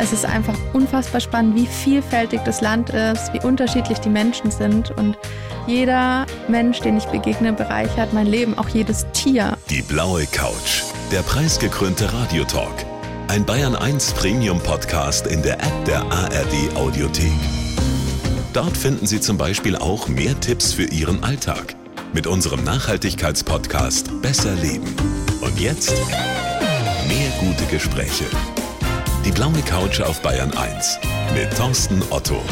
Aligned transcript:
Es 0.00 0.12
ist 0.12 0.24
einfach 0.24 0.56
unfassbar 0.72 1.20
spannend, 1.20 1.56
wie 1.56 1.66
vielfältig 1.66 2.40
das 2.44 2.60
Land 2.60 2.90
ist, 2.90 3.32
wie 3.32 3.40
unterschiedlich 3.40 3.98
die 3.98 4.08
Menschen 4.08 4.50
sind 4.50 4.92
und 4.92 5.18
jeder 5.66 6.24
Mensch, 6.46 6.80
den 6.80 6.96
ich 6.96 7.04
begegne, 7.06 7.52
bereichert 7.52 8.12
mein 8.12 8.26
Leben, 8.26 8.56
auch 8.56 8.68
jedes 8.68 9.06
Tier. 9.12 9.58
Die 9.68 9.82
blaue 9.82 10.24
Couch, 10.26 10.84
der 11.10 11.22
preisgekrönte 11.22 12.12
Radiotalk. 12.12 12.86
Ein 13.26 13.44
Bayern 13.44 13.74
1 13.74 14.12
Premium 14.14 14.60
Podcast 14.60 15.26
in 15.26 15.42
der 15.42 15.54
App 15.54 15.84
der 15.84 16.00
ARD 16.00 16.76
Audiothek. 16.76 17.32
Dort 18.52 18.76
finden 18.76 19.06
Sie 19.06 19.20
zum 19.20 19.36
Beispiel 19.36 19.76
auch 19.76 20.08
mehr 20.08 20.38
Tipps 20.40 20.72
für 20.72 20.84
Ihren 20.84 21.22
Alltag 21.24 21.74
mit 22.14 22.26
unserem 22.26 22.62
Nachhaltigkeitspodcast 22.64 24.22
Besser 24.22 24.54
Leben. 24.54 24.94
Und 25.42 25.60
jetzt 25.60 25.92
mehr 27.08 27.30
gute 27.40 27.64
Gespräche. 27.66 28.24
Die 29.28 29.34
blaue 29.34 29.60
Couch 29.60 30.00
auf 30.00 30.22
Bayern 30.22 30.50
1 30.56 31.00
mit 31.34 31.54
Thorsten 31.54 32.00
Otto. 32.08 32.42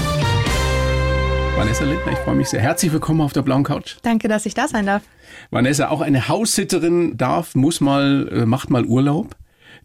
Vanessa 1.56 1.84
Lindner, 1.84 2.12
ich 2.12 2.18
freue 2.18 2.34
mich 2.34 2.48
sehr. 2.48 2.60
Herzlich 2.60 2.92
willkommen 2.92 3.22
auf 3.22 3.32
der 3.32 3.40
blauen 3.40 3.64
Couch. 3.64 3.96
Danke, 4.02 4.28
dass 4.28 4.44
ich 4.44 4.52
da 4.52 4.68
sein 4.68 4.84
darf. 4.84 5.02
Vanessa, 5.50 5.88
auch 5.88 6.02
eine 6.02 6.28
Haussitterin 6.28 7.16
darf, 7.16 7.54
muss 7.54 7.80
mal, 7.80 8.28
äh, 8.30 8.44
macht 8.44 8.68
mal 8.68 8.84
Urlaub. 8.84 9.36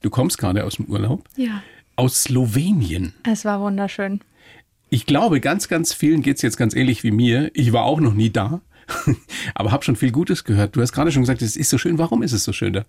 Du 0.01 0.09
kommst 0.09 0.37
gerade 0.37 0.65
aus 0.65 0.75
dem 0.75 0.87
Urlaub. 0.87 1.23
Ja. 1.37 1.63
Aus 1.95 2.23
Slowenien. 2.23 3.13
Es 3.23 3.45
war 3.45 3.61
wunderschön. 3.61 4.19
Ich 4.89 5.05
glaube, 5.05 5.39
ganz, 5.39 5.69
ganz 5.69 5.93
vielen 5.93 6.21
geht 6.21 6.35
es 6.35 6.41
jetzt 6.41 6.57
ganz 6.57 6.75
ähnlich 6.75 7.05
wie 7.05 7.11
mir. 7.11 7.51
Ich 7.53 7.71
war 7.71 7.83
auch 7.85 8.01
noch 8.01 8.13
nie 8.13 8.31
da, 8.31 8.59
aber 9.55 9.71
habe 9.71 9.85
schon 9.85 9.95
viel 9.95 10.11
Gutes 10.11 10.43
gehört. 10.43 10.75
Du 10.75 10.81
hast 10.81 10.91
gerade 10.91 11.13
schon 11.13 11.21
gesagt, 11.21 11.41
es 11.41 11.55
ist 11.55 11.69
so 11.69 11.77
schön. 11.77 11.97
Warum 11.97 12.21
ist 12.21 12.33
es 12.33 12.43
so 12.43 12.51
schön 12.51 12.73
da? 12.73 12.83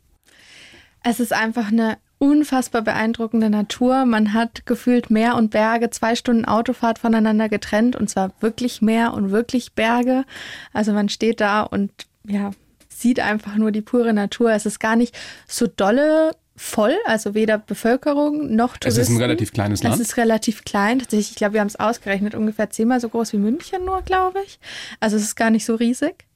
Es 1.03 1.21
ist 1.21 1.33
einfach 1.33 1.69
eine 1.69 1.99
unfassbar 2.19 2.83
beeindruckende 2.83 3.51
Natur. 3.51 4.05
Man 4.05 4.33
hat 4.33 4.65
gefühlt 4.65 5.11
Meer 5.11 5.35
und 5.37 5.51
Berge, 5.51 5.91
zwei 5.91 6.15
Stunden 6.15 6.45
Autofahrt 6.45 7.01
voneinander 7.01 7.49
getrennt 7.49 7.97
und 7.97 8.09
zwar 8.09 8.33
wirklich 8.41 8.81
Meer 8.81 9.13
und 9.13 9.33
wirklich 9.33 9.73
Berge. 9.73 10.25
Also 10.73 10.93
man 10.93 11.09
steht 11.09 11.41
da 11.41 11.63
und 11.63 11.91
ja, 12.25 12.53
sieht 12.89 13.19
einfach 13.19 13.57
nur 13.57 13.73
die 13.73 13.83
pure 13.83 14.13
Natur. 14.13 14.53
Es 14.53 14.67
ist 14.67 14.79
gar 14.79 14.95
nicht 14.95 15.19
so 15.49 15.67
dolle 15.67 16.31
voll, 16.55 16.97
also 17.07 17.35
weder 17.35 17.59
Bevölkerung 17.59 18.55
noch 18.55 18.77
Touristen. 18.77 19.01
Es 19.01 19.09
ist 19.09 19.15
ein 19.17 19.21
relativ 19.21 19.53
kleines 19.53 19.83
Land. 19.83 19.97
Es 19.97 20.01
ist 20.01 20.17
relativ 20.17 20.65
klein. 20.65 21.01
Tatsächlich, 21.01 21.31
ich 21.31 21.37
glaube, 21.37 21.55
wir 21.55 21.61
haben 21.61 21.69
es 21.69 21.81
ausgerechnet, 21.81 22.37
ungefähr 22.37 22.71
zehnmal 22.71 23.01
so 23.01 23.09
groß 23.09 23.33
wie 23.33 23.39
München 23.39 23.85
nur, 23.85 24.03
glaube 24.03 24.39
ich. 24.47 24.61
Also 25.01 25.17
es 25.17 25.23
ist 25.23 25.35
gar 25.35 25.51
nicht 25.51 25.65
so 25.65 25.75
riesig. 25.75 26.27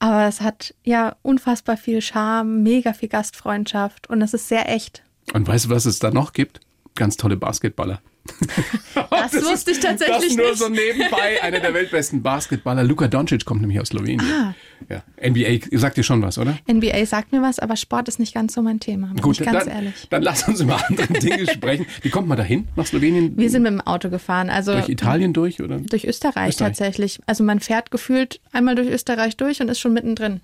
Aber 0.00 0.26
es 0.26 0.40
hat 0.40 0.74
ja 0.82 1.14
unfassbar 1.22 1.76
viel 1.76 2.00
Charme, 2.00 2.62
mega 2.62 2.94
viel 2.94 3.10
Gastfreundschaft 3.10 4.08
und 4.08 4.22
es 4.22 4.34
ist 4.34 4.48
sehr 4.48 4.68
echt. 4.68 5.02
Und 5.34 5.46
weißt 5.46 5.66
du, 5.66 5.70
was 5.70 5.84
es 5.84 5.98
da 5.98 6.10
noch 6.10 6.32
gibt? 6.32 6.60
Ganz 6.94 7.16
tolle 7.16 7.36
Basketballer. 7.36 8.00
Das, 9.10 9.32
das 9.32 9.44
wusste 9.44 9.70
ich 9.72 9.80
tatsächlich 9.80 10.28
das 10.28 10.36
nur 10.36 10.46
nicht. 10.50 10.58
so 10.58 10.68
nebenbei. 10.68 11.42
Einer 11.42 11.60
der 11.60 11.72
weltbesten 11.74 12.22
Basketballer. 12.22 12.82
Luka 12.84 13.06
Doncic 13.08 13.44
kommt 13.44 13.60
nämlich 13.60 13.80
aus 13.80 13.88
Slowenien. 13.88 14.20
Ah. 14.20 14.54
Ja. 14.88 15.02
NBA 15.28 15.78
sagt 15.78 15.96
dir 15.96 16.02
schon 16.02 16.22
was, 16.22 16.38
oder? 16.38 16.58
NBA 16.70 17.04
sagt 17.06 17.32
mir 17.32 17.42
was, 17.42 17.58
aber 17.58 17.76
Sport 17.76 18.08
ist 18.08 18.18
nicht 18.18 18.34
ganz 18.34 18.54
so 18.54 18.62
mein 18.62 18.80
Thema, 18.80 19.08
bin 19.08 19.18
Gut, 19.22 19.38
ich 19.40 19.46
ganz 19.46 19.64
dann, 19.64 19.74
ehrlich. 19.74 20.06
dann 20.10 20.22
lass 20.22 20.46
uns 20.48 20.60
über 20.60 20.80
andere 20.88 21.06
Dinge 21.20 21.46
sprechen. 21.46 21.86
Wie 22.02 22.10
kommt 22.10 22.28
man 22.28 22.36
da 22.38 22.44
hin 22.44 22.68
nach 22.76 22.86
Slowenien? 22.86 23.36
Wir 23.36 23.50
sind 23.50 23.62
mit 23.62 23.72
dem 23.72 23.80
Auto 23.80 24.10
gefahren, 24.10 24.50
also 24.50 24.72
durch 24.72 24.88
Italien 24.88 25.32
durch 25.32 25.60
oder? 25.62 25.78
durch 25.78 26.04
Österreich, 26.04 26.48
Österreich. 26.50 26.56
tatsächlich. 26.56 27.20
Also 27.26 27.44
man 27.44 27.60
fährt 27.60 27.90
gefühlt 27.90 28.40
einmal 28.52 28.74
durch 28.74 28.88
Österreich 28.88 29.36
durch 29.36 29.60
und 29.60 29.68
ist 29.68 29.80
schon 29.80 29.92
mittendrin. 29.92 30.40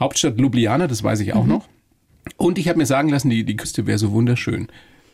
Hauptstadt 0.00 0.38
Ljubljana, 0.38 0.86
das 0.86 1.02
weiß 1.02 1.20
ich 1.20 1.28
Mhm. 1.28 1.40
auch 1.40 1.46
noch. 1.46 1.68
Und 2.36 2.58
ich 2.58 2.68
habe 2.68 2.78
mir 2.78 2.86
sagen 2.86 3.08
lassen, 3.08 3.30
die, 3.30 3.44
die 3.44 3.56
Küste 3.56 3.86
wäre 3.86 3.98
so 3.98 4.10
wunderschön. 4.12 4.68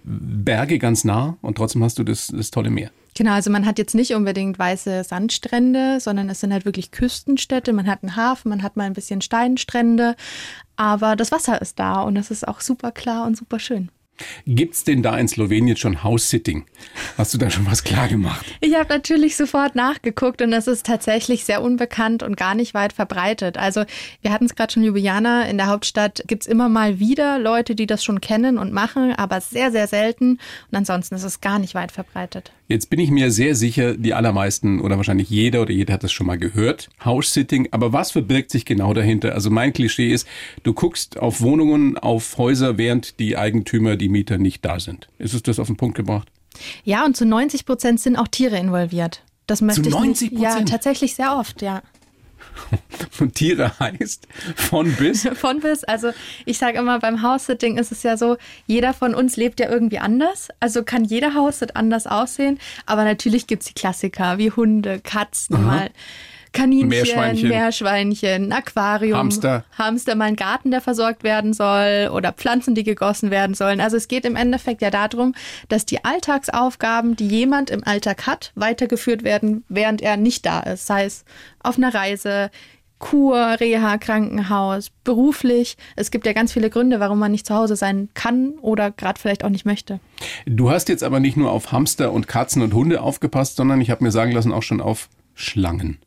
Berge 0.05 0.78
ganz 0.78 1.05
nah 1.05 1.36
und 1.42 1.56
trotzdem 1.56 1.83
hast 1.84 1.98
du 1.98 2.05
das, 2.05 2.28
das 2.28 2.50
tolle 2.50 2.70
Meer. 2.70 2.91
Genau, 3.14 3.33
also 3.33 3.50
man 3.50 3.67
hat 3.67 3.78
jetzt 3.78 3.95
nicht 3.95 4.14
unbedingt 4.14 4.59
weiße 4.59 5.05
Sandstrände, 5.05 6.00
sondern 6.00 6.31
es 6.31 6.41
sind 6.41 6.53
halt 6.53 6.64
wirklich 6.64 6.92
Küstenstädte. 6.92 7.72
Man 7.72 7.86
hat 7.86 8.03
einen 8.03 8.17
Hafen, 8.17 8.49
man 8.49 8.62
hat 8.62 8.76
mal 8.76 8.84
ein 8.84 8.94
bisschen 8.94 9.21
Steinstrände, 9.21 10.16
aber 10.76 11.15
das 11.15 11.31
Wasser 11.31 11.60
ist 11.60 11.78
da 11.78 12.03
und 12.03 12.16
es 12.16 12.31
ist 12.31 12.49
auch 12.49 12.60
super 12.60 12.91
klar 12.91 13.26
und 13.26 13.37
super 13.37 13.59
schön. 13.59 13.91
Gibt's 14.47 14.84
denn 14.84 15.03
da 15.03 15.16
in 15.19 15.28
Slowenien 15.28 15.77
schon 15.77 16.03
House-Sitting? 16.03 16.65
Hast 17.16 17.34
du 17.34 17.38
da 17.38 17.50
schon 17.50 17.66
was 17.66 17.84
klar 17.84 18.09
gemacht? 18.09 18.44
Ich 18.60 18.75
habe 18.75 18.88
natürlich 18.88 19.37
sofort 19.37 19.75
nachgeguckt 19.75 20.43
und 20.43 20.53
es 20.53 20.66
ist 20.66 20.87
tatsächlich 20.87 21.44
sehr 21.44 21.62
unbekannt 21.62 22.22
und 22.22 22.37
gar 22.37 22.55
nicht 22.55 22.75
weit 22.75 22.93
verbreitet. 22.93 23.59
Also 23.59 23.84
wir 24.21 24.32
hatten 24.32 24.47
es 24.47 24.55
gerade 24.55 24.72
schon, 24.72 24.82
Ljubljana, 24.82 25.44
in 25.44 25.56
der 25.56 25.66
Hauptstadt 25.66 26.22
gibt's 26.27 26.47
immer 26.47 26.69
mal 26.69 26.99
wieder 26.99 27.38
Leute, 27.38 27.75
die 27.75 27.87
das 27.87 28.05
schon 28.05 28.21
kennen 28.21 28.59
und 28.59 28.72
machen, 28.72 29.12
aber 29.12 29.41
sehr, 29.41 29.71
sehr 29.71 29.87
selten. 29.87 30.38
Und 30.71 30.77
ansonsten 30.77 31.15
ist 31.15 31.25
es 31.25 31.41
gar 31.41 31.59
nicht 31.59 31.75
weit 31.75 31.93
verbreitet. 31.93 32.53
Jetzt 32.72 32.88
bin 32.88 33.00
ich 33.00 33.10
mir 33.10 33.31
sehr 33.31 33.55
sicher, 33.55 33.99
die 33.99 34.15
allermeisten 34.15 34.81
oder 34.81 34.97
wahrscheinlich 34.97 35.28
jeder 35.28 35.60
oder 35.60 35.72
jeder 35.72 35.93
hat 35.93 36.05
das 36.05 36.10
schon 36.10 36.27
mal 36.27 36.38
gehört. 36.38 36.88
House-Sitting. 37.05 37.69
Aber 37.71 37.93
was 37.93 38.12
verbirgt 38.12 38.50
sich 38.50 38.65
genau 38.65 38.94
dahinter? 38.94 39.34
Also 39.34 39.50
mein 39.50 39.75
Klischee 39.75 40.10
ist, 40.10 40.27
du 40.62 40.72
guckst 40.72 41.19
auf 41.19 41.43
Wohnungen, 41.43 41.99
auf 41.99 42.38
Häuser, 42.38 42.78
während 42.78 43.21
die 43.21 43.37
Eigentümer, 43.37 43.97
die 43.97 44.09
Mieter 44.09 44.38
nicht 44.38 44.65
da 44.65 44.81
sind. 44.81 45.09
Ist 45.19 45.34
es 45.34 45.43
das 45.43 45.59
auf 45.59 45.66
den 45.66 45.77
Punkt 45.77 45.99
gebracht? 45.99 46.28
Ja, 46.82 47.05
und 47.05 47.15
zu 47.15 47.27
90 47.27 47.66
Prozent 47.66 48.00
sind 48.00 48.16
auch 48.16 48.28
Tiere 48.28 48.56
involviert. 48.56 49.22
Das 49.47 49.61
möchte 49.61 49.82
ich 49.82 49.94
90%? 49.94 50.06
nicht. 50.06 50.32
Ja, 50.38 50.59
tatsächlich 50.62 51.15
sehr 51.15 51.37
oft, 51.37 51.61
ja. 51.61 51.82
Und 53.20 53.34
Tiere 53.34 53.78
heißt 53.78 54.26
von 54.56 54.92
bis. 54.96 55.28
Von 55.34 55.60
bis. 55.60 55.84
Also 55.84 56.10
ich 56.44 56.58
sage 56.58 56.78
immer, 56.78 56.98
beim 56.98 57.22
House-Sitting 57.22 57.78
ist 57.78 57.92
es 57.92 58.02
ja 58.02 58.16
so, 58.16 58.36
jeder 58.66 58.94
von 58.94 59.14
uns 59.14 59.36
lebt 59.36 59.60
ja 59.60 59.68
irgendwie 59.68 59.98
anders. 59.98 60.48
Also 60.60 60.82
kann 60.82 61.04
jeder 61.04 61.34
Haus-Sit 61.34 61.76
anders 61.76 62.06
aussehen. 62.06 62.58
Aber 62.86 63.04
natürlich 63.04 63.46
gibt's 63.46 63.66
die 63.66 63.74
Klassiker 63.74 64.38
wie 64.38 64.50
Hunde, 64.50 65.00
Katzen, 65.00 65.64
mal 65.64 65.90
Kaninchen, 66.52 66.88
Meerschweinchen. 66.88 67.48
Meerschweinchen, 67.48 68.44
ein 68.44 68.52
Aquarium, 68.52 69.18
Hamster. 69.18 69.64
Hamster, 69.76 70.14
mal 70.14 70.26
ein 70.26 70.36
Garten, 70.36 70.70
der 70.70 70.80
versorgt 70.80 71.24
werden 71.24 71.52
soll 71.52 72.10
oder 72.12 72.32
Pflanzen, 72.32 72.74
die 72.74 72.84
gegossen 72.84 73.30
werden 73.30 73.54
sollen. 73.54 73.80
Also 73.80 73.96
es 73.96 74.08
geht 74.08 74.24
im 74.24 74.36
Endeffekt 74.36 74.82
ja 74.82 74.90
darum, 74.90 75.34
dass 75.68 75.86
die 75.86 76.04
Alltagsaufgaben, 76.04 77.16
die 77.16 77.28
jemand 77.28 77.70
im 77.70 77.84
Alltag 77.84 78.26
hat, 78.26 78.52
weitergeführt 78.54 79.24
werden, 79.24 79.64
während 79.68 80.02
er 80.02 80.16
nicht 80.16 80.46
da 80.46 80.60
ist. 80.60 80.86
Sei 80.86 81.04
es 81.04 81.24
auf 81.60 81.76
einer 81.78 81.94
Reise, 81.94 82.50
Kur, 82.98 83.36
Reha, 83.58 83.98
Krankenhaus, 83.98 84.90
beruflich. 85.02 85.76
Es 85.96 86.12
gibt 86.12 86.24
ja 86.24 86.32
ganz 86.32 86.52
viele 86.52 86.70
Gründe, 86.70 87.00
warum 87.00 87.19
man 87.19 87.32
nicht 87.32 87.46
zu 87.46 87.54
Hause 87.54 87.74
sein 87.74 88.08
kann 88.14 88.52
oder 88.60 88.92
gerade 88.92 89.20
vielleicht 89.20 89.42
auch 89.44 89.50
nicht 89.50 89.66
möchte. 89.66 89.98
Du 90.46 90.70
hast 90.70 90.88
jetzt 90.88 91.02
aber 91.02 91.19
nicht 91.19 91.36
nur 91.36 91.50
auf 91.50 91.72
Hamster 91.72 92.12
und 92.12 92.28
Katzen 92.28 92.62
und 92.62 92.72
Hunde 92.72 93.02
aufgepasst, 93.02 93.56
sondern 93.56 93.80
ich 93.80 93.90
habe 93.90 94.04
mir 94.04 94.12
sagen 94.12 94.30
lassen, 94.30 94.52
auch 94.52 94.62
schon 94.62 94.80
auf 94.80 95.08
Schlangen. 95.34 95.98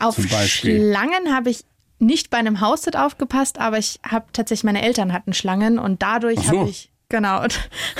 Auf. 0.00 0.16
Schlangen 0.18 1.34
habe 1.34 1.50
ich 1.50 1.64
nicht 2.00 2.30
bei 2.30 2.38
einem 2.38 2.60
Haussit 2.60 2.96
aufgepasst, 2.96 3.58
aber 3.58 3.78
ich 3.78 4.00
habe 4.02 4.26
tatsächlich, 4.32 4.64
meine 4.64 4.82
Eltern 4.82 5.12
hatten 5.12 5.32
Schlangen 5.32 5.78
und 5.78 6.02
dadurch 6.02 6.40
so. 6.40 6.60
habe 6.60 6.70
ich, 6.70 6.90
genau, 7.08 7.44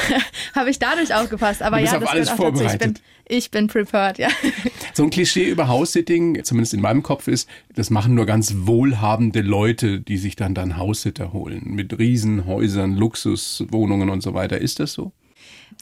habe 0.55 0.71
ich 0.71 0.79
dadurch 0.79 1.15
aufgepasst. 1.15 1.63
Aber 1.63 1.77
Du 1.77 1.83
bist 1.83 1.93
ja, 1.93 1.99
auf 1.99 2.05
das 2.05 2.13
alles 2.13 2.37
gehört 2.37 2.55
auch 2.55 2.61
dazu. 2.61 2.65
Ich 2.65 2.79
bin, 2.79 2.79
vorbereitet. 2.79 3.03
ich 3.29 3.51
bin 3.51 3.67
prepared, 3.69 4.19
ja. 4.19 4.29
So 4.95 5.05
ein 5.05 5.11
Klischee 5.11 5.51
über 5.51 5.69
House-Sitting, 5.69 6.43
zumindest 6.45 6.75
in 6.75 6.81
meinem 6.81 7.03
Kopf 7.03 7.29
ist, 7.29 7.49
das 7.75 7.91
machen 7.91 8.15
nur 8.15 8.27
ganz 8.27 8.55
wohlhabende 8.61 9.43
Leute, 9.43 10.01
die 10.01 10.17
sich 10.17 10.35
dann 10.35 10.55
dann 10.55 10.79
Haussitter 10.79 11.33
holen. 11.33 11.63
Mit 11.67 11.99
Riesenhäusern, 11.99 12.97
Luxuswohnungen 12.97 14.09
und 14.09 14.23
so 14.23 14.33
weiter. 14.33 14.59
Ist 14.59 14.81
das 14.81 14.95
so? 14.95 15.13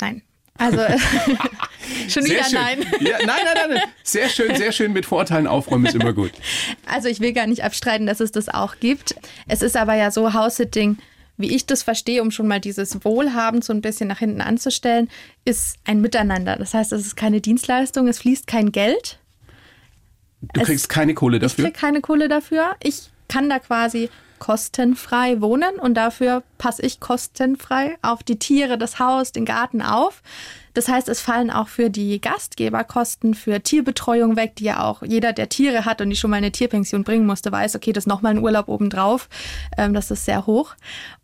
Nein. 0.01 0.23
Also 0.59 0.79
schon 2.09 2.25
wieder 2.25 2.45
schön. 2.45 2.55
nein. 2.55 2.87
Ja, 3.01 3.19
nein, 3.27 3.37
nein, 3.45 3.71
nein. 3.71 3.83
Sehr 4.03 4.29
schön, 4.29 4.55
sehr 4.57 4.73
schön 4.73 4.93
mit 4.93 5.07
Vorurteilen 5.07 5.47
aufräumen 5.47 5.87
ist 5.87 5.95
immer 5.95 6.13
gut. 6.13 6.33
Also 6.87 7.09
ich 7.09 7.21
will 7.21 7.33
gar 7.33 7.47
nicht 7.47 7.65
abstreiten, 7.65 8.07
dass 8.07 8.21
es 8.21 8.33
das 8.33 8.49
auch 8.49 8.77
gibt. 8.81 9.15
Es 9.47 9.63
ist 9.63 9.77
aber 9.77 9.95
ja 9.95 10.11
so, 10.11 10.33
House-Sitting, 10.33 10.99
wie 11.37 11.55
ich 11.55 11.67
das 11.67 11.83
verstehe, 11.83 12.21
um 12.23 12.31
schon 12.31 12.49
mal 12.49 12.61
dieses 12.61 13.05
Wohlhaben 13.05 13.63
so 13.63 13.73
ein 13.73 13.81
bisschen 13.81 14.09
nach 14.09 14.19
hinten 14.19 14.41
anzustellen, 14.41 15.09
ist 15.45 15.77
ein 15.85 16.01
Miteinander. 16.01 16.57
Das 16.57 16.75
heißt, 16.75 16.93
es 16.93 17.07
ist 17.07 17.17
keine 17.17 17.41
Dienstleistung, 17.41 18.09
es 18.09 18.19
fließt 18.19 18.47
kein 18.47 18.73
Geld. 18.73 19.19
Du 20.41 20.61
Es- 20.61 20.67
kriegst 20.67 20.89
keine 20.89 21.15
Kohle 21.15 21.37
Ich 21.37 21.43
dafür. 21.43 21.65
kriege 21.67 21.79
keine 21.79 22.01
Kohle 22.01 22.29
dafür. 22.29 22.77
Ich 22.83 23.11
kann 23.29 23.49
da 23.49 23.59
quasi 23.59 24.09
kostenfrei 24.39 25.41
wohnen 25.41 25.77
und 25.81 25.95
dafür 25.95 26.43
passe 26.59 26.83
ich 26.83 27.01
kostenfrei 27.01 27.97
auf 28.03 28.23
die 28.23 28.39
Tiere, 28.39 28.79
das 28.79 28.99
Haus, 29.01 29.33
den 29.33 29.45
Garten 29.45 29.83
auf. 29.83 30.23
Das 30.79 30.87
heißt, 30.87 31.09
es 31.09 31.21
fallen 31.21 31.51
auch 31.51 31.67
für 31.67 31.91
die 31.91 32.21
Gastgeber 32.21 32.85
Kosten 32.85 33.35
für 33.35 33.61
Tierbetreuung 33.61 34.37
weg, 34.37 34.55
die 34.55 34.65
ja 34.67 34.85
auch 34.85 35.03
jeder, 35.03 35.33
der 35.33 35.49
Tiere 35.49 35.85
hat 35.85 36.01
und 36.01 36.09
die 36.09 36.15
schon 36.15 36.31
mal 36.31 36.37
eine 36.37 36.53
Tierpension 36.53 37.03
bringen 37.03 37.27
musste, 37.27 37.51
weiß, 37.51 37.75
okay, 37.75 37.93
das 37.93 38.05
ist 38.05 38.07
nochmal 38.07 38.37
ein 38.37 38.39
Urlaub 38.39 38.69
obendrauf. 38.69 39.29
Ähm, 39.77 39.93
das 39.93 40.13
ist 40.13 40.25
sehr 40.25 40.47
hoch. 40.47 40.77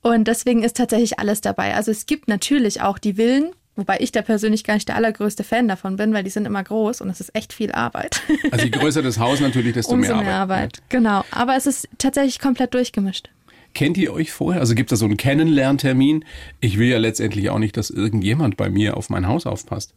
Und 0.03 0.27
deswegen 0.27 0.65
ist 0.65 0.77
tatsächlich 0.77 1.21
alles 1.21 1.41
dabei. 1.41 1.77
Also 1.77 1.93
es 1.93 2.07
gibt 2.07 2.27
natürlich 2.27 2.83
auch 2.83 2.99
die 2.99 3.15
Villen, 3.15 3.53
Wobei 3.77 3.97
ich 3.99 4.13
da 4.13 4.23
persönlich 4.23 4.63
gar 4.63 4.75
nicht 4.75 4.89
der 4.89 4.95
allergrößte 4.95 5.43
Fan 5.43 5.67
davon 5.67 5.97
bin, 5.97 6.15
weil 6.15 6.23
die 6.23 6.31
sind 6.31 6.47
immer 6.47 6.63
groß 6.63 7.01
und 7.01 7.11
es 7.11 7.21
ist 7.21 7.35
echt 7.35 7.53
viel 7.53 7.73
Arbeit. 7.73 8.23
Also 8.53 8.65
je 8.67 8.71
größer 8.71 9.03
das 9.03 9.19
Haus 9.19 9.41
natürlich, 9.41 9.73
desto 9.73 9.93
Umso 9.95 10.15
mehr 10.15 10.23
mehr 10.23 10.35
Arbeit. 10.35 10.59
Arbeit. 10.59 10.83
Genau. 10.91 11.25
Aber 11.33 11.57
es 11.57 11.67
ist 11.67 11.89
tatsächlich 11.99 12.39
komplett 12.39 12.73
durchgemischt. 12.73 13.31
Kennt 13.75 13.97
ihr 13.97 14.13
euch 14.13 14.33
vorher? 14.33 14.61
Also 14.61 14.75
gibt 14.75 14.91
es 14.91 14.99
da 14.99 15.01
so 15.01 15.05
einen 15.05 15.17
Kennenlerntermin? 15.17 16.25
Ich 16.61 16.79
will 16.79 16.89
ja 16.89 16.99
letztendlich 16.99 17.51
auch 17.51 17.59
nicht, 17.59 17.77
dass 17.77 17.91
irgendjemand 17.91 18.57
bei 18.57 18.71
mir 18.71 18.97
auf 18.97 19.11
mein 19.11 19.27
Haus 19.27 19.47
aufpasst. 19.47 19.93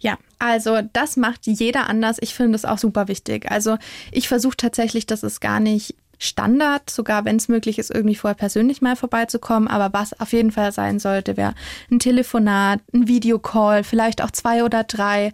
Ja, 0.00 0.18
also 0.38 0.80
das 0.92 1.16
macht 1.16 1.46
jeder 1.46 1.88
anders. 1.88 2.16
Ich 2.20 2.34
finde 2.34 2.52
das 2.52 2.64
auch 2.64 2.78
super 2.78 3.08
wichtig. 3.08 3.50
Also 3.50 3.76
ich 4.10 4.28
versuche 4.28 4.56
tatsächlich, 4.56 5.06
dass 5.06 5.22
es 5.22 5.40
gar 5.40 5.60
nicht 5.60 5.94
Standard, 6.18 6.88
sogar 6.88 7.24
wenn 7.24 7.36
es 7.36 7.48
möglich 7.48 7.78
ist, 7.80 7.90
irgendwie 7.90 8.14
vorher 8.14 8.36
persönlich 8.36 8.80
mal 8.80 8.94
vorbeizukommen. 8.94 9.68
Aber 9.68 9.92
was 9.92 10.18
auf 10.20 10.32
jeden 10.32 10.52
Fall 10.52 10.72
sein 10.72 10.98
sollte, 11.00 11.36
wäre 11.36 11.54
ein 11.90 11.98
Telefonat, 11.98 12.80
ein 12.94 13.08
Videocall, 13.08 13.82
vielleicht 13.82 14.22
auch 14.22 14.30
zwei 14.30 14.62
oder 14.64 14.84
drei. 14.84 15.32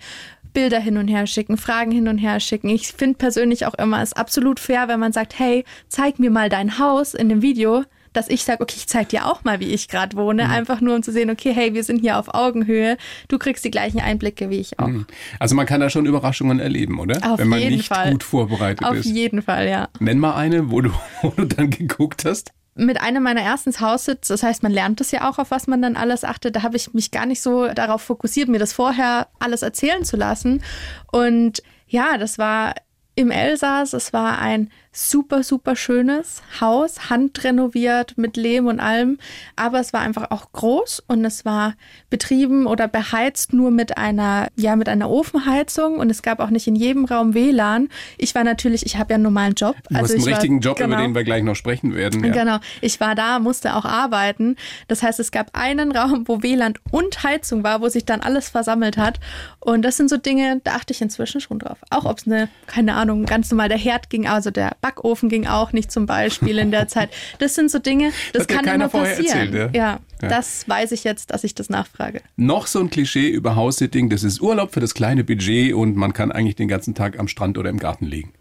Bilder 0.53 0.81
hin 0.81 0.97
und 0.97 1.09
her 1.09 1.27
schicken, 1.27 1.57
Fragen 1.57 1.91
hin 1.91 2.09
und 2.09 2.19
her 2.19 2.41
schicken. 2.41 2.69
Ich 2.69 2.89
finde 2.89 3.19
persönlich 3.19 3.67
auch 3.67 3.75
immer, 3.75 4.03
es 4.03 4.11
ist 4.11 4.17
absolut 4.17 4.61
fair, 4.61 4.89
wenn 4.89 5.01
man 5.01 5.13
sagt, 5.13 5.39
hey, 5.39 5.65
zeig 5.89 6.19
mir 6.19 6.31
mal 6.31 6.49
dein 6.49 6.79
Haus 6.79 7.15
in 7.15 7.29
dem 7.29 7.43
Video 7.43 7.85
dass 8.13 8.29
ich 8.29 8.43
sage, 8.45 8.63
okay, 8.63 8.75
ich 8.77 8.89
zeige 8.89 9.11
dir 9.11 9.27
auch 9.27 9.45
mal, 9.45 9.61
wie 9.61 9.73
ich 9.73 9.89
gerade 9.89 10.17
wohne, 10.17 10.45
mhm. 10.45 10.51
einfach 10.51 10.81
nur 10.81 10.97
um 10.97 11.03
zu 11.03 11.13
sehen, 11.13 11.31
okay, 11.31 11.53
hey, 11.53 11.75
wir 11.75 11.85
sind 11.85 12.01
hier 12.01 12.19
auf 12.19 12.35
Augenhöhe, 12.35 12.97
du 13.29 13.39
kriegst 13.39 13.65
die 13.65 13.71
gleichen 13.71 14.01
Einblicke 14.01 14.51
wie 14.51 14.59
ich 14.59 14.79
auch. 14.79 14.89
Mhm. 14.89 15.07
Also 15.39 15.55
man 15.55 15.67
kann 15.67 15.81
da 15.81 15.91
schon 15.91 16.07
Überraschungen 16.07 16.59
erleben, 16.59 16.99
oder? 16.99 17.19
Auf 17.31 17.39
Wenn 17.39 17.49
man 17.49 17.61
jeden 17.61 17.77
nicht 17.77 17.89
Fall. 17.89 18.11
gut 18.13 18.25
vorbereitet 18.25 18.85
auf 18.85 18.97
ist. 18.97 19.07
Auf 19.07 19.13
jeden 19.13 19.43
Fall, 19.43 19.69
ja. 19.69 19.89
Nenn 20.01 20.19
mal 20.19 20.35
eine, 20.35 20.71
wo 20.71 20.81
du, 20.81 20.91
wo 21.23 21.29
du 21.31 21.45
dann 21.45 21.71
geguckt 21.71 22.25
hast 22.25 22.53
mit 22.79 23.01
einem 23.01 23.25
meiner 23.25 23.43
ersten 23.43 23.79
Haussitz, 23.81 24.29
das 24.29 24.43
heißt, 24.43 24.63
man 24.63 24.73
lernt 24.73 25.01
es 25.01 25.11
ja 25.11 25.29
auch, 25.29 25.39
auf 25.39 25.51
was 25.51 25.67
man 25.67 25.83
dann 25.83 25.97
alles 25.97 26.25
achtet. 26.25 26.55
Da 26.55 26.63
habe 26.63 26.77
ich 26.77 26.95
mich 26.95 27.11
gar 27.11 27.27
nicht 27.27 27.43
so 27.43 27.69
darauf 27.69 28.03
fokussiert, 28.03 28.49
mir 28.49 28.61
das 28.61 28.73
vorher 28.73 29.27
alles 29.41 29.63
erzählen 29.63 30.05
zu 30.05 30.17
lassen. 30.17 30.63
Und 31.11 31.63
ja, 31.89 32.19
das 32.19 32.39
war 32.39 32.75
im 33.17 33.33
Elsass. 33.33 33.95
Es 33.95 34.13
war 34.13 34.39
ein 34.39 34.71
super, 34.93 35.43
super 35.43 35.77
schönes 35.77 36.43
Haus, 36.61 37.11
handrenoviert 37.11 38.17
mit 38.17 38.37
Lehm 38.37 38.67
und 38.67 38.81
allem. 38.81 39.19
Aber 39.57 39.81
es 39.81 39.93
war 39.93 40.01
einfach 40.01 40.31
auch 40.31 40.53
groß 40.53 41.05
und 41.07 41.25
es 41.25 41.45
war 41.45 41.75
betrieben 42.11 42.67
oder 42.67 42.89
beheizt 42.89 43.53
nur 43.53 43.71
mit 43.71 43.99
einer, 43.99 44.49
ja, 44.57 44.77
mit 44.77 44.89
einer 44.89 45.11
Ofenheizung 45.11 45.99
und 45.99 46.11
es 46.11 46.23
gab 46.23 46.41
auch 46.41 46.51
nicht 46.51 46.67
in 46.67 46.75
jedem 46.75 47.05
Raum 47.05 47.35
WLAN. 47.35 47.89
Ich 48.17 48.35
war 48.35 48.45
natürlich, 48.45 48.87
ich 48.87 48.97
habe 48.97 49.13
ja 49.13 49.15
einen 49.17 49.25
normalen 49.25 49.55
Job. 49.55 49.77
Du 49.89 49.95
also 49.95 50.15
hast 50.15 50.27
einen 50.27 50.35
richtigen 50.35 50.57
war, 50.57 50.63
Job, 50.63 50.79
genau, 50.79 50.97
über 50.97 51.03
den 51.03 51.15
wir 51.15 51.25
gleich 51.25 51.43
noch 51.43 51.57
sprechen 51.57 51.95
werden. 51.95 52.25
Ja. 52.25 52.33
Genau. 52.33 52.59
Ich 52.81 53.01
war 53.01 53.15
da, 53.15 53.39
musste 53.39 53.77
auch 53.77 53.85
arbeiten. 53.85 54.57
Das 54.89 55.03
heißt, 55.03 55.21
es 55.21 55.31
gab 55.31 55.57
einen 55.57 55.93
Raum, 55.93 56.27
wo 56.27 56.43
WLAN 56.43 56.75
und 56.91 57.23
Heizung 57.23 57.63
war, 57.63 57.81
wo 57.81 57.89
sich 57.89 58.05
dann 58.05 58.21
alles 58.21 58.49
versammelt 58.49 58.97
hat. 58.97 59.21
Und 59.61 59.83
das 59.83 59.97
sind 59.97 60.09
so 60.11 60.17
Dinge, 60.17 60.61
da 60.65 60.73
achte 60.73 60.93
ich 60.93 61.03
inzwischen 61.03 61.41
schon 61.41 61.59
drauf. 61.59 61.79
Auch 61.91 62.05
ob 62.05 62.19
es 62.19 62.27
eine, 62.27 62.49
keine 62.67 62.95
Ahnung, 62.95 63.27
ganz 63.27 63.51
normal 63.51 63.69
der 63.69 63.79
Herd 63.79 64.11
ging, 64.11 64.27
also 64.27 64.51
der 64.51 64.78
Backofen 64.81 65.29
ging 65.29 65.47
auch 65.47 65.73
nicht 65.73 65.91
zum 65.91 66.07
Beispiel 66.07 66.59
in 66.59 66.71
der 66.71 66.89
Zeit. 66.89 67.11
Das 67.39 67.55
sind 67.55 67.71
so 67.71 67.79
Dinge, 67.79 68.13
das, 68.33 68.47
das 68.47 68.57
kann 68.57 68.67
immer 68.67 68.89
passieren. 68.89 69.55
Erzählt, 69.55 69.75
ja? 69.75 70.01
Ja, 70.21 70.29
das 70.29 70.69
weiß 70.69 70.93
ich 70.93 71.05
jetzt, 71.05 71.31
dass 71.31 71.45
ich 71.45 71.55
das 71.55 71.69
nachfrage. 71.71 72.23
Noch 72.37 72.67
so 72.67 72.81
ein 72.81 72.91
Klischee 72.91 73.29
über 73.29 73.57
House-Sitting, 73.57 74.09
das 74.11 74.23
ist 74.23 74.41
Urlaub 74.41 74.73
für 74.73 74.81
das 74.81 74.95
kleine 74.95 75.25
Budget 75.25 75.75
und 75.75 75.97
man 75.97 76.13
kann 76.13 76.33
eigentlich 76.33 76.57
den 76.57 76.69
ganzen 76.69 76.95
Tag 76.95 77.19
am 77.19 77.29
Strand 77.29 77.59
oder 77.59 77.71
im 77.71 77.79
Garten 77.79 78.07
liegen. 78.07 78.33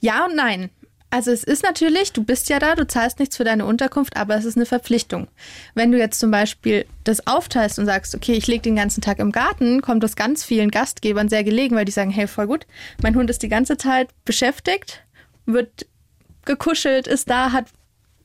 Ja 0.00 0.26
und 0.26 0.36
nein. 0.36 0.70
Also 1.12 1.32
es 1.32 1.42
ist 1.42 1.64
natürlich, 1.64 2.12
du 2.12 2.22
bist 2.22 2.48
ja 2.50 2.60
da, 2.60 2.76
du 2.76 2.86
zahlst 2.86 3.18
nichts 3.18 3.36
für 3.36 3.42
deine 3.42 3.66
Unterkunft, 3.66 4.16
aber 4.16 4.36
es 4.36 4.44
ist 4.44 4.56
eine 4.56 4.64
Verpflichtung. 4.64 5.26
Wenn 5.74 5.90
du 5.90 5.98
jetzt 5.98 6.20
zum 6.20 6.30
Beispiel 6.30 6.86
das 7.02 7.26
aufteilst 7.26 7.80
und 7.80 7.86
sagst, 7.86 8.14
okay, 8.14 8.34
ich 8.34 8.46
lege 8.46 8.62
den 8.62 8.76
ganzen 8.76 9.00
Tag 9.00 9.18
im 9.18 9.32
Garten, 9.32 9.82
kommt 9.82 10.04
das 10.04 10.14
ganz 10.14 10.44
vielen 10.44 10.70
Gastgebern 10.70 11.28
sehr 11.28 11.42
gelegen, 11.42 11.74
weil 11.74 11.84
die 11.84 11.90
sagen, 11.90 12.10
hey, 12.10 12.28
voll 12.28 12.46
gut, 12.46 12.64
mein 13.02 13.16
Hund 13.16 13.28
ist 13.28 13.42
die 13.42 13.48
ganze 13.48 13.76
Zeit 13.76 14.10
beschäftigt, 14.24 15.02
wird 15.52 15.86
gekuschelt, 16.44 17.06
ist 17.06 17.30
da, 17.30 17.52
hat 17.52 17.66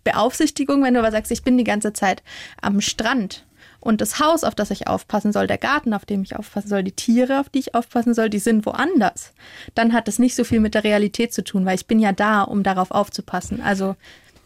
Beaufsichtigung. 0.04 0.84
Wenn 0.84 0.94
du 0.94 1.00
aber 1.00 1.12
sagst, 1.12 1.32
ich 1.32 1.44
bin 1.44 1.58
die 1.58 1.64
ganze 1.64 1.94
Zeit 1.94 2.24
am 2.62 2.80
Strand 2.80 3.46
und 3.80 4.02
das 4.02 4.20
Haus, 4.20 4.44
auf 4.44 4.56
das 4.56 4.72
ich 4.72 4.88
aufpassen 4.88 5.32
soll, 5.32 5.48
der 5.48 5.58
Garten, 5.58 5.94
auf 5.94 6.06
dem 6.06 6.24
ich 6.24 6.36
aufpassen 6.36 6.70
soll, 6.70 6.84
die 6.84 6.92
Tiere, 6.92 7.40
auf 7.40 7.50
die 7.50 7.60
ich 7.60 7.76
aufpassen 7.76 8.14
soll, 8.14 8.30
die 8.30 8.40
sind 8.40 8.66
woanders. 8.66 9.34
Dann 9.76 9.94
hat 9.94 10.08
das 10.08 10.18
nicht 10.18 10.36
so 10.36 10.44
viel 10.44 10.60
mit 10.60 10.74
der 10.74 10.84
Realität 10.84 11.34
zu 11.34 11.44
tun, 11.44 11.66
weil 11.66 11.76
ich 11.76 11.88
bin 11.88 12.00
ja 12.00 12.12
da, 12.12 12.44
um 12.44 12.64
darauf 12.64 12.92
aufzupassen. 12.92 13.62
Also 13.62 13.96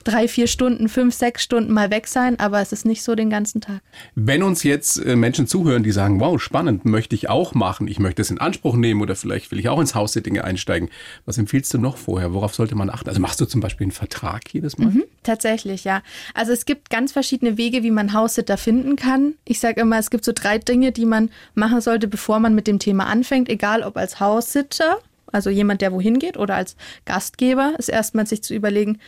drei, 0.04 0.28
vier 0.28 0.48
Stunden, 0.48 0.90
fünf, 0.90 1.14
sechs 1.14 1.44
Stunden 1.44 1.74
mal 1.74 1.92
weg 1.92 2.08
sein, 2.08 2.40
aber 2.40 2.62
es 2.62 2.72
ist 2.72 2.86
nicht 2.86 3.04
so 3.04 3.16
den 3.16 3.30
ganzen 3.30 3.62
Tag. 3.62 3.82
Wenn 4.16 4.44
uns 4.44 4.64
jetzt 4.64 4.98
äh, 4.98 5.16
Menschen 5.16 5.48
zuhören, 5.48 5.84
die 5.84 5.92
sagen, 5.92 6.20
wow, 6.20 6.42
spannend, 6.42 6.86
möchte 6.86 7.16
ich 7.16 7.30
auch 7.30 7.54
machen, 7.54 7.88
ich 7.88 8.00
möchte 8.00 8.22
es 8.22 8.32
in 8.32 8.40
Anspruch 8.40 8.76
nehmen 8.76 9.02
oder 9.02 9.16
vielleicht 9.16 9.52
will 9.52 9.60
ich 9.60 9.70
auch 9.70 9.80
ins 9.80 9.96
House-Sitting 9.96 10.40
einsteigen, 10.40 10.90
was 11.26 11.38
empfiehlst 11.38 11.74
du 11.74 11.78
noch 11.78 11.98
vorher? 11.98 12.34
Worauf 12.34 12.56
sollte 12.56 12.76
man 12.76 12.90
achten? 12.90 13.10
Also 13.10 13.22
machst 13.22 13.42
du 13.42 13.46
zum 13.46 13.62
Beispiel 13.62 13.86
einen 13.86 13.92
Vertrag 13.92 14.54
jedes 14.54 14.78
Mal? 14.78 14.90
Mhm, 14.90 15.04
tatsächlich, 15.24 15.84
ja. 15.84 16.02
Also 16.34 16.52
es 16.52 16.66
gibt 16.66 16.90
ganz 16.90 17.12
verschiedene 17.12 17.58
Wege, 17.58 17.84
wie 17.84 17.92
man 17.92 18.14
House-Sitter 18.14 18.58
finden 18.58 18.96
kann. 18.96 19.34
Ich 19.46 19.60
sage 19.60 19.82
immer, 19.82 20.00
es 20.00 20.10
gibt 20.10 20.26
so 20.26 20.32
drei 20.34 20.58
Dinge, 20.58 20.92
die 20.92 21.06
man 21.06 21.30
machen 21.56 21.82
sollte, 21.82 22.08
bevor 22.08 22.40
man 22.40 22.56
mit 22.56 22.68
dem 22.68 22.80
Thema 22.80 23.08
anfängt, 23.08 23.50
egal 23.50 23.84
ob 23.84 23.98
als 23.98 24.20
House-Sitter 24.20 25.00
also 25.32 25.50
jemand, 25.50 25.82
der 25.82 25.92
wohin 25.92 26.20
geht 26.20 26.38
oder 26.38 26.56
als 26.56 26.76
Gastgeber, 27.06 27.74
ist 27.78 27.90
erstmal 27.90 28.26
sich 28.26 28.44
zu 28.44 28.54
überlegen, 28.54 29.00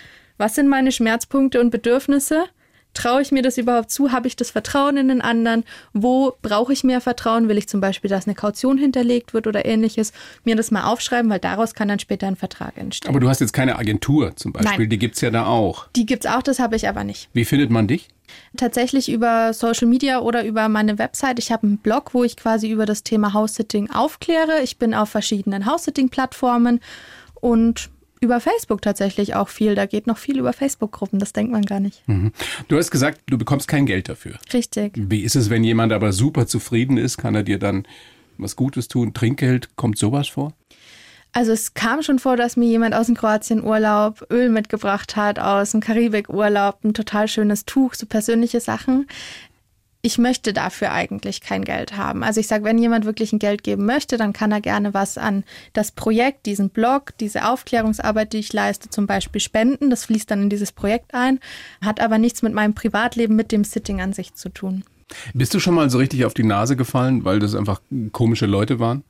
was 0.42 0.56
sind 0.56 0.68
meine 0.68 0.92
Schmerzpunkte 0.92 1.62
und 1.62 1.70
Bedürfnisse? 1.70 2.46
Traue 2.96 3.22
ich 3.22 3.32
mir 3.32 3.44
das 3.44 3.60
überhaupt 3.60 3.92
zu? 3.92 4.12
Habe 4.12 4.28
ich 4.28 4.36
das 4.36 4.50
Vertrauen 4.50 4.98
in 4.98 5.08
den 5.08 5.22
anderen? 5.22 5.64
Wo 5.94 6.34
brauche 6.42 6.74
ich 6.74 6.84
mehr 6.84 7.00
Vertrauen? 7.00 7.48
Will 7.48 7.60
ich 7.60 7.70
zum 7.70 7.80
Beispiel, 7.80 8.10
dass 8.10 8.26
eine 8.26 8.34
Kaution 8.34 8.78
hinterlegt 8.80 9.36
wird 9.36 9.46
oder 9.46 9.66
ähnliches? 9.66 10.12
Mir 10.44 10.56
das 10.56 10.72
mal 10.72 10.86
aufschreiben, 10.86 11.30
weil 11.30 11.40
daraus 11.40 11.76
kann 11.76 11.88
dann 11.88 12.00
später 12.00 12.26
ein 12.28 12.36
Vertrag 12.36 12.76
entstehen. 12.78 13.10
Aber 13.10 13.20
du 13.20 13.30
hast 13.30 13.40
jetzt 13.40 13.54
keine 13.54 13.78
Agentur 13.78 14.36
zum 14.36 14.52
Beispiel, 14.52 14.80
Nein. 14.80 14.90
die 14.90 14.98
gibt 14.98 15.16
es 15.16 15.22
ja 15.22 15.30
da 15.30 15.46
auch. 15.46 15.88
Die 15.96 16.08
gibt 16.08 16.26
es 16.26 16.32
auch, 16.32 16.42
das 16.42 16.60
habe 16.60 16.76
ich 16.76 16.90
aber 16.90 17.04
nicht. 17.04 17.30
Wie 17.34 17.46
findet 17.46 17.70
man 17.70 17.88
dich? 17.88 18.10
Tatsächlich 18.58 19.12
über 19.12 19.54
Social 19.54 19.88
Media 19.88 20.22
oder 20.22 20.44
über 20.44 20.68
meine 20.70 20.98
Website. 20.98 21.38
Ich 21.38 21.52
habe 21.52 21.68
einen 21.68 21.78
Blog, 21.78 22.14
wo 22.14 22.24
ich 22.24 22.36
quasi 22.36 22.70
über 22.70 22.88
das 22.88 23.04
Thema 23.04 23.34
House-Sitting 23.34 23.92
aufkläre. 23.92 24.62
Ich 24.64 24.80
bin 24.80 24.96
auf 24.96 25.10
verschiedenen 25.10 25.68
House-Sitting-Plattformen 25.68 26.80
und 27.36 27.90
über 28.22 28.40
Facebook 28.40 28.82
tatsächlich 28.82 29.36
auch 29.36 29.50
viel. 29.50 29.76
Da 29.76 29.88
geht 29.88 30.08
noch 30.08 30.18
viel 30.18 30.40
über 30.40 30.54
Facebook-Gruppen, 30.54 31.20
das 31.20 31.34
denkt 31.34 31.52
man 31.52 31.64
gar 31.64 31.80
nicht. 31.80 32.08
Mhm. 32.08 32.32
Du 32.68 32.78
hast 32.78 32.92
gesagt, 32.92 33.22
du 33.26 33.38
bekommst 33.38 33.68
kein 33.68 33.86
Geld 33.86 34.08
dafür. 34.08 34.36
Richtig. 34.54 34.94
Wie 34.96 35.22
ist 35.22 35.36
es, 35.36 35.50
wenn 35.50 35.64
jemand 35.64 35.92
aber 35.92 36.14
super 36.14 36.48
zufrieden 36.48 36.98
ist? 36.98 37.18
Kann 37.18 37.36
er 37.36 37.44
dir 37.44 37.60
dann 37.60 37.86
was 38.38 38.56
Gutes 38.56 38.88
tun? 38.88 39.14
Trinkgeld, 39.14 39.76
kommt 39.76 39.98
sowas 39.98 40.28
vor? 40.28 40.54
Also 41.34 41.54
es 41.54 41.74
kam 41.74 42.04
schon 42.04 42.20
vor, 42.20 42.36
dass 42.36 42.58
mir 42.58 42.68
jemand 42.68 42.94
aus 42.94 43.06
dem 43.06 43.16
Kroatien-Urlaub 43.16 44.26
Öl 44.30 44.50
mitgebracht 44.50 45.16
hat, 45.16 45.40
aus 45.40 45.72
dem 45.72 45.80
Karibik-Urlaub, 45.80 46.84
ein 46.84 46.94
total 46.94 47.28
schönes 47.28 47.66
Tuch, 47.66 47.94
so 47.94 48.06
persönliche 48.06 48.60
Sachen 48.60 49.08
ich 50.02 50.18
möchte 50.18 50.54
dafür 50.54 50.92
eigentlich 50.92 51.42
kein 51.42 51.64
Geld 51.64 51.96
haben. 51.96 52.24
Also 52.24 52.40
ich 52.40 52.48
sage, 52.48 52.64
wenn 52.64 52.78
jemand 52.78 53.06
wirklich 53.06 53.34
ein 53.34 53.40
Geld 53.40 53.64
geben 53.64 53.86
möchte, 53.86 54.18
dann 54.18 54.34
kann 54.34 54.52
er 54.52 54.62
gerne 54.62 54.94
was 54.94 55.18
an 55.18 55.44
das 55.74 55.92
Projekt, 55.92 56.46
diesen 56.46 56.70
Blog, 56.70 57.14
diese 57.20 57.48
Aufklärungsarbeit, 57.48 58.34
die 58.34 58.40
ich 58.40 58.54
leiste, 58.54 58.90
zum 58.90 59.08
Beispiel 59.08 59.42
spenden. 59.42 59.90
Das 59.90 60.06
fließt 60.06 60.30
dann 60.32 60.44
in 60.44 60.50
dieses 60.50 60.72
Projekt 60.72 61.14
ein, 61.14 61.40
hat 61.82 62.00
aber 62.00 62.18
nichts 62.18 62.42
mit 62.42 62.54
meinem 62.54 62.74
Privatleben, 62.74 63.36
mit 63.36 63.52
dem 63.52 63.64
Sitting 63.64 64.02
an 64.02 64.14
sich 64.14 64.34
zu 64.34 64.50
tun. 64.50 64.84
Bist 65.34 65.54
du 65.54 65.60
schon 65.60 65.76
mal 65.76 65.90
so 65.90 65.98
richtig 65.98 66.26
auf 66.26 66.34
die 66.34 66.44
Nase 66.44 66.76
gefallen, 66.76 67.26
weil 67.26 67.40
das 67.40 67.54
einfach 67.54 67.82
komische 68.12 68.46
Leute 68.46 68.80
waren? 68.80 69.04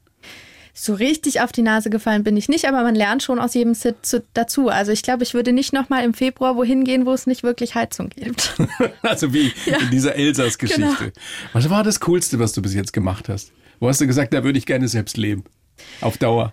So 0.74 0.94
richtig 0.94 1.42
auf 1.42 1.52
die 1.52 1.62
Nase 1.62 1.90
gefallen 1.90 2.24
bin 2.24 2.38
ich 2.38 2.48
nicht, 2.48 2.66
aber 2.66 2.84
man 2.84 2.96
lernt 2.96 3.24
schon 3.24 3.40
aus 3.40 3.54
jedem 3.54 3.74
Sit 3.74 3.98
dazu. 4.34 4.70
Also 4.70 4.92
ich 4.92 5.04
glaube, 5.04 5.24
ich 5.24 5.34
würde 5.34 5.52
nicht 5.52 5.74
nochmal 5.74 6.04
im 6.04 6.14
Februar 6.14 6.56
wohin 6.56 6.84
gehen, 6.84 7.06
wo 7.06 7.14
es 7.14 7.28
nicht 7.28 7.44
wirklich 7.44 7.76
Heizung 7.76 8.10
gibt. 8.10 8.56
also 9.02 9.34
wie 9.34 9.52
ja. 9.66 9.78
in 9.78 9.90
dieser 9.92 10.16
Elsass-Geschichte. 10.16 10.84
Genau. 10.98 11.12
Was 11.54 11.70
war 11.70 11.84
das 11.84 12.00
Coolste, 12.00 12.40
was 12.40 12.54
du 12.54 12.62
bis 12.62 12.74
jetzt 12.74 12.94
gemacht 12.94 13.30
hast? 13.30 13.52
Wo 13.80 13.90
hast 13.90 14.00
du 14.00 14.08
gesagt, 14.08 14.34
da 14.34 14.44
würde 14.44 14.58
ich 14.58 14.66
gerne 14.66 14.88
selbst 14.88 15.18
leben? 15.18 15.44
Auf 16.00 16.18
Dauer. 16.18 16.52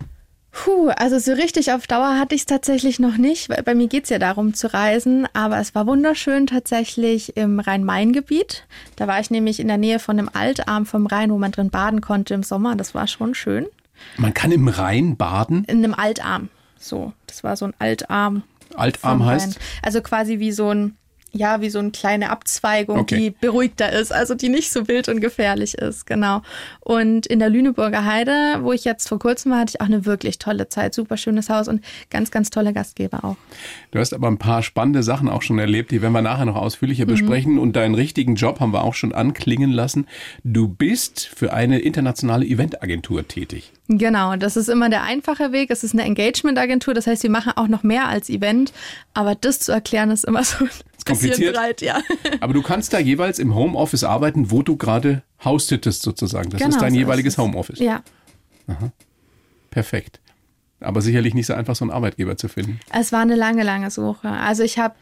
Puh, 0.50 0.88
also 0.88 1.18
so 1.18 1.32
richtig 1.34 1.72
auf 1.72 1.86
Dauer 1.86 2.18
hatte 2.18 2.34
ich 2.34 2.42
es 2.42 2.46
tatsächlich 2.46 2.98
noch 2.98 3.16
nicht, 3.16 3.48
weil 3.48 3.62
bei 3.62 3.74
mir 3.74 3.86
geht 3.86 4.04
es 4.04 4.10
ja 4.10 4.18
darum 4.18 4.54
zu 4.54 4.72
reisen, 4.72 5.28
aber 5.34 5.58
es 5.58 5.74
war 5.74 5.86
wunderschön 5.86 6.46
tatsächlich 6.46 7.36
im 7.36 7.60
Rhein-Main-Gebiet. 7.60 8.66
Da 8.96 9.06
war 9.06 9.20
ich 9.20 9.30
nämlich 9.30 9.60
in 9.60 9.68
der 9.68 9.76
Nähe 9.76 9.98
von 9.98 10.18
einem 10.18 10.30
Altarm 10.32 10.86
vom 10.86 11.06
Rhein, 11.06 11.30
wo 11.30 11.38
man 11.38 11.52
drin 11.52 11.70
baden 11.70 12.00
konnte 12.00 12.34
im 12.34 12.42
Sommer. 12.42 12.74
Das 12.76 12.94
war 12.94 13.06
schon 13.06 13.34
schön. 13.34 13.66
Man 14.16 14.34
kann 14.34 14.52
im 14.52 14.68
Rhein 14.68 15.16
baden? 15.16 15.64
In 15.64 15.78
einem 15.78 15.94
Altarm. 15.94 16.48
So, 16.78 17.12
das 17.26 17.44
war 17.44 17.56
so 17.56 17.66
ein 17.66 17.74
Altarm. 17.78 18.42
Altarm 18.74 19.24
heißt? 19.24 19.58
Also 19.82 20.00
quasi 20.02 20.38
wie 20.38 20.52
so 20.52 20.70
ein 20.70 20.96
ja, 21.32 21.60
wie 21.60 21.70
so 21.70 21.78
eine 21.78 21.90
kleine 21.90 22.30
Abzweigung, 22.30 22.98
okay. 22.98 23.16
die 23.16 23.30
beruhigter 23.30 23.92
ist, 23.92 24.12
also 24.12 24.34
die 24.34 24.48
nicht 24.48 24.72
so 24.72 24.88
wild 24.88 25.08
und 25.08 25.20
gefährlich 25.20 25.74
ist, 25.74 26.06
genau. 26.06 26.42
Und 26.80 27.26
in 27.26 27.38
der 27.38 27.50
Lüneburger 27.50 28.04
Heide, 28.04 28.58
wo 28.62 28.72
ich 28.72 28.84
jetzt 28.84 29.08
vor 29.08 29.18
kurzem 29.18 29.52
war, 29.52 29.60
hatte 29.60 29.72
ich 29.74 29.80
auch 29.80 29.86
eine 29.86 30.06
wirklich 30.06 30.38
tolle 30.38 30.68
Zeit, 30.68 30.94
super 30.94 31.16
schönes 31.16 31.50
Haus 31.50 31.68
und 31.68 31.84
ganz, 32.10 32.30
ganz 32.30 32.50
tolle 32.50 32.72
Gastgeber 32.72 33.24
auch. 33.24 33.36
Du 33.90 33.98
hast 33.98 34.14
aber 34.14 34.28
ein 34.28 34.38
paar 34.38 34.62
spannende 34.62 35.02
Sachen 35.02 35.28
auch 35.28 35.42
schon 35.42 35.58
erlebt, 35.58 35.90
die 35.90 36.00
werden 36.00 36.12
wir 36.12 36.22
nachher 36.22 36.46
noch 36.46 36.56
ausführlicher 36.56 37.04
mhm. 37.04 37.10
besprechen 37.10 37.58
und 37.58 37.76
deinen 37.76 37.94
richtigen 37.94 38.34
Job 38.34 38.60
haben 38.60 38.72
wir 38.72 38.82
auch 38.82 38.94
schon 38.94 39.12
anklingen 39.12 39.70
lassen. 39.70 40.06
Du 40.44 40.68
bist 40.68 41.26
für 41.26 41.52
eine 41.52 41.80
internationale 41.80 42.46
Eventagentur 42.46 43.28
tätig. 43.28 43.72
Genau, 43.88 44.36
das 44.36 44.56
ist 44.56 44.68
immer 44.68 44.90
der 44.90 45.02
einfache 45.02 45.52
Weg. 45.52 45.70
Es 45.70 45.82
ist 45.82 45.94
eine 45.94 46.02
Engagement-Agentur, 46.02 46.92
das 46.94 47.06
heißt, 47.06 47.22
wir 47.22 47.30
machen 47.30 47.52
auch 47.56 47.68
noch 47.68 47.82
mehr 47.82 48.08
als 48.08 48.28
Event, 48.28 48.72
aber 49.14 49.34
das 49.34 49.60
zu 49.60 49.72
erklären 49.72 50.10
ist 50.10 50.24
immer 50.24 50.44
so 50.44 50.66
Ist 50.98 51.06
kompliziert. 51.06 51.54
breit, 51.54 51.80
ja. 51.80 52.00
Aber 52.40 52.52
du 52.52 52.62
kannst 52.62 52.92
da 52.92 52.98
jeweils 52.98 53.38
im 53.38 53.54
Homeoffice 53.54 54.04
arbeiten, 54.04 54.50
wo 54.50 54.62
du 54.62 54.76
gerade 54.76 55.22
haussittest 55.44 56.02
sozusagen. 56.02 56.50
Das 56.50 56.58
Genau, 56.60 56.70
ist 56.74 56.82
dein 56.82 56.92
so 56.92 56.98
jeweiliges 56.98 57.34
es. 57.34 57.38
Homeoffice. 57.38 57.78
Ja. 57.78 58.02
Perfekt. 59.70 60.20
Aber 60.80 61.00
sicherlich 61.00 61.34
nicht 61.34 61.46
so 61.46 61.54
einfach, 61.54 61.74
so 61.74 61.84
einen 61.84 61.90
Arbeitgeber 61.90 62.36
zu 62.36 62.48
finden. 62.48 62.78
Es 62.92 63.10
war 63.12 63.20
eine 63.20 63.34
lange, 63.34 63.62
lange 63.64 63.90
Suche. 63.90 64.28
Also 64.28 64.62
ich 64.62 64.78
habe 64.78 64.94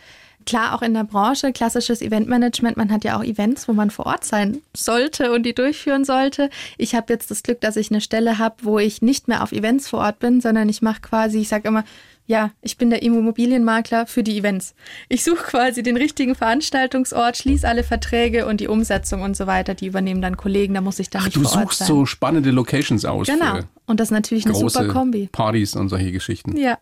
klar 0.47 0.75
auch 0.75 0.83
in 0.83 0.95
der 0.95 1.05
Branche 1.05 1.53
klassisches 1.53 2.01
Eventmanagement. 2.01 2.77
Man 2.77 2.91
hat 2.91 3.05
ja 3.05 3.19
auch 3.19 3.25
Events, 3.25 3.69
wo 3.69 3.73
man 3.73 3.91
vor 3.91 4.07
Ort 4.07 4.25
sein 4.25 4.63
sollte 4.75 5.33
und 5.33 5.43
die 5.43 5.55
durchführen 5.55 6.05
sollte. 6.05 6.49
Ich 6.79 6.95
habe 6.95 7.13
jetzt 7.13 7.31
das 7.31 7.43
Glück, 7.43 7.61
dass 7.61 7.77
ich 7.77 7.91
eine 7.91 8.01
Stelle 8.01 8.39
habe, 8.39 8.57
wo 8.63 8.79
ich 8.79 9.03
nicht 9.03 9.29
mehr 9.29 9.43
auf 9.43 9.53
Events 9.53 9.89
vor 9.89 10.01
Ort 10.01 10.21
bin, 10.21 10.41
sondern 10.41 10.69
ich 10.69 10.81
mache 10.81 11.01
quasi, 11.03 11.41
ich 11.41 11.49
sage 11.49 11.69
immer, 11.69 11.85
ja, 12.29 12.51
ich 12.61 12.77
bin 12.77 12.91
der 12.91 13.03
Immobilienmakler 13.03 14.07
für 14.07 14.25
die 14.25 14.37
Events. 14.39 14.75
Ich 15.09 15.23
suche 15.23 15.45
quasi 15.45 15.83
den 15.83 15.97
richtigen 15.97 16.35
Veranstaltungsort, 16.35 17.37
schließe 17.37 17.69
alle 17.69 17.85
Verträge 17.85 18.47
und 18.47 18.61
die 18.61 18.67
Umsetzung 18.67 19.23
und 19.23 19.37
so 19.37 19.47
weiter. 19.47 19.75
Die 19.75 19.87
übernehmen 19.87 20.23
dann 20.23 20.37
Kollegen, 20.37 20.75
da 20.75 20.81
muss 20.81 20.99
ich 20.99 21.09
dann 21.09 21.23
Ach, 21.23 21.27
nicht 21.27 21.37
du 21.37 21.43
vor 21.43 21.53
Ort 21.53 21.69
suchst 21.69 21.79
sein. 21.81 21.87
so 21.87 22.07
spannende 22.07 22.51
Locations 22.51 23.05
aus 23.05 23.29
genau. 23.29 23.61
Und 23.87 24.01
das 24.01 24.09
ist 24.09 24.13
natürlich 24.13 24.45
eine 24.45 24.57
super 24.57 24.89
Kombi. 24.89 25.29
Partys 25.31 25.77
und 25.77 25.89
solche 25.89 26.11
Geschichten. 26.11 26.57
Ja. 26.57 26.79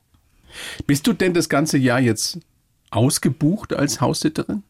Bist 0.87 1.07
du 1.07 1.13
denn 1.13 1.35
das 1.35 1.49
ganze 1.49 1.77
Jahr 1.77 2.01
jetzt 2.01 2.39
ausgebucht 2.95 3.75
als 3.75 4.01
Haussitterin? 4.01 4.63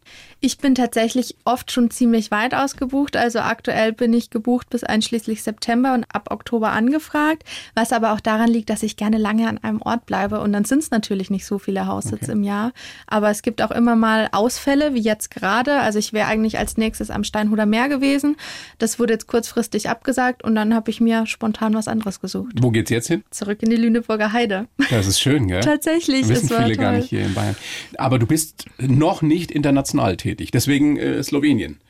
Ich 0.45 0.59
bin 0.59 0.75
tatsächlich 0.75 1.37
oft 1.47 1.73
schon 1.73 1.91
ziemlich 1.91 2.31
weit 2.31 2.55
ausgebucht. 2.55 3.17
Also 3.17 3.39
aktuell 3.39 3.95
bin 3.95 4.13
ich 4.13 4.29
gebucht 4.29 4.69
bis 4.69 4.85
einschließlich 4.85 5.43
September 5.43 5.95
und 5.95 6.05
ab 6.13 6.29
Oktober 6.31 6.71
angefragt. 6.71 7.45
Was 7.75 7.93
aber 7.95 8.13
auch 8.13 8.21
daran 8.21 8.51
liegt, 8.51 8.69
dass 8.69 8.83
ich 8.83 8.99
gerne 8.99 9.17
lange 9.17 9.49
an 9.49 9.57
einem 9.57 9.81
Ort 9.81 10.05
bleibe. 10.05 10.41
Und 10.41 10.53
dann 10.53 10.67
sind 10.67 10.81
es 10.81 10.91
natürlich 10.91 11.31
nicht 11.31 11.47
so 11.47 11.59
viele 11.59 11.87
Haussitze 11.87 12.25
Okay. 12.25 12.33
im 12.33 12.45
Jahr. 12.45 12.73
Aber 13.07 13.31
es 13.31 13.41
gibt 13.41 13.63
auch 13.63 13.71
immer 13.71 13.97
mal 13.97 14.29
Ausfälle, 14.33 14.93
wie 14.93 15.01
jetzt 15.01 15.31
gerade. 15.31 15.81
Also 15.81 15.99
ich 15.99 16.13
wäre 16.13 16.27
eigentlich 16.29 16.59
als 16.59 16.77
nächstes 16.77 17.09
am 17.11 17.25
Steinhuder 17.25 17.65
Meer 17.65 17.89
gewesen. 17.89 18.37
Das 18.77 18.99
wurde 18.99 19.15
jetzt 19.15 19.27
kurzfristig 19.29 19.89
abgesagt 19.89 20.45
und 20.45 20.55
dann 20.57 20.75
habe 20.75 20.91
ich 20.91 21.01
mir 21.01 21.25
spontan 21.25 21.73
was 21.73 21.89
anderes 21.89 22.21
gesucht. 22.21 22.53
Wo 22.61 22.71
geht's 22.71 22.91
jetzt 22.91 23.07
hin? 23.09 23.25
Zurück 23.31 23.63
in 23.63 23.71
die 23.71 23.77
Lüneburger 23.77 24.35
Heide. 24.35 24.67
Das 24.91 25.07
ist 25.07 25.21
schön, 25.21 25.49
gell? 25.49 25.61
Tatsächlich, 25.65 26.29
Wissen 26.29 26.45
es 26.45 26.51
war 26.51 26.65
viele 26.65 26.77
gar 26.77 26.91
toll. 26.91 27.01
nicht 27.01 27.09
hier 27.09 27.25
in 27.25 27.33
Bayern. 27.33 27.57
Aber 27.97 28.19
du 28.19 28.27
bist 28.27 28.67
noch 28.79 29.23
nicht 29.23 29.51
international 29.51 30.19
tätig. 30.19 30.34
Deswegen 30.37 30.97
äh, 30.97 31.23
Slowenien, 31.23 31.81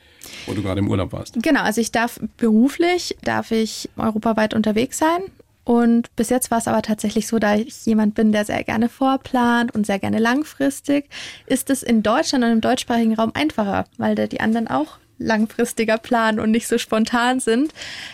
wo 0.45 0.53
du 0.53 0.61
gerade 0.61 0.79
im 0.79 0.89
Urlaub 0.89 1.11
warst. 1.13 1.35
Genau, 1.41 1.61
also 1.61 1.81
ich 1.81 1.91
darf 1.91 2.19
beruflich, 2.37 3.17
darf 3.23 3.51
ich 3.51 3.89
europaweit 3.97 4.53
unterwegs 4.53 4.97
sein. 4.97 5.21
Und 5.63 6.15
bis 6.15 6.29
jetzt 6.29 6.51
war 6.51 6.59
es 6.59 6.67
aber 6.67 6.83
tatsächlich 6.83 7.27
so, 7.27 7.39
da 7.39 7.55
ich 7.55 7.85
jemand 7.87 8.13
bin, 8.13 8.31
der 8.31 8.45
sehr 8.45 8.63
gerne 8.63 8.87
vorplant 8.87 9.73
und 9.73 9.85
sehr 9.85 9.97
gerne 9.97 10.19
langfristig, 10.19 11.05
ist 11.47 11.71
es 11.71 11.81
in 11.81 12.03
Deutschland 12.03 12.43
und 12.43 12.51
im 12.51 12.61
deutschsprachigen 12.61 13.15
Raum 13.15 13.31
einfacher, 13.33 13.85
weil 13.97 14.13
da 14.13 14.27
die 14.27 14.41
anderen 14.41 14.67
auch 14.67 14.99
langfristiger 15.17 15.97
planen 15.97 16.39
und 16.39 16.51
nicht 16.51 16.67
so 16.67 16.77
spontan 16.77 17.39
sind. 17.39 17.73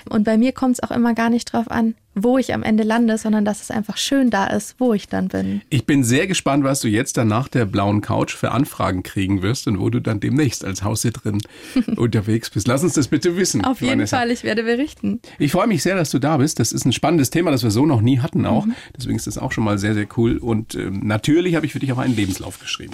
Und 0.09 0.23
bei 0.23 0.37
mir 0.37 0.53
kommt 0.53 0.75
es 0.75 0.83
auch 0.83 0.91
immer 0.91 1.13
gar 1.13 1.29
nicht 1.29 1.51
drauf 1.51 1.69
an, 1.69 1.95
wo 2.13 2.37
ich 2.37 2.53
am 2.53 2.61
Ende 2.61 2.83
lande, 2.83 3.17
sondern 3.17 3.45
dass 3.45 3.61
es 3.61 3.71
einfach 3.71 3.97
schön 3.97 4.29
da 4.29 4.47
ist, 4.47 4.75
wo 4.79 4.93
ich 4.93 5.07
dann 5.07 5.29
bin. 5.29 5.61
Ich 5.69 5.85
bin 5.85 6.03
sehr 6.03 6.27
gespannt, 6.27 6.63
was 6.63 6.81
du 6.81 6.89
jetzt 6.89 7.15
dann 7.17 7.29
nach 7.29 7.47
der 7.47 7.65
blauen 7.65 8.01
Couch 8.01 8.33
für 8.33 8.51
Anfragen 8.51 9.03
kriegen 9.03 9.41
wirst 9.41 9.67
und 9.67 9.79
wo 9.79 9.89
du 9.89 10.01
dann 10.01 10.19
demnächst 10.19 10.65
als 10.65 10.83
Haussitterin 10.83 11.41
unterwegs 11.95 12.49
bist. 12.49 12.67
Lass 12.67 12.83
uns 12.83 12.93
das 12.93 13.07
bitte 13.07 13.37
wissen. 13.37 13.63
Auf 13.63 13.79
jeden 13.81 13.93
Vanessa. 13.93 14.17
Fall, 14.17 14.31
ich 14.31 14.43
werde 14.43 14.63
berichten. 14.63 15.21
Ich 15.39 15.53
freue 15.53 15.67
mich 15.67 15.83
sehr, 15.83 15.95
dass 15.95 16.09
du 16.09 16.19
da 16.19 16.37
bist. 16.37 16.59
Das 16.59 16.73
ist 16.73 16.85
ein 16.85 16.91
spannendes 16.91 17.29
Thema, 17.29 17.51
das 17.51 17.63
wir 17.63 17.71
so 17.71 17.85
noch 17.85 18.01
nie 18.01 18.19
hatten 18.19 18.45
auch. 18.45 18.65
Mhm. 18.65 18.75
Deswegen 18.97 19.15
ist 19.15 19.27
das 19.27 19.37
auch 19.37 19.53
schon 19.53 19.63
mal 19.63 19.77
sehr, 19.77 19.93
sehr 19.93 20.07
cool. 20.17 20.37
Und 20.37 20.75
ähm, 20.75 21.01
natürlich 21.03 21.55
habe 21.55 21.65
ich 21.65 21.71
für 21.71 21.79
dich 21.79 21.93
auch 21.93 21.97
einen 21.97 22.15
Lebenslauf 22.15 22.59
geschrieben. 22.59 22.93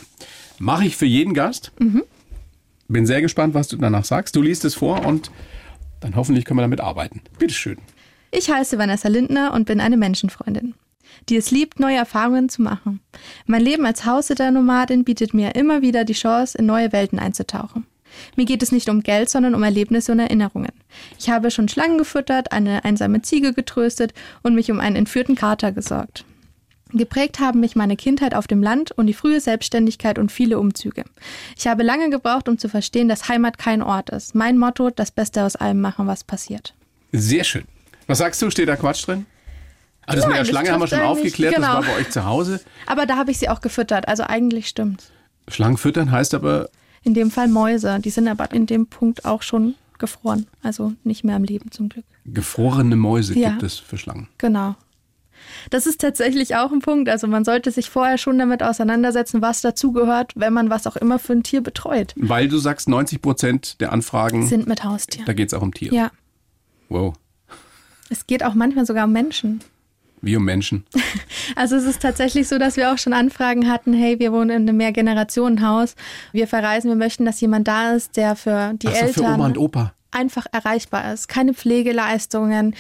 Mache 0.59 0.85
ich 0.85 0.95
für 0.95 1.05
jeden 1.05 1.33
Gast. 1.33 1.71
Mhm. 1.79 2.03
Bin 2.87 3.05
sehr 3.05 3.21
gespannt, 3.21 3.53
was 3.55 3.67
du 3.67 3.77
danach 3.77 4.05
sagst. 4.05 4.35
Du 4.35 4.41
liest 4.41 4.63
es 4.63 4.75
vor 4.75 5.05
und 5.05 5.31
dann 5.99 6.15
hoffentlich 6.15 6.45
können 6.45 6.59
wir 6.59 6.63
damit 6.63 6.81
arbeiten. 6.81 7.21
Bitteschön. 7.39 7.77
Ich 8.31 8.49
heiße 8.49 8.77
Vanessa 8.77 9.07
Lindner 9.07 9.53
und 9.53 9.65
bin 9.65 9.79
eine 9.79 9.97
Menschenfreundin, 9.97 10.75
die 11.29 11.37
es 11.37 11.51
liebt, 11.51 11.79
neue 11.79 11.97
Erfahrungen 11.97 12.49
zu 12.49 12.61
machen. 12.61 12.99
Mein 13.45 13.61
Leben 13.61 13.85
als 13.85 14.05
Haussitter-Nomadin 14.05 15.03
bietet 15.03 15.33
mir 15.33 15.55
immer 15.55 15.81
wieder 15.81 16.03
die 16.03 16.13
Chance, 16.13 16.57
in 16.57 16.65
neue 16.65 16.91
Welten 16.91 17.19
einzutauchen. 17.19 17.85
Mir 18.35 18.45
geht 18.45 18.63
es 18.63 18.71
nicht 18.71 18.89
um 18.89 19.03
Geld, 19.03 19.29
sondern 19.29 19.55
um 19.55 19.63
Erlebnisse 19.63 20.11
und 20.11 20.19
Erinnerungen. 20.19 20.71
Ich 21.19 21.29
habe 21.29 21.51
schon 21.51 21.69
Schlangen 21.69 21.97
gefüttert, 21.97 22.51
eine 22.51 22.83
einsame 22.85 23.21
Ziege 23.21 23.53
getröstet 23.53 24.13
und 24.43 24.55
mich 24.55 24.71
um 24.71 24.79
einen 24.79 24.95
entführten 24.95 25.35
Kater 25.35 25.71
gesorgt. 25.71 26.25
Geprägt 26.93 27.39
haben 27.39 27.59
mich 27.59 27.75
meine 27.75 27.97
Kindheit 27.97 28.33
auf 28.33 28.47
dem 28.47 28.63
Land 28.63 28.91
und 28.91 29.07
die 29.07 29.13
frühe 29.13 29.41
Selbstständigkeit 29.41 30.17
und 30.17 30.31
viele 30.31 30.57
Umzüge. 30.57 31.03
Ich 31.57 31.67
habe 31.67 31.83
lange 31.83 32.09
gebraucht, 32.09 32.47
um 32.47 32.57
zu 32.57 32.69
verstehen, 32.69 33.09
dass 33.09 33.27
Heimat 33.27 33.57
kein 33.57 33.81
Ort 33.81 34.09
ist. 34.09 34.35
Mein 34.35 34.57
Motto, 34.57 34.89
das 34.89 35.11
Beste 35.11 35.43
aus 35.43 35.57
allem 35.57 35.81
machen, 35.81 36.07
was 36.07 36.23
passiert. 36.23 36.73
Sehr 37.11 37.43
schön. 37.43 37.65
Was 38.07 38.17
sagst 38.19 38.41
du? 38.41 38.49
Steht 38.49 38.67
da 38.69 38.75
Quatsch 38.75 39.05
drin? 39.07 39.25
Ah, 40.05 40.15
das 40.15 40.25
mit 40.25 40.35
der 40.35 40.41
das 40.43 40.47
Schlange 40.49 40.71
haben 40.71 40.79
wir 40.79 40.87
schon 40.87 41.01
aufgeklärt. 41.01 41.53
Das 41.57 41.61
genau. 41.61 41.73
war 41.75 41.81
bei 41.83 41.95
euch 41.97 42.09
zu 42.09 42.23
Hause. 42.25 42.61
Aber 42.85 43.05
da 43.05 43.17
habe 43.17 43.29
ich 43.31 43.39
sie 43.39 43.49
auch 43.49 43.59
gefüttert, 43.59 44.07
also 44.07 44.23
eigentlich 44.23 44.67
stimmt's. 44.69 45.11
Schlangen 45.49 45.77
füttern 45.77 46.11
heißt 46.11 46.33
aber, 46.33 46.69
In 47.03 47.13
dem 47.13 47.29
Fall 47.31 47.47
Mäuse, 47.49 47.99
die 47.99 48.09
sind 48.09 48.27
aber 48.29 48.51
in 48.53 48.65
dem 48.65 48.87
Punkt 48.87 49.25
auch 49.25 49.41
schon 49.41 49.75
gefroren, 49.97 50.47
also 50.63 50.93
nicht 51.03 51.23
mehr 51.23 51.35
am 51.35 51.43
Leben 51.43 51.71
zum 51.71 51.89
Glück. 51.89 52.05
gefrorene 52.25 52.95
Mäuse 52.95 53.37
Ja. 53.37 53.49
gibt 53.49 53.63
es 53.63 53.77
für 53.79 53.97
Schlangen. 53.97 54.27
Genau. 54.37 54.75
Das 55.69 55.85
ist 55.87 56.01
tatsächlich 56.01 56.55
auch 56.55 56.71
ein 56.71 56.79
Punkt. 56.79 57.09
Also 57.09 57.27
man 57.27 57.43
sollte 57.45 57.71
sich 57.71 57.89
vorher 57.89 58.17
schon 58.17 58.37
damit 58.37 58.63
auseinandersetzen, 58.63 59.41
was 59.41 59.61
dazugehört, 59.61 60.33
wenn 60.35 60.53
man 60.53 60.69
was 60.69 60.87
auch 60.87 60.95
immer 60.97 61.19
für 61.19 61.33
ein 61.33 61.43
Tier 61.43 61.61
betreut. 61.61 62.13
Weil 62.15 62.47
du 62.47 62.57
sagst, 62.57 62.87
90 62.89 63.21
Prozent 63.21 63.79
der 63.81 63.91
Anfragen, 63.91 64.47
Sind 64.47 64.67
mit 64.67 64.83
Haustieren. 64.83 65.25
da 65.25 65.33
geht 65.33 65.47
es 65.49 65.53
auch 65.53 65.61
um 65.61 65.73
Tiere. 65.73 65.95
Ja. 65.95 66.11
Wow. 66.89 67.13
Es 68.09 68.27
geht 68.27 68.43
auch 68.43 68.53
manchmal 68.53 68.85
sogar 68.85 69.05
um 69.05 69.11
Menschen. 69.11 69.61
Wie 70.21 70.35
um 70.35 70.45
Menschen. 70.45 70.83
Also 71.55 71.77
es 71.77 71.85
ist 71.85 72.01
tatsächlich 72.01 72.47
so, 72.49 72.59
dass 72.59 72.75
wir 72.75 72.91
auch 72.91 72.97
schon 72.97 73.13
Anfragen 73.13 73.71
hatten, 73.71 73.93
hey, 73.93 74.19
wir 74.19 74.33
wohnen 74.33 74.49
in 74.49 74.67
einem 74.67 74.77
Mehrgenerationenhaus, 74.77 75.95
wir 76.33 76.45
verreisen, 76.45 76.89
wir 76.89 76.97
möchten, 76.97 77.23
dass 77.23 77.39
jemand 77.39 77.67
da 77.67 77.93
ist, 77.93 78.17
der 78.17 78.35
für 78.35 78.73
die 78.73 78.87
so, 78.87 78.93
für 78.93 78.99
Eltern 78.99 79.33
Oma 79.35 79.45
und 79.45 79.57
Opa. 79.57 79.93
einfach 80.11 80.45
erreichbar 80.51 81.13
ist. 81.13 81.29
Keine 81.29 81.53
Pflegeleistungen, 81.53 82.75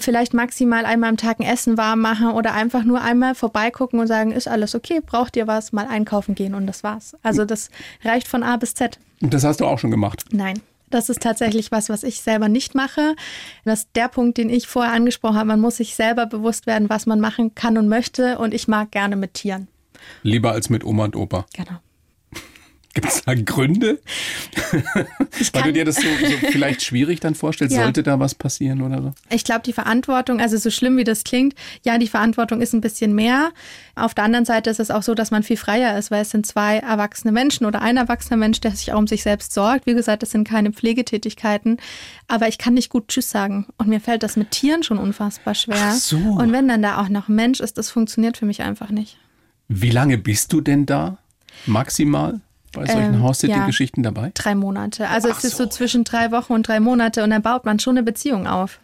vielleicht 0.00 0.34
maximal 0.34 0.86
einmal 0.86 1.10
am 1.10 1.16
Tag 1.16 1.40
ein 1.40 1.46
Essen 1.46 1.76
warm 1.76 2.00
machen 2.00 2.30
oder 2.30 2.54
einfach 2.54 2.84
nur 2.84 3.02
einmal 3.02 3.34
vorbeigucken 3.34 4.00
und 4.00 4.06
sagen, 4.06 4.32
ist 4.32 4.48
alles 4.48 4.74
okay, 4.74 5.00
braucht 5.04 5.36
ihr 5.36 5.46
was, 5.46 5.72
mal 5.72 5.86
einkaufen 5.86 6.34
gehen 6.34 6.54
und 6.54 6.66
das 6.66 6.82
war's. 6.82 7.16
Also 7.22 7.44
das 7.44 7.70
reicht 8.02 8.26
von 8.26 8.42
A 8.42 8.56
bis 8.56 8.74
Z. 8.74 8.98
Und 9.20 9.34
das 9.34 9.44
hast 9.44 9.60
du 9.60 9.66
auch 9.66 9.78
schon 9.78 9.90
gemacht. 9.90 10.24
Nein. 10.30 10.60
Das 10.94 11.08
ist 11.08 11.22
tatsächlich 11.22 11.72
was, 11.72 11.88
was 11.88 12.04
ich 12.04 12.20
selber 12.20 12.48
nicht 12.48 12.76
mache. 12.76 13.16
Das 13.64 13.80
ist 13.80 13.88
der 13.96 14.06
Punkt, 14.06 14.38
den 14.38 14.48
ich 14.48 14.68
vorher 14.68 14.92
angesprochen 14.92 15.34
habe. 15.34 15.48
Man 15.48 15.60
muss 15.60 15.78
sich 15.78 15.96
selber 15.96 16.26
bewusst 16.26 16.68
werden, 16.68 16.88
was 16.88 17.06
man 17.06 17.18
machen 17.18 17.56
kann 17.56 17.76
und 17.76 17.88
möchte. 17.88 18.38
Und 18.38 18.54
ich 18.54 18.68
mag 18.68 18.92
gerne 18.92 19.16
mit 19.16 19.34
Tieren. 19.34 19.66
Lieber 20.22 20.52
als 20.52 20.70
mit 20.70 20.84
Oma 20.84 21.06
und 21.06 21.16
Opa. 21.16 21.46
Genau. 21.52 21.80
Gibt 22.94 23.08
es 23.08 23.22
da 23.22 23.34
Gründe? 23.34 23.98
Weil 25.52 25.62
du 25.64 25.72
dir 25.72 25.84
das 25.84 25.96
so, 25.96 26.02
so 26.02 26.46
vielleicht 26.52 26.82
schwierig 26.82 27.18
dann 27.20 27.34
vorstellst, 27.34 27.74
Ja. 27.76 27.82
sollte 27.82 28.02
da 28.04 28.20
was 28.20 28.34
passieren 28.36 28.82
oder 28.82 29.02
so? 29.02 29.12
Ich 29.30 29.42
glaube, 29.44 29.62
die 29.66 29.72
Verantwortung, 29.72 30.40
also 30.40 30.56
so 30.56 30.70
schlimm 30.70 30.96
wie 30.96 31.04
das 31.04 31.24
klingt, 31.24 31.54
ja, 31.82 31.98
die 31.98 32.06
Verantwortung 32.06 32.60
ist 32.60 32.72
ein 32.72 32.80
bisschen 32.80 33.14
mehr. 33.14 33.50
Auf 33.96 34.14
der 34.14 34.24
anderen 34.24 34.44
Seite 34.44 34.70
ist 34.70 34.78
es 34.80 34.90
auch 34.92 35.02
so, 35.02 35.14
dass 35.14 35.30
man 35.32 35.42
viel 35.42 35.56
freier 35.56 35.98
ist, 35.98 36.10
weil 36.12 36.22
es 36.22 36.30
sind 36.30 36.46
zwei 36.46 36.78
erwachsene 36.78 37.32
Menschen 37.32 37.66
oder 37.66 37.82
ein 37.82 37.96
erwachsener 37.96 38.36
Mensch, 38.36 38.60
der 38.60 38.70
sich 38.72 38.92
auch 38.92 38.98
um 38.98 39.06
sich 39.08 39.22
selbst 39.24 39.52
sorgt. 39.52 39.86
Wie 39.86 39.94
gesagt, 39.94 40.22
es 40.22 40.30
sind 40.30 40.46
keine 40.46 40.72
Pflegetätigkeiten, 40.72 41.78
aber 42.28 42.46
ich 42.48 42.58
kann 42.58 42.74
nicht 42.74 42.90
gut 42.90 43.08
Tschüss 43.08 43.28
sagen. 43.30 43.66
Und 43.76 43.88
mir 43.88 44.00
fällt 44.00 44.22
das 44.22 44.36
mit 44.36 44.52
Tieren 44.52 44.82
schon 44.84 44.98
unfassbar 44.98 45.54
schwer. 45.54 45.76
Ach 45.78 45.94
so. 45.94 46.16
Und 46.18 46.52
wenn 46.52 46.68
dann 46.68 46.82
da 46.82 47.00
auch 47.02 47.08
noch 47.08 47.28
ein 47.28 47.34
Mensch 47.34 47.58
ist, 47.60 47.76
das 47.76 47.90
funktioniert 47.90 48.36
für 48.36 48.46
mich 48.46 48.62
einfach 48.62 48.90
nicht. 48.90 49.18
Wie 49.68 49.90
lange 49.90 50.16
bist 50.18 50.52
du 50.52 50.60
denn 50.60 50.86
da 50.86 51.18
maximal 51.66 52.40
bei 52.74 52.86
solchen 52.86 53.14
Ähm, 53.14 53.22
House-Sitting-Geschichten 53.22 54.02
dabei? 54.02 54.30
Drei 54.34 54.54
Monate. 54.54 55.08
Also 55.08 55.28
Ach 55.30 55.38
es 55.38 55.44
ist 55.44 55.56
so. 55.56 55.64
so 55.64 55.70
zwischen 55.70 56.04
drei 56.04 56.30
Wochen 56.30 56.52
und 56.52 56.68
drei 56.68 56.80
Monate 56.80 57.24
und 57.24 57.30
dann 57.30 57.42
baut 57.42 57.64
man 57.64 57.78
schon 57.78 57.96
eine 57.96 58.04
Beziehung 58.04 58.46
auf. 58.46 58.80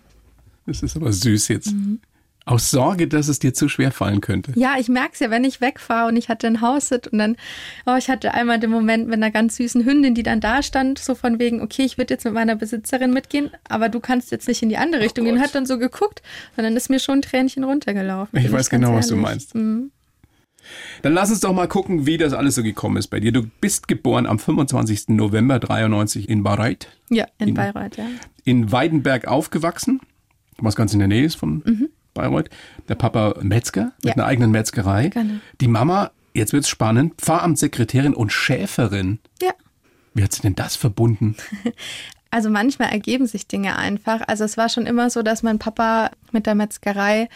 Das 0.66 0.82
ist 0.82 0.96
aber 0.96 1.12
süß 1.12 1.48
jetzt. 1.48 1.72
Mhm. 1.72 2.00
Aus 2.46 2.70
Sorge, 2.70 3.06
dass 3.06 3.28
es 3.28 3.38
dir 3.38 3.52
zu 3.54 3.68
schwer 3.68 3.92
fallen 3.92 4.20
könnte. 4.20 4.52
Ja, 4.56 4.74
ich 4.78 4.88
merke 4.88 5.10
es 5.12 5.20
ja, 5.20 5.30
wenn 5.30 5.44
ich 5.44 5.60
wegfahre 5.60 6.08
und 6.08 6.16
ich 6.16 6.28
hatte 6.28 6.46
ein 6.46 6.60
Haussit 6.62 7.06
und 7.08 7.18
dann, 7.18 7.36
oh, 7.86 7.94
ich 7.96 8.08
hatte 8.08 8.32
einmal 8.34 8.58
den 8.58 8.70
Moment 8.70 9.06
mit 9.06 9.14
einer 9.16 9.30
ganz 9.30 9.56
süßen 9.56 9.84
Hündin, 9.84 10.14
die 10.14 10.22
dann 10.22 10.40
da 10.40 10.62
stand, 10.62 10.98
so 10.98 11.14
von 11.14 11.38
wegen, 11.38 11.60
okay, 11.60 11.82
ich 11.82 11.98
würde 11.98 12.14
jetzt 12.14 12.24
mit 12.24 12.32
meiner 12.32 12.56
Besitzerin 12.56 13.12
mitgehen, 13.12 13.50
aber 13.68 13.88
du 13.88 14.00
kannst 14.00 14.32
jetzt 14.32 14.48
nicht 14.48 14.62
in 14.62 14.68
die 14.68 14.78
andere 14.78 15.02
Richtung 15.02 15.26
gehen. 15.26 15.36
Und 15.36 15.42
hat 15.42 15.54
dann 15.54 15.66
so 15.66 15.78
geguckt 15.78 16.22
und 16.56 16.64
dann 16.64 16.76
ist 16.76 16.88
mir 16.88 16.98
schon 16.98 17.18
ein 17.18 17.22
Tränchen 17.22 17.62
runtergelaufen. 17.62 18.36
Ich 18.38 18.50
weiß 18.50 18.70
genau, 18.70 18.94
was 18.94 19.08
du 19.08 19.16
meinst. 19.16 19.54
Dann 21.02 21.12
lass 21.14 21.30
uns 21.30 21.40
doch 21.40 21.52
mal 21.52 21.68
gucken, 21.68 22.06
wie 22.06 22.16
das 22.18 22.32
alles 22.32 22.54
so 22.54 22.62
gekommen 22.62 22.96
ist 22.96 23.08
bei 23.08 23.20
dir. 23.20 23.32
Du 23.32 23.42
bist 23.60 23.88
geboren 23.88 24.26
am 24.26 24.38
25. 24.38 25.08
November 25.08 25.58
93 25.58 26.28
in 26.28 26.42
Bayreuth, 26.42 26.88
Ja, 27.08 27.26
in, 27.38 27.48
In- 27.48 27.54
Bayreuth, 27.54 27.96
ja. 27.96 28.06
in 28.44 28.70
Weidenberg 28.72 29.26
aufgewachsen, 29.26 30.00
was 30.58 30.76
ganz 30.76 30.92
in 30.92 30.98
der 30.98 31.08
Nähe 31.08 31.24
ist 31.24 31.36
von 31.36 31.62
Bayreuth. 32.14 32.50
Der 32.88 32.94
Papa 32.96 33.34
Metzger 33.42 33.84
mit 33.84 33.92
Mhm. 34.04 34.08
Ja. 34.08 34.14
einer 34.14 34.26
eigenen 34.26 34.50
Metzgerei. 34.50 35.08
Genau. 35.08 35.34
Die 35.60 35.68
Mama 35.68 36.10
Jetzt 36.32 36.52
wird's 36.52 36.68
spannend. 36.68 37.14
Pfarramtssekretärin 37.20 38.14
und 38.14 38.32
Schäferin. 38.32 39.18
Ja. 39.42 39.50
Wie 40.14 40.22
hat 40.22 40.32
sie 40.32 40.42
denn 40.42 40.54
das 40.54 40.76
verbunden? 40.76 41.34
Also 42.32 42.48
manchmal 42.48 42.90
ergeben 42.92 43.26
sich 43.26 43.48
Dinge 43.48 43.76
einfach. 43.76 44.20
Also 44.28 44.44
es 44.44 44.56
war 44.56 44.68
schon 44.68 44.86
immer 44.86 45.10
so, 45.10 45.22
dass 45.22 45.42
mein 45.42 45.58
Papa 45.58 46.12
mit 46.30 46.46
der 46.46 46.54
Metzgerei 46.54 47.28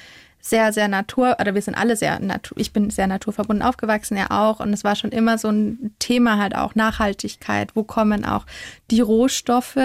sehr, 0.47 0.75
sehr 0.75 0.89
Natur, 0.89 1.39
oder 1.41 1.55
wir 1.55 1.63
sind 1.63 1.75
alle 1.75 1.97
sehr 1.97 2.21
Natur, 2.21 2.59
ich 2.59 2.71
bin 2.71 2.91
sehr 2.91 3.07
naturverbunden 3.07 3.67
aufgewachsen, 3.67 4.19
er 4.19 4.31
auch. 4.31 4.61
Und 4.61 4.75
es 4.75 4.85
war 4.85 4.95
schon 4.95 5.11
immer 5.11 5.39
so 5.39 5.49
ein 5.49 5.95
Thema 5.99 6.37
halt 6.37 6.55
auch 6.55 6.75
Nachhaltigkeit. 6.75 7.75
Wo 7.75 7.83
kommen 7.83 8.27
auch 8.27 8.45
die 8.91 9.01
Rohstoffe 9.01 9.79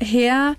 her? 0.00 0.56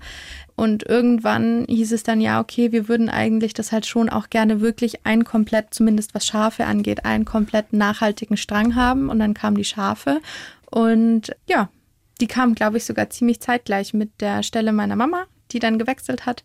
Und 0.54 0.84
irgendwann 0.84 1.64
hieß 1.68 1.90
es 1.90 2.04
dann, 2.04 2.20
ja, 2.20 2.38
okay, 2.38 2.70
wir 2.70 2.86
würden 2.86 3.08
eigentlich 3.08 3.52
das 3.52 3.72
halt 3.72 3.86
schon 3.86 4.08
auch 4.08 4.30
gerne 4.30 4.60
wirklich 4.60 5.04
einen 5.04 5.24
komplett, 5.24 5.74
zumindest 5.74 6.14
was 6.14 6.26
Schafe 6.26 6.66
angeht, 6.66 7.04
einen 7.04 7.24
komplett 7.24 7.72
nachhaltigen 7.72 8.36
Strang 8.36 8.76
haben. 8.76 9.08
Und 9.08 9.18
dann 9.18 9.34
kamen 9.34 9.56
die 9.56 9.64
Schafe. 9.64 10.20
Und 10.70 11.34
ja, 11.48 11.70
die 12.20 12.28
kam, 12.28 12.54
glaube 12.54 12.76
ich, 12.76 12.84
sogar 12.84 13.10
ziemlich 13.10 13.40
zeitgleich 13.40 13.94
mit 13.94 14.20
der 14.20 14.44
Stelle 14.44 14.70
meiner 14.70 14.94
Mama, 14.94 15.24
die 15.50 15.58
dann 15.58 15.80
gewechselt 15.80 16.24
hat 16.24 16.44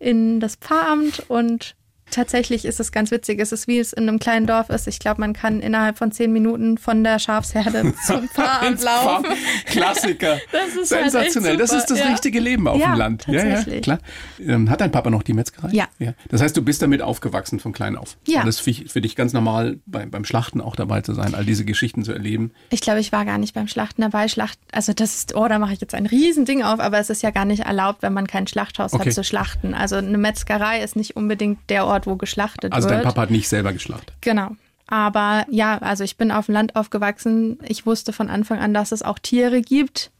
in 0.00 0.40
das 0.40 0.56
Pfarramt 0.56 1.30
und 1.30 1.76
Tatsächlich 2.10 2.64
ist 2.64 2.80
es 2.80 2.92
ganz 2.92 3.10
witzig. 3.10 3.40
Es 3.40 3.52
ist 3.52 3.68
wie 3.68 3.78
es 3.78 3.92
in 3.92 4.08
einem 4.08 4.18
kleinen 4.18 4.46
Dorf 4.46 4.70
ist. 4.70 4.86
Ich 4.86 4.98
glaube, 4.98 5.20
man 5.20 5.32
kann 5.32 5.60
innerhalb 5.60 5.98
von 5.98 6.12
zehn 6.12 6.32
Minuten 6.32 6.78
von 6.78 7.04
der 7.04 7.18
Schafsherde 7.18 7.94
zum 8.06 8.28
Pfarramt 8.28 8.82
laufen. 8.82 9.26
Klassiker. 9.66 10.38
Das 10.52 10.74
ist 10.74 10.88
Sensationell. 10.88 11.50
Halt 11.50 11.60
das 11.60 11.72
ist 11.72 11.86
das 11.86 11.98
ja. 12.00 12.06
richtige 12.06 12.40
Leben 12.40 12.66
auf 12.66 12.78
ja, 12.78 12.92
dem 12.92 12.98
Land. 12.98 13.26
Ja, 13.28 13.44
ja, 13.44 13.80
klar. 13.80 13.98
Ähm, 14.40 14.68
hat 14.68 14.80
dein 14.80 14.90
Papa 14.90 15.10
noch 15.10 15.22
die 15.22 15.32
Metzgerei? 15.32 15.70
Ja. 15.72 15.86
ja. 15.98 16.12
Das 16.28 16.40
heißt, 16.40 16.56
du 16.56 16.62
bist 16.62 16.82
damit 16.82 17.02
aufgewachsen 17.02 17.60
von 17.60 17.72
klein 17.72 17.96
auf. 17.96 18.16
Ja. 18.26 18.40
Und 18.40 18.46
das 18.46 18.60
ist 18.66 18.92
für 18.92 19.00
dich 19.00 19.16
ganz 19.16 19.32
normal, 19.32 19.78
bei, 19.86 20.06
beim 20.06 20.24
Schlachten 20.24 20.60
auch 20.60 20.76
dabei 20.76 21.02
zu 21.02 21.14
sein, 21.14 21.34
all 21.34 21.44
diese 21.44 21.64
Geschichten 21.64 22.04
zu 22.04 22.12
erleben. 22.12 22.52
Ich 22.70 22.80
glaube, 22.80 23.00
ich 23.00 23.12
war 23.12 23.24
gar 23.24 23.38
nicht 23.38 23.54
beim 23.54 23.68
Schlachten 23.68 24.02
dabei. 24.02 24.28
Schlachten, 24.28 24.60
also 24.72 24.92
das 24.92 25.16
ist, 25.16 25.36
oh, 25.36 25.46
da 25.48 25.58
mache 25.58 25.72
ich 25.72 25.80
jetzt 25.80 25.94
ein 25.94 26.06
Riesending 26.06 26.62
auf, 26.62 26.80
aber 26.80 26.98
es 26.98 27.10
ist 27.10 27.22
ja 27.22 27.30
gar 27.30 27.44
nicht 27.44 27.64
erlaubt, 27.64 28.02
wenn 28.02 28.12
man 28.12 28.26
kein 28.26 28.46
Schlachthaus 28.46 28.92
Okay. 28.92 29.06
hat, 29.06 29.14
zu 29.14 29.24
schlachten. 29.24 29.74
Also 29.74 29.96
eine 29.96 30.18
Metzgerei 30.18 30.82
ist 30.82 30.96
nicht 30.96 31.16
unbedingt 31.16 31.58
der 31.68 31.86
Ort, 31.86 31.99
wo 32.06 32.16
geschlachtet 32.16 32.72
Also 32.72 32.88
wird. 32.88 32.98
dein 32.98 33.04
Papa 33.04 33.22
hat 33.22 33.30
nicht 33.30 33.48
selber 33.48 33.72
geschlachtet. 33.72 34.14
Genau. 34.20 34.50
Aber 34.86 35.46
ja, 35.50 35.78
also 35.78 36.02
ich 36.04 36.16
bin 36.16 36.30
auf 36.32 36.46
dem 36.46 36.52
Land 36.54 36.74
aufgewachsen. 36.76 37.58
Ich 37.66 37.86
wusste 37.86 38.12
von 38.12 38.28
Anfang 38.28 38.58
an, 38.58 38.74
dass 38.74 38.90
es 38.92 39.02
auch 39.02 39.18
Tiere 39.18 39.62
gibt, 39.62 40.10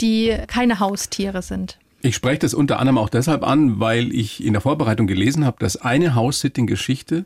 die 0.00 0.36
keine 0.46 0.78
Haustiere 0.80 1.40
sind. 1.42 1.78
Ich 2.02 2.14
spreche 2.16 2.38
das 2.40 2.54
unter 2.54 2.78
anderem 2.78 2.98
auch 2.98 3.08
deshalb 3.10 3.42
an, 3.46 3.80
weil 3.80 4.14
ich 4.14 4.42
in 4.44 4.52
der 4.54 4.62
Vorbereitung 4.62 5.06
gelesen 5.06 5.44
habe, 5.44 5.56
dass 5.60 5.76
eine 5.76 6.14
House-Sitting-Geschichte 6.14 7.24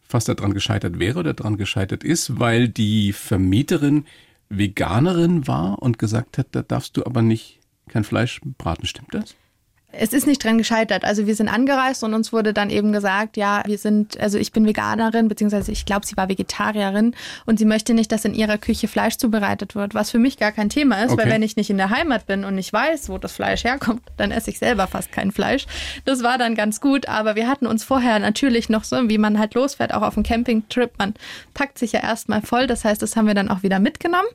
fast 0.00 0.28
daran 0.28 0.54
gescheitert 0.54 0.98
wäre 0.98 1.18
oder 1.20 1.34
daran 1.34 1.56
gescheitert 1.58 2.04
ist, 2.04 2.38
weil 2.38 2.68
die 2.68 3.12
Vermieterin 3.12 4.04
Veganerin 4.48 5.46
war 5.46 5.82
und 5.82 5.98
gesagt 5.98 6.38
hat, 6.38 6.48
da 6.52 6.62
darfst 6.62 6.96
du 6.96 7.04
aber 7.04 7.20
nicht 7.20 7.60
kein 7.88 8.04
Fleisch 8.04 8.40
braten. 8.42 8.86
Stimmt 8.86 9.12
das? 9.12 9.34
Es 9.90 10.12
ist 10.12 10.26
nicht 10.26 10.44
dran 10.44 10.58
gescheitert. 10.58 11.04
Also 11.04 11.26
wir 11.26 11.34
sind 11.34 11.48
angereist 11.48 12.04
und 12.04 12.12
uns 12.12 12.30
wurde 12.30 12.52
dann 12.52 12.68
eben 12.68 12.92
gesagt, 12.92 13.38
ja, 13.38 13.62
wir 13.64 13.78
sind, 13.78 14.20
also 14.20 14.36
ich 14.36 14.52
bin 14.52 14.66
Veganerin, 14.66 15.28
beziehungsweise 15.28 15.72
ich 15.72 15.86
glaube, 15.86 16.04
sie 16.04 16.14
war 16.16 16.28
Vegetarierin 16.28 17.14
und 17.46 17.58
sie 17.58 17.64
möchte 17.64 17.94
nicht, 17.94 18.12
dass 18.12 18.26
in 18.26 18.34
ihrer 18.34 18.58
Küche 18.58 18.86
Fleisch 18.86 19.16
zubereitet 19.16 19.74
wird, 19.74 19.94
was 19.94 20.10
für 20.10 20.18
mich 20.18 20.36
gar 20.36 20.52
kein 20.52 20.68
Thema 20.68 21.02
ist, 21.02 21.12
Okay. 21.12 21.22
weil 21.24 21.30
wenn 21.32 21.42
ich 21.42 21.56
nicht 21.56 21.70
in 21.70 21.78
der 21.78 21.88
Heimat 21.88 22.26
bin 22.26 22.44
und 22.44 22.54
nicht 22.54 22.70
weiß, 22.70 23.08
wo 23.08 23.16
das 23.16 23.32
Fleisch 23.32 23.64
herkommt, 23.64 24.02
dann 24.18 24.30
esse 24.30 24.50
ich 24.50 24.58
selber 24.58 24.86
fast 24.88 25.10
kein 25.10 25.32
Fleisch. 25.32 25.66
Das 26.04 26.22
war 26.22 26.36
dann 26.36 26.54
ganz 26.54 26.82
gut, 26.82 27.08
aber 27.08 27.34
wir 27.34 27.48
hatten 27.48 27.66
uns 27.66 27.82
vorher 27.82 28.18
natürlich 28.18 28.68
noch 28.68 28.84
so, 28.84 29.08
wie 29.08 29.16
man 29.18 29.38
halt 29.38 29.54
losfährt, 29.54 29.94
auch 29.94 30.02
auf 30.02 30.14
dem 30.14 30.22
Campingtrip, 30.22 30.92
man 30.98 31.14
packt 31.54 31.78
sich 31.78 31.92
ja 31.92 32.00
erstmal 32.00 32.42
voll, 32.42 32.66
das 32.66 32.84
heißt, 32.84 33.00
das 33.00 33.16
haben 33.16 33.26
wir 33.26 33.34
dann 33.34 33.48
auch 33.48 33.62
wieder 33.62 33.78
mitgenommen. 33.78 34.28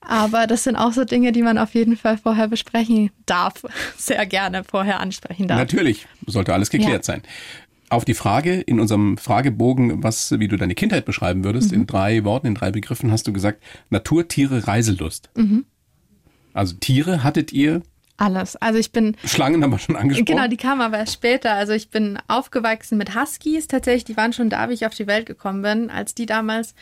Aber 0.00 0.48
das 0.48 0.64
sind 0.64 0.74
auch 0.74 0.92
so 0.92 1.04
Dinge, 1.04 1.30
die 1.30 1.42
man 1.42 1.56
auf 1.56 1.74
jeden 1.74 1.96
Fall 1.96 2.18
vorher 2.18 2.48
besprechen 2.48 3.10
darf, 3.26 3.62
sehr 3.96 4.26
gerne 4.26 4.64
vorher 4.64 4.97
ansprechen 4.98 5.48
darf. 5.48 5.58
Natürlich, 5.58 6.06
sollte 6.26 6.52
alles 6.54 6.70
geklärt 6.70 7.06
Ja. 7.06 7.14
sein. 7.14 7.22
Auf 7.90 8.04
die 8.04 8.14
Frage 8.14 8.60
in 8.60 8.80
unserem 8.80 9.16
Fragebogen, 9.16 10.02
was, 10.02 10.38
wie 10.38 10.46
du 10.48 10.56
deine 10.58 10.74
Kindheit 10.74 11.04
beschreiben 11.06 11.42
würdest, 11.44 11.70
Mhm. 11.72 11.78
in 11.82 11.86
drei 11.86 12.24
Worten, 12.24 12.46
in 12.48 12.54
drei 12.54 12.70
Begriffen 12.70 13.10
hast 13.10 13.26
du 13.26 13.32
gesagt, 13.32 13.62
Natur, 13.88 14.28
Tiere, 14.28 14.66
Reiselust. 14.68 15.30
Mhm. 15.36 15.64
Also 16.52 16.74
Tiere 16.76 17.22
hattet 17.24 17.52
ihr, 17.52 17.82
Alles. 18.20 18.56
Also 18.56 18.80
ich 18.80 18.90
bin 18.90 19.16
Schlangen 19.24 19.62
haben 19.62 19.70
wir 19.70 19.78
schon 19.78 19.94
angesprochen. 19.94 20.24
Genau, 20.24 20.48
die 20.48 20.56
kamen 20.56 20.80
aber 20.80 20.98
erst 20.98 21.12
später. 21.14 21.52
Also 21.54 21.72
ich 21.72 21.88
bin 21.88 22.18
aufgewachsen 22.26 22.98
mit 22.98 23.14
Huskies. 23.14 23.68
Tatsächlich, 23.68 24.06
die 24.06 24.16
waren 24.16 24.32
schon 24.32 24.50
da, 24.50 24.68
wie 24.68 24.72
ich 24.74 24.84
auf 24.86 24.94
die 24.94 25.06
Welt 25.06 25.26
gekommen 25.26 25.62
bin. 25.62 25.88
Als 25.88 26.16
die 26.16 26.26
damals 26.26 26.74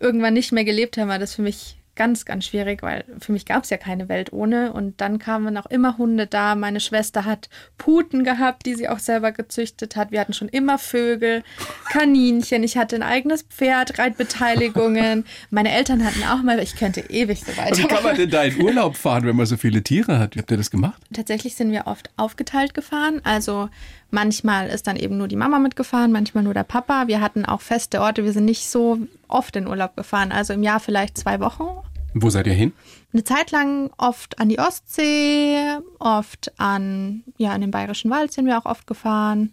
irgendwann 0.00 0.34
nicht 0.34 0.52
mehr 0.52 0.64
gelebt 0.64 0.96
haben, 0.96 1.08
war 1.08 1.18
das 1.18 1.34
für 1.34 1.42
mich 1.42 1.76
ganz, 1.96 2.24
ganz 2.24 2.46
schwierig, 2.46 2.82
weil 2.82 3.04
für 3.18 3.32
mich 3.32 3.46
gab 3.46 3.64
es 3.64 3.70
ja 3.70 3.76
keine 3.76 4.08
Welt 4.08 4.32
ohne. 4.32 4.72
Und 4.72 5.00
dann 5.00 5.18
kamen 5.18 5.56
auch 5.56 5.66
immer 5.66 5.98
Hunde 5.98 6.26
da. 6.26 6.54
Meine 6.54 6.80
Schwester 6.80 7.24
hat 7.24 7.48
Puten 7.78 8.24
gehabt, 8.24 8.66
die 8.66 8.74
sie 8.74 8.88
auch 8.88 8.98
selber 8.98 9.32
gezüchtet 9.32 9.96
hat. 9.96 10.10
Wir 10.10 10.20
hatten 10.20 10.32
schon 10.32 10.48
immer 10.48 10.78
Vögel, 10.78 11.42
Kaninchen. 11.90 12.62
Ich 12.64 12.76
hatte 12.76 12.96
ein 12.96 13.02
eigenes 13.02 13.42
Pferd, 13.42 13.98
Reitbeteiligungen. 13.98 15.24
Meine 15.50 15.72
Eltern 15.72 16.04
hatten 16.04 16.22
auch 16.24 16.42
mal, 16.42 16.58
ich 16.60 16.76
könnte 16.76 17.00
ewig 17.00 17.40
so 17.40 17.52
Wie 17.52 17.56
weitermachen. 17.58 17.88
kann 17.88 18.02
man 18.02 18.16
denn 18.16 18.30
da 18.30 18.42
in 18.42 18.60
Urlaub 18.60 18.96
fahren, 18.96 19.24
wenn 19.24 19.36
man 19.36 19.46
so 19.46 19.56
viele 19.56 19.82
Tiere 19.82 20.18
hat? 20.18 20.34
Wie 20.34 20.40
habt 20.40 20.50
ihr 20.50 20.56
das 20.56 20.70
gemacht? 20.70 21.00
Tatsächlich 21.12 21.54
sind 21.54 21.70
wir 21.72 21.86
oft 21.86 22.10
aufgeteilt 22.16 22.74
gefahren. 22.74 23.20
Also 23.24 23.68
manchmal 24.14 24.68
ist 24.68 24.86
dann 24.86 24.96
eben 24.96 25.18
nur 25.18 25.28
die 25.28 25.36
Mama 25.36 25.58
mitgefahren, 25.58 26.12
manchmal 26.12 26.44
nur 26.44 26.54
der 26.54 26.64
Papa. 26.64 27.08
Wir 27.08 27.20
hatten 27.20 27.44
auch 27.44 27.60
feste 27.60 28.00
Orte. 28.00 28.24
Wir 28.24 28.32
sind 28.32 28.46
nicht 28.46 28.70
so 28.70 28.98
oft 29.28 29.54
in 29.56 29.66
Urlaub 29.66 29.96
gefahren. 29.96 30.32
Also 30.32 30.54
im 30.54 30.62
Jahr 30.62 30.80
vielleicht 30.80 31.18
zwei 31.18 31.40
Wochen. 31.40 31.64
Wo 32.14 32.30
seid 32.30 32.46
ihr 32.46 32.52
hin? 32.54 32.72
Eine 33.12 33.24
Zeit 33.24 33.50
lang 33.50 33.90
oft 33.98 34.38
an 34.38 34.48
die 34.48 34.60
Ostsee, 34.60 35.58
oft 35.98 36.52
an, 36.58 37.24
ja, 37.36 37.50
an 37.50 37.60
den 37.60 37.72
Bayerischen 37.72 38.10
Wald 38.10 38.32
sind 38.32 38.46
wir 38.46 38.56
auch 38.56 38.66
oft 38.66 38.86
gefahren. 38.86 39.52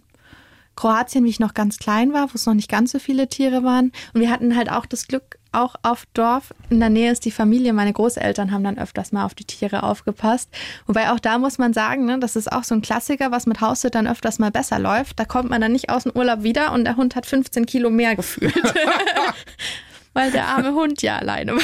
Kroatien, 0.82 1.24
wie 1.26 1.30
ich 1.30 1.40
noch 1.40 1.54
ganz 1.54 1.78
klein 1.78 2.12
war, 2.12 2.30
wo 2.30 2.32
es 2.34 2.48
noch 2.48 2.56
nicht 2.56 2.68
ganz 2.68 2.92
so 2.92 2.98
viele 2.98 3.28
Tiere 3.28 3.64
waren. 3.64 3.92
Und 4.16 4.22
wir 4.22 4.32
hatten 4.32 4.56
halt 4.56 4.72
auch 4.72 4.88
das 4.88 5.08
Glück, 5.08 5.38
auch 5.52 5.76
auf 5.84 6.08
Dorf 6.16 6.56
in 6.72 6.80
der 6.80 6.90
Nähe 6.90 7.12
ist 7.12 7.24
die 7.24 7.30
Familie. 7.30 7.72
Meine 7.72 7.94
Großeltern 7.94 8.52
haben 8.52 8.64
dann 8.64 8.80
öfters 8.80 9.12
mal 9.12 9.26
auf 9.26 9.36
die 9.36 9.46
Tiere 9.46 9.84
aufgepasst. 9.84 10.50
Wobei 10.88 11.12
auch 11.12 11.20
da 11.20 11.38
muss 11.38 11.60
man 11.60 11.74
sagen, 11.74 12.06
ne, 12.06 12.18
das 12.18 12.36
ist 12.36 12.52
auch 12.52 12.64
so 12.64 12.74
ein 12.74 12.82
Klassiker, 12.82 13.30
was 13.30 13.46
mit 13.46 13.62
Haussittern 13.62 14.08
öfters 14.08 14.40
mal 14.40 14.50
besser 14.50 14.80
läuft. 14.80 15.20
Da 15.20 15.26
kommt 15.26 15.52
man 15.52 15.62
dann 15.62 15.72
nicht 15.72 15.92
aus 15.92 16.04
dem 16.04 16.14
Urlaub 16.16 16.42
wieder 16.42 16.72
und 16.72 16.84
der 16.86 16.96
Hund 16.96 17.16
hat 17.16 17.28
15 17.28 17.68
Kilo 17.68 17.92
mehr 17.92 18.16
gefühlt. 18.16 18.56
Weil 20.14 20.32
der 20.32 20.48
arme 20.48 20.74
Hund 20.74 21.04
ja 21.04 21.18
alleine 21.18 21.58
war. 21.58 21.62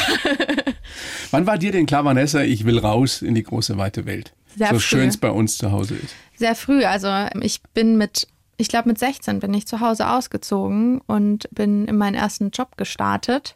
Wann 1.32 1.47
war 1.47 1.58
dir 1.58 1.71
denn 1.71 1.88
klar, 1.88 2.06
Vanessa, 2.06 2.43
ich 2.43 2.65
will 2.65 2.77
raus 2.77 3.23
in 3.23 3.34
die 3.34 3.43
große, 3.43 3.80
weite 3.80 4.06
Welt? 4.06 4.34
Sehr 4.56 4.69
so 4.69 4.80
schön 4.80 5.10
es 5.10 5.17
bei 5.17 5.32
uns 5.32 5.58
zu 5.58 5.71
Hause 5.71 5.95
ist. 5.95 6.13
Sehr 6.36 6.53
früh. 6.53 6.86
Also 6.86 7.10
ich 7.41 7.63
bin 7.73 7.97
mit, 7.97 8.27
ich 8.58 8.67
glaube 8.67 8.89
mit 8.89 9.00
16 9.00 9.39
bin 9.39 9.54
ich 9.54 9.67
zu 9.67 9.80
Hause 9.80 10.10
ausgezogen 10.10 11.02
und 11.06 11.48
bin 11.52 11.86
in 11.86 11.98
meinen 11.98 12.15
ersten 12.15 12.50
Job 12.50 12.78
gestartet. 12.78 13.56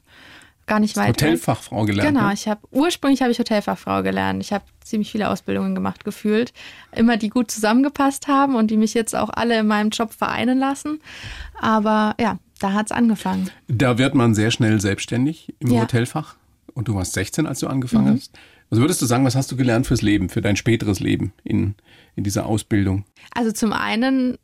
Gar 0.68 0.80
nicht 0.80 0.96
weit. 0.96 1.10
Hotelfachfrau 1.10 1.86
gelernt. 1.86 2.10
Genau, 2.10 2.28
ne? 2.28 2.34
ich 2.34 2.48
habe 2.48 2.62
ursprünglich 2.72 3.22
habe 3.22 3.32
ich 3.32 3.40
Hotelfachfrau 3.40 4.04
gelernt. 4.04 4.42
Ich 4.44 4.54
habe 4.54 4.64
ziemlich 4.84 5.12
viele 5.12 5.30
Ausbildungen 5.30 5.76
gemacht 5.76 6.06
gefühlt, 6.06 6.54
immer 6.96 7.18
die 7.18 7.30
gut 7.30 7.50
zusammengepasst 7.50 8.28
haben 8.28 8.56
und 8.56 8.70
die 8.70 8.78
mich 8.78 8.94
jetzt 8.94 9.16
auch 9.16 9.30
alle 9.34 9.60
in 9.60 9.68
meinem 9.68 9.90
Job 9.90 10.14
vereinen 10.14 10.60
lassen. 10.60 11.02
Aber 11.60 12.16
ja, 12.20 12.38
da 12.60 12.74
hat's 12.74 12.92
angefangen. 12.92 13.50
Da 13.68 13.98
wird 13.98 14.14
man 14.14 14.36
sehr 14.36 14.52
schnell 14.52 14.80
selbstständig 14.80 15.56
im 15.60 15.72
Ja. 15.72 15.80
Mhm. 15.80 15.82
Hotelfach. 15.84 16.36
Und 16.74 16.88
du 16.88 16.96
warst 16.96 17.14
16, 17.14 17.48
als 17.48 17.60
du 17.60 17.68
angefangen 17.68 18.16
hast. 18.16 18.32
Was 18.70 18.80
würdest 18.80 19.02
du 19.02 19.06
sagen, 19.06 19.26
was 19.26 19.36
hast 19.36 19.52
du 19.52 19.58
gelernt 19.58 19.86
fürs 19.86 20.02
Leben, 20.02 20.30
für 20.30 20.42
dein 20.42 20.56
späteres 20.56 21.02
Leben 21.02 21.34
in, 21.44 21.76
in 22.16 22.24
dieser 22.24 22.46
Ausbildung? 22.46 23.04
Also 23.36 23.52
zum 23.52 23.74
einen 23.74 24.38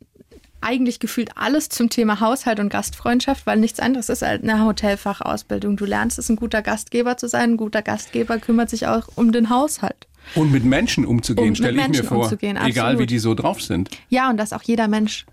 eigentlich 0.60 1.00
gefühlt 1.00 1.30
alles 1.36 1.68
zum 1.68 1.88
Thema 1.90 2.20
Haushalt 2.20 2.60
und 2.60 2.68
Gastfreundschaft, 2.68 3.46
weil 3.46 3.58
nichts 3.58 3.80
anderes 3.80 4.08
ist 4.08 4.22
als 4.22 4.42
eine 4.42 4.64
Hotelfachausbildung. 4.64 5.76
Du 5.76 5.84
lernst 5.84 6.18
es, 6.18 6.28
ein 6.28 6.36
guter 6.36 6.62
Gastgeber 6.62 7.16
zu 7.16 7.28
sein. 7.28 7.52
Ein 7.52 7.56
guter 7.56 7.82
Gastgeber 7.82 8.38
kümmert 8.38 8.70
sich 8.70 8.86
auch 8.86 9.08
um 9.14 9.32
den 9.32 9.50
Haushalt. 9.50 10.06
Und 10.34 10.52
mit 10.52 10.64
Menschen 10.64 11.06
umzugehen, 11.06 11.44
Um 11.44 11.48
mit 11.50 11.58
stelle 11.58 11.72
ich 11.72 11.76
mir 11.76 11.88
Menschen 11.88 12.06
vor. 12.06 12.24
umzugehen, 12.24 12.56
Egal 12.56 12.98
wie 12.98 13.06
die 13.06 13.18
so 13.18 13.34
drauf 13.34 13.62
sind. 13.62 13.90
Ja, 14.08 14.28
und 14.28 14.36
dass 14.36 14.52
auch 14.52 14.62
jeder 14.62 14.88
Mensch 14.88 15.24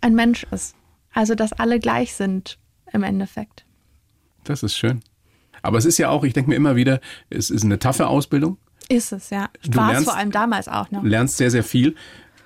ein 0.00 0.14
Mensch 0.14 0.46
ist. 0.50 0.74
Also, 1.12 1.34
dass 1.34 1.52
alle 1.52 1.78
gleich 1.80 2.14
sind 2.14 2.58
im 2.92 3.02
Endeffekt. 3.02 3.64
Das 4.44 4.62
ist 4.62 4.76
schön. 4.76 5.00
Aber 5.62 5.76
es 5.76 5.84
ist 5.84 5.98
ja 5.98 6.08
auch, 6.08 6.24
ich 6.24 6.32
denke 6.32 6.50
mir 6.50 6.56
immer 6.56 6.76
wieder, 6.76 7.00
es 7.28 7.50
ist 7.50 7.64
eine 7.64 7.78
taffe 7.78 8.06
Ausbildung. 8.06 8.56
Ist 8.88 9.12
es, 9.12 9.30
ja. 9.30 9.50
War 9.68 9.92
es 9.92 10.04
vor 10.04 10.16
allem 10.16 10.30
damals 10.32 10.68
auch 10.68 10.90
noch. 10.90 11.02
lernst 11.04 11.36
sehr, 11.36 11.50
sehr 11.50 11.62
viel. 11.64 11.94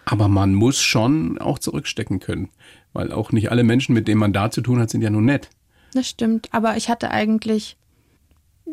Aber 0.04 0.28
man 0.28 0.54
muss 0.54 0.80
schon 0.80 1.38
auch 1.38 1.58
zurückstecken 1.58 2.20
können. 2.20 2.50
Weil 2.92 3.12
auch 3.12 3.32
nicht 3.32 3.50
alle 3.50 3.64
Menschen, 3.64 3.94
mit 3.94 4.06
denen 4.06 4.20
man 4.20 4.32
da 4.32 4.50
zu 4.50 4.60
tun 4.60 4.78
hat, 4.78 4.90
sind 4.90 5.02
ja 5.02 5.10
nun 5.10 5.24
nett. 5.24 5.50
Das 5.94 6.08
stimmt. 6.08 6.48
Aber 6.52 6.76
ich 6.76 6.88
hatte 6.88 7.10
eigentlich 7.10 7.76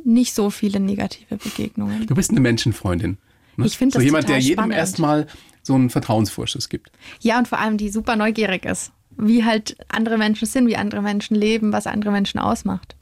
nicht 0.06 0.34
so 0.34 0.50
viele 0.50 0.80
negative 0.80 1.38
Begegnungen. 1.38 2.08
Du 2.08 2.16
bist 2.16 2.32
eine 2.32 2.40
Menschenfreundin. 2.40 3.18
ne? 3.58 3.66
Ich 3.66 3.78
finde 3.78 3.94
so 3.94 4.00
das 4.00 4.06
jemand, 4.06 4.26
total 4.26 4.40
der 4.40 4.44
jedem 4.44 4.58
spannend. 4.60 4.76
erstmal 4.76 5.28
so 5.64 5.74
einen 5.76 5.90
Vertrauensvorschuss 5.90 6.70
gibt. 6.70 6.92
Ja, 7.20 7.38
und 7.38 7.48
vor 7.48 7.60
allem 7.60 7.78
die 7.78 7.90
super 7.90 8.16
neugierig 8.16 8.66
ist. 8.66 8.92
Wie 9.18 9.44
halt 9.44 9.78
andere 9.90 10.18
Menschen 10.18 10.48
sind, 10.48 10.68
wie 10.68 10.78
andere 10.78 11.02
Menschen 11.02 11.36
leben, 11.36 11.74
was 11.74 11.86
andere 11.88 12.12
Menschen 12.12 12.40
ausmacht. 12.40 12.96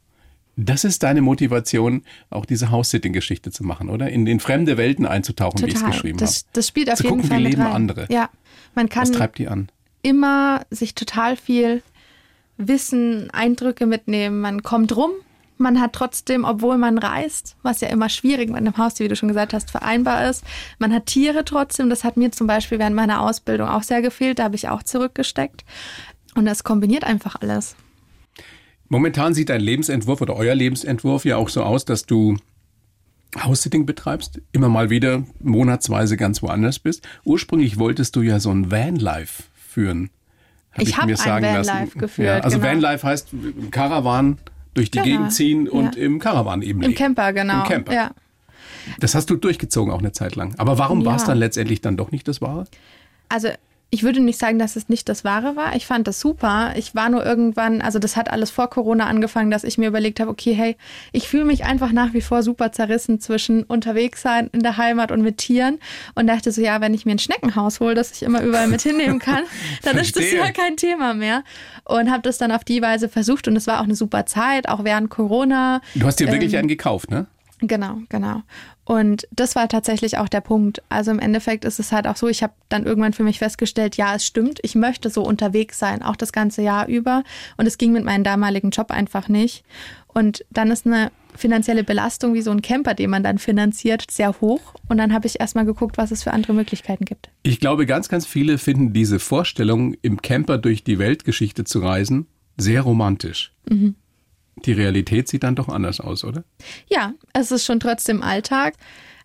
Das 0.66 0.84
ist 0.84 1.04
deine 1.04 1.22
Motivation, 1.22 2.04
auch 2.30 2.46
diese 2.46 2.70
House-Sitting-Geschichte 2.70 3.52
zu 3.52 3.64
machen, 3.64 3.90
oder? 3.90 4.10
In, 4.10 4.28
in 4.28 4.40
fremde 4.40 4.78
Welten 4.78 5.06
einzutauchen, 5.06 5.62
wie 5.62 5.70
ich 5.70 5.76
es 5.76 5.86
geschrieben 5.86 6.18
das, 6.18 6.40
habe. 6.40 6.50
Das 6.54 6.68
spielt 6.68 6.92
auf 6.92 6.98
zu 6.98 7.04
jeden 7.04 7.18
gucken, 7.18 7.30
Fall 7.30 7.40
wie 7.40 7.44
leben 7.44 7.62
rein. 7.62 7.72
andere. 7.72 8.08
Ja, 8.10 8.30
man 8.76 8.90
kann 8.90 9.04
Was 9.04 9.12
treibt 9.12 9.38
die 9.38 9.48
an? 9.48 9.70
immer 10.02 10.62
sich 10.70 10.96
total 10.96 11.36
viel 11.36 11.82
Wissen, 12.58 13.30
Eindrücke 13.32 13.86
mitnehmen. 13.86 14.42
Man 14.42 14.64
kommt 14.64 14.96
rum. 14.96 15.12
Man 15.58 15.82
hat 15.82 15.94
trotzdem, 15.94 16.46
obwohl 16.46 16.78
man 16.78 16.98
reist, 16.98 17.58
was 17.64 17.82
ja 17.82 17.90
immer 17.90 18.08
schwierig 18.08 18.50
mit 18.50 18.58
einem 18.58 18.78
Haustier, 18.78 19.06
wie 19.06 19.10
du 19.10 19.16
schon 19.18 19.28
gesagt 19.28 19.54
hast, 19.54 19.72
vereinbar 19.72 20.30
ist. 20.30 20.44
Man 20.78 20.94
hat 20.94 21.06
Tiere 21.06 21.44
trotzdem. 21.44 21.90
Das 21.90 22.06
hat 22.06 22.16
mir 22.16 22.32
zum 22.32 22.48
Beispiel 22.48 22.80
während 22.80 22.96
meiner 22.96 23.22
Ausbildung 23.22 23.68
auch 23.68 23.84
sehr 23.84 24.02
gefehlt. 24.02 24.40
Da 24.40 24.44
habe 24.44 24.56
ich 24.56 24.70
auch 24.70 24.84
zurückgesteckt. 24.84 25.66
Und 26.36 26.46
das 26.46 26.64
kombiniert 26.64 27.04
einfach 27.04 27.36
alles. 27.42 27.76
Momentan 28.90 29.34
sieht 29.34 29.50
dein 29.50 29.62
Lebensentwurf 29.62 30.22
oder 30.22 30.36
euer 30.36 30.56
Lebensentwurf 30.56 31.24
ja 31.24 31.38
auch 31.38 31.50
so 31.50 31.64
aus, 31.64 31.86
dass 31.86 32.06
du 32.06 32.38
House-Sitting 33.38 33.86
betreibst, 33.86 34.42
immer 34.52 34.70
mal 34.70 34.90
wieder 34.90 35.24
monatsweise 35.40 36.18
ganz 36.18 36.42
woanders 36.42 36.80
bist. 36.80 37.08
Ursprünglich 37.24 37.78
wolltest 37.78 38.16
du 38.16 38.22
ja 38.22 38.40
so 38.40 38.50
ein 38.50 38.72
Vanlife 38.72 39.44
führen. 39.54 40.10
Ich 40.78 40.98
hab 40.98 41.06
mir 41.06 41.20
ein 41.20 41.44
Vanlife 41.44 42.00
geführt, 42.00 42.28
Ja, 42.28 42.40
also 42.40 42.58
genau. 42.58 42.72
Vanlife 42.72 43.06
heißt 43.08 43.34
im 43.34 43.70
Caravan 43.70 44.40
durch 44.74 44.90
die 44.90 44.98
Genau, 45.00 45.06
Gegend 45.06 45.34
ziehen 45.34 45.68
und 45.70 45.96
ja. 45.96 46.02
im 46.04 46.20
Caravan 46.20 46.62
eben 46.62 46.82
Im 46.82 46.90
leben. 46.90 46.96
Camper, 46.96 47.34
genau. 47.34 47.62
Im 47.62 47.68
Camper. 47.68 47.94
Ja. 47.94 48.12
Das 49.00 49.14
hast 49.14 49.30
du 49.30 49.36
durchgezogen 49.36 49.94
auch 49.94 50.00
eine 50.00 50.14
Zeit 50.14 50.36
lang. 50.36 50.56
Aber 50.58 50.80
warum 50.80 51.06
war 51.06 51.16
es 51.18 51.26
dann 51.26 51.38
letztendlich 51.38 51.82
dann 51.82 51.98
doch 51.98 52.12
nicht 52.12 52.28
das 52.28 52.42
Wahre? 52.42 52.66
Also 53.28 53.50
ich 53.92 54.04
würde 54.04 54.20
nicht 54.20 54.40
sagen, 54.40 54.60
dass 54.60 54.76
es 54.76 54.88
nicht 54.88 55.10
das 55.10 55.24
Wahre 55.24 55.56
war. 55.56 55.76
Ich 55.76 55.88
fand 55.88 56.08
das 56.08 56.20
super. 56.20 56.74
Ich 56.76 56.94
war 56.94 57.10
nur 57.10 57.26
irgendwann, 57.26 57.82
also 57.82 57.98
das 57.98 58.16
hat 58.16 58.30
alles 58.30 58.52
vor 58.52 58.70
Corona 58.70 59.08
angefangen, 59.08 59.50
dass 59.50 59.64
ich 59.64 59.80
mir 59.80 59.88
überlegt 59.88 60.20
habe, 60.20 60.30
okay, 60.30 60.54
hey, 60.54 60.78
ich 61.12 61.28
fühle 61.28 61.46
mich 61.46 61.66
einfach 61.66 61.92
nach 61.92 62.14
wie 62.14 62.22
vor 62.22 62.44
super 62.44 62.72
zerrissen 62.72 63.20
zwischen 63.20 63.64
unterwegs 63.64 64.22
sein 64.22 64.50
in 64.54 64.60
der 64.62 64.78
Heimat 64.78 65.12
und 65.12 65.24
mit 65.24 65.38
Tieren 65.40 65.80
und 66.14 66.28
dachte 66.28 66.52
so, 66.52 66.62
ja, 66.62 66.82
wenn 66.82 66.94
ich 66.94 67.08
mir 67.08 67.14
ein 67.14 67.20
Schneckenhaus 67.20 67.80
hole, 67.80 67.96
das 67.96 68.12
ich 68.12 68.22
immer 68.22 68.44
überall 68.44 68.68
mit 68.68 68.82
hinnehmen 68.82 69.18
kann, 69.18 69.44
dann 69.84 69.98
ist 69.98 70.16
das 70.16 70.32
ja 70.32 70.52
kein 70.52 70.78
Thema 70.78 71.16
mehr. 71.16 71.44
Und 71.86 72.12
habe 72.12 72.22
das 72.22 72.38
dann 72.38 72.52
auf 72.52 72.64
die 72.64 72.84
Weise 72.84 73.10
versucht 73.10 73.48
und 73.48 73.56
es 73.56 73.66
war 73.66 73.80
auch 73.80 73.86
eine 73.86 73.96
super 73.96 74.28
Zeit, 74.28 74.70
auch 74.70 74.84
während 74.84 75.10
Corona. 75.10 75.82
Du 75.96 76.06
hast 76.06 76.20
dir 76.20 76.32
wirklich 76.32 76.54
Ähm, 76.54 76.60
einen 76.60 76.68
gekauft, 76.68 77.10
ne? 77.10 77.26
Genau, 77.62 77.98
genau. 78.08 78.44
Und 78.90 79.28
das 79.30 79.56
war 79.56 79.70
tatsächlich 79.70 80.18
auch 80.18 80.28
der 80.28 80.42
Punkt. 80.42 80.82
Also 80.90 81.12
im 81.12 81.20
Endeffekt 81.20 81.64
ist 81.64 81.78
es 81.78 81.92
halt 81.92 82.08
auch 82.08 82.16
so, 82.16 82.28
ich 82.28 82.42
habe 82.42 82.54
dann 82.70 82.88
irgendwann 82.88 83.14
für 83.14 83.22
mich 83.22 83.38
festgestellt, 83.38 83.98
ja, 83.98 84.16
es 84.16 84.26
stimmt, 84.26 84.58
ich 84.64 84.74
möchte 84.74 85.12
so 85.12 85.22
unterwegs 85.22 85.78
sein, 85.78 86.02
auch 86.02 86.16
das 86.16 86.32
ganze 86.32 86.64
Jahr 86.64 86.88
über. 86.88 87.24
Und 87.58 87.68
es 87.68 87.78
ging 87.78 87.92
mit 87.92 88.04
meinem 88.04 88.24
damaligen 88.24 88.72
Job 88.72 88.90
einfach 88.90 89.30
nicht. 89.30 89.64
Und 90.08 90.44
dann 90.50 90.72
ist 90.72 90.88
eine 90.88 91.12
finanzielle 91.36 91.84
Belastung 91.84 92.34
wie 92.34 92.42
so 92.42 92.50
ein 92.50 92.64
Camper, 92.64 92.96
den 92.96 93.12
man 93.12 93.22
dann 93.22 93.38
finanziert, 93.38 94.10
sehr 94.10 94.42
hoch. 94.42 94.74
Und 94.88 94.98
dann 94.98 95.14
habe 95.14 95.28
ich 95.28 95.40
erstmal 95.40 95.66
geguckt, 95.66 96.00
was 96.00 96.10
es 96.10 96.24
für 96.24 96.34
andere 96.34 96.56
Möglichkeiten 96.56 97.06
gibt. 97.06 97.30
Ich 97.44 97.60
glaube, 97.60 97.86
ganz, 97.86 98.10
ganz 98.10 98.26
viele 98.26 98.58
finden 98.58 98.92
diese 98.92 99.20
Vorstellung, 99.20 99.94
im 100.02 100.20
Camper 100.24 100.58
durch 100.58 100.84
die 100.84 100.98
Weltgeschichte 100.98 101.64
zu 101.64 101.78
reisen, 101.78 102.26
sehr 102.58 102.82
romantisch. 102.82 103.54
Mhm. 103.70 103.94
Die 104.66 104.74
Realität 104.74 105.28
sieht 105.28 105.44
dann 105.44 105.56
doch 105.56 105.70
anders 105.70 106.00
aus, 106.00 106.24
oder? 106.24 106.44
Ja, 106.90 107.14
es 107.34 107.52
ist 107.52 107.66
schon 107.66 107.80
trotzdem 107.80 108.22
Alltag. 108.22 108.74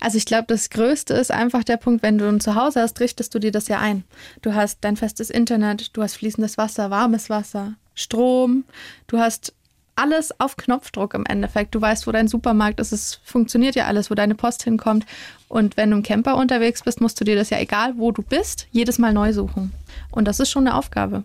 Also 0.00 0.18
ich 0.18 0.26
glaube, 0.26 0.44
das 0.48 0.70
Größte 0.70 1.14
ist 1.14 1.30
einfach 1.30 1.64
der 1.64 1.76
Punkt, 1.76 2.02
wenn 2.02 2.18
du 2.18 2.28
ein 2.28 2.40
Zuhause 2.40 2.80
hast, 2.80 3.00
richtest 3.00 3.34
du 3.34 3.38
dir 3.38 3.52
das 3.52 3.68
ja 3.68 3.78
ein. 3.78 4.04
Du 4.42 4.54
hast 4.54 4.78
dein 4.82 4.96
festes 4.96 5.30
Internet, 5.30 5.96
du 5.96 6.02
hast 6.02 6.16
fließendes 6.16 6.58
Wasser, 6.58 6.90
warmes 6.90 7.30
Wasser, 7.30 7.74
Strom, 7.94 8.64
du 9.06 9.18
hast 9.18 9.54
alles 9.96 10.38
auf 10.40 10.56
Knopfdruck 10.56 11.14
im 11.14 11.24
Endeffekt. 11.26 11.74
Du 11.74 11.80
weißt, 11.80 12.06
wo 12.06 12.12
dein 12.12 12.28
Supermarkt 12.28 12.80
ist, 12.80 12.92
es 12.92 13.20
funktioniert 13.24 13.76
ja 13.76 13.86
alles, 13.86 14.10
wo 14.10 14.14
deine 14.14 14.34
Post 14.34 14.64
hinkommt. 14.64 15.06
Und 15.48 15.76
wenn 15.76 15.90
du 15.90 15.96
im 15.96 16.02
Camper 16.02 16.36
unterwegs 16.36 16.82
bist, 16.82 17.00
musst 17.00 17.20
du 17.20 17.24
dir 17.24 17.36
das 17.36 17.50
ja 17.50 17.58
egal, 17.58 17.94
wo 17.96 18.10
du 18.10 18.22
bist, 18.22 18.66
jedes 18.72 18.98
Mal 18.98 19.12
neu 19.12 19.32
suchen. 19.32 19.72
Und 20.10 20.26
das 20.26 20.40
ist 20.40 20.50
schon 20.50 20.66
eine 20.66 20.76
Aufgabe. 20.76 21.22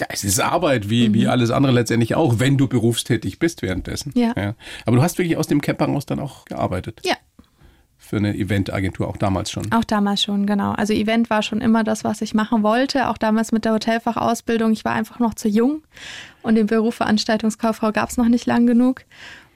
Ja, 0.00 0.06
es 0.10 0.24
ist 0.24 0.40
Arbeit, 0.40 0.90
wie, 0.90 1.14
wie 1.14 1.28
alles 1.28 1.50
andere 1.50 1.72
letztendlich 1.72 2.14
auch, 2.14 2.38
wenn 2.38 2.56
du 2.56 2.66
berufstätig 2.66 3.38
bist 3.38 3.62
währenddessen. 3.62 4.12
Mhm. 4.14 4.32
Ja. 4.36 4.54
Aber 4.86 4.96
du 4.96 5.02
hast 5.02 5.18
wirklich 5.18 5.36
aus 5.36 5.46
dem 5.46 5.60
Camper 5.60 5.86
raus 5.86 6.06
dann 6.06 6.18
auch 6.18 6.44
gearbeitet. 6.46 7.00
Ja, 7.04 7.14
Für 7.98 8.16
eine 8.16 8.34
Eventagentur, 8.34 9.06
auch 9.06 9.16
damals 9.16 9.50
schon. 9.50 9.70
Auch 9.70 9.84
damals 9.84 10.22
schon, 10.22 10.46
genau. 10.46 10.72
Also 10.72 10.92
Event 10.92 11.30
war 11.30 11.42
schon 11.42 11.60
immer 11.60 11.84
das, 11.84 12.02
was 12.04 12.20
ich 12.20 12.34
machen 12.34 12.62
wollte. 12.62 13.08
Auch 13.08 13.18
damals 13.18 13.52
mit 13.52 13.64
der 13.64 13.74
Hotelfachausbildung. 13.74 14.72
Ich 14.72 14.84
war 14.84 14.92
einfach 14.92 15.18
noch 15.20 15.34
zu 15.34 15.48
jung 15.48 15.82
und 16.42 16.56
den 16.56 16.66
Beruf 16.66 16.96
Veranstaltungskauffrau 16.96 17.92
gab 17.92 18.08
es 18.10 18.16
noch 18.16 18.28
nicht 18.28 18.46
lang 18.46 18.66
genug. 18.66 19.04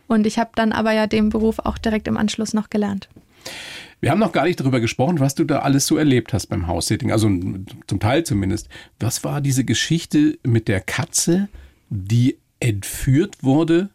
Und 0.07 0.27
ich 0.27 0.38
habe 0.38 0.51
dann 0.55 0.70
aber 0.72 0.92
ja 0.92 1.09
den 1.09 1.31
Beruf 1.31 1.59
auch 1.61 1.79
direkt 1.79 2.07
im 2.07 2.16
Anschluss 2.16 2.55
noch 2.55 2.70
gelernt. 2.70 3.09
Wir 4.00 4.11
haben 4.11 4.18
noch 4.18 4.32
gar 4.32 4.44
nicht 4.44 4.61
darüber 4.61 4.80
gesprochen, 4.80 5.20
was 5.20 5.35
du 5.35 5.44
da 5.44 5.61
alles 5.61 5.87
so 5.87 5.96
erlebt 5.96 6.32
hast 6.32 6.46
beim 6.48 6.66
House-Sitting. 6.66 7.12
Also 7.12 7.28
zum 7.87 8.00
Teil 8.00 8.24
zumindest. 8.24 8.68
Was 9.00 9.24
war 9.24 9.40
diese 9.40 9.64
Geschichte 9.64 10.38
mit 10.42 10.68
der 10.68 10.80
Katze, 10.80 11.48
die 11.88 12.37
entführt 12.61 13.42
wurde? 13.42 13.88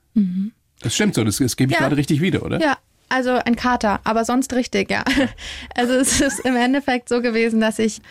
Das 0.82 0.96
stimmt 0.96 1.16
so, 1.16 1.24
das, 1.24 1.38
das 1.38 1.56
gebe 1.56 1.72
ich 1.72 1.76
Ja. 1.78 1.84
gerade 1.84 1.98
richtig 1.98 2.20
wieder, 2.22 2.44
oder? 2.44 2.60
Ja, 2.60 2.78
also 3.10 3.32
ein 3.32 3.56
Kater, 3.56 4.00
aber 4.04 4.26
sonst 4.26 4.54
richtig, 4.54 4.90
ja. 4.90 5.04
Also 5.76 5.94
es 5.94 6.20
ist 6.20 6.40
im 6.42 6.56
Endeffekt 6.56 7.08
so 7.08 7.22
gewesen, 7.22 7.62
dass 7.62 7.78
ich 7.80 8.02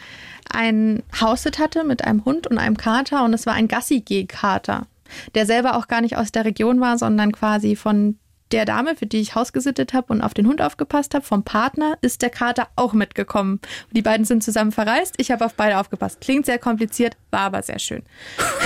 ein 0.53 1.03
Haussit 1.21 1.59
hatte 1.59 1.85
mit 1.85 2.05
einem 2.05 2.25
Hund 2.25 2.47
und 2.47 2.59
einem 2.59 2.77
Kater 2.77 3.25
und 3.25 3.35
es 3.35 3.47
war 3.47 3.55
ein 3.55 3.69
Gassi-G-Kater, 3.69 4.87
der 5.35 5.47
selber 5.47 5.77
auch 5.77 5.89
gar 5.89 6.01
nicht 6.01 6.17
aus 6.17 6.33
der 6.33 6.45
Region 6.45 6.81
war, 6.81 6.99
sondern 6.99 7.33
quasi 7.33 7.75
von 7.77 8.17
der 8.53 8.65
Dame, 8.65 8.97
für 8.97 9.07
die 9.07 9.21
ich 9.21 9.35
hausgesittet 9.35 9.93
habe 9.93 10.13
und 10.13 10.23
auf 10.23 10.35
den 10.35 10.47
Hund 10.47 10.61
aufgepasst 10.63 11.15
habe, 11.15 11.25
vom 11.25 11.43
Partner, 11.45 11.97
ist 12.01 12.23
der 12.23 12.31
Kater 12.31 12.69
auch 12.77 12.93
mitgekommen. 12.93 13.61
Die 13.93 14.03
beiden 14.03 14.25
sind 14.27 14.43
zusammen 14.43 14.73
verreist. 14.73 15.15
Ich 15.19 15.31
habe 15.31 15.45
auf 15.47 15.55
beide 15.55 15.79
aufgepasst. 15.79 16.21
Klingt 16.21 16.47
sehr 16.47 16.59
kompliziert, 16.59 17.17
war 17.31 17.41
aber 17.41 17.63
sehr 17.63 17.79
schön. 17.79 18.03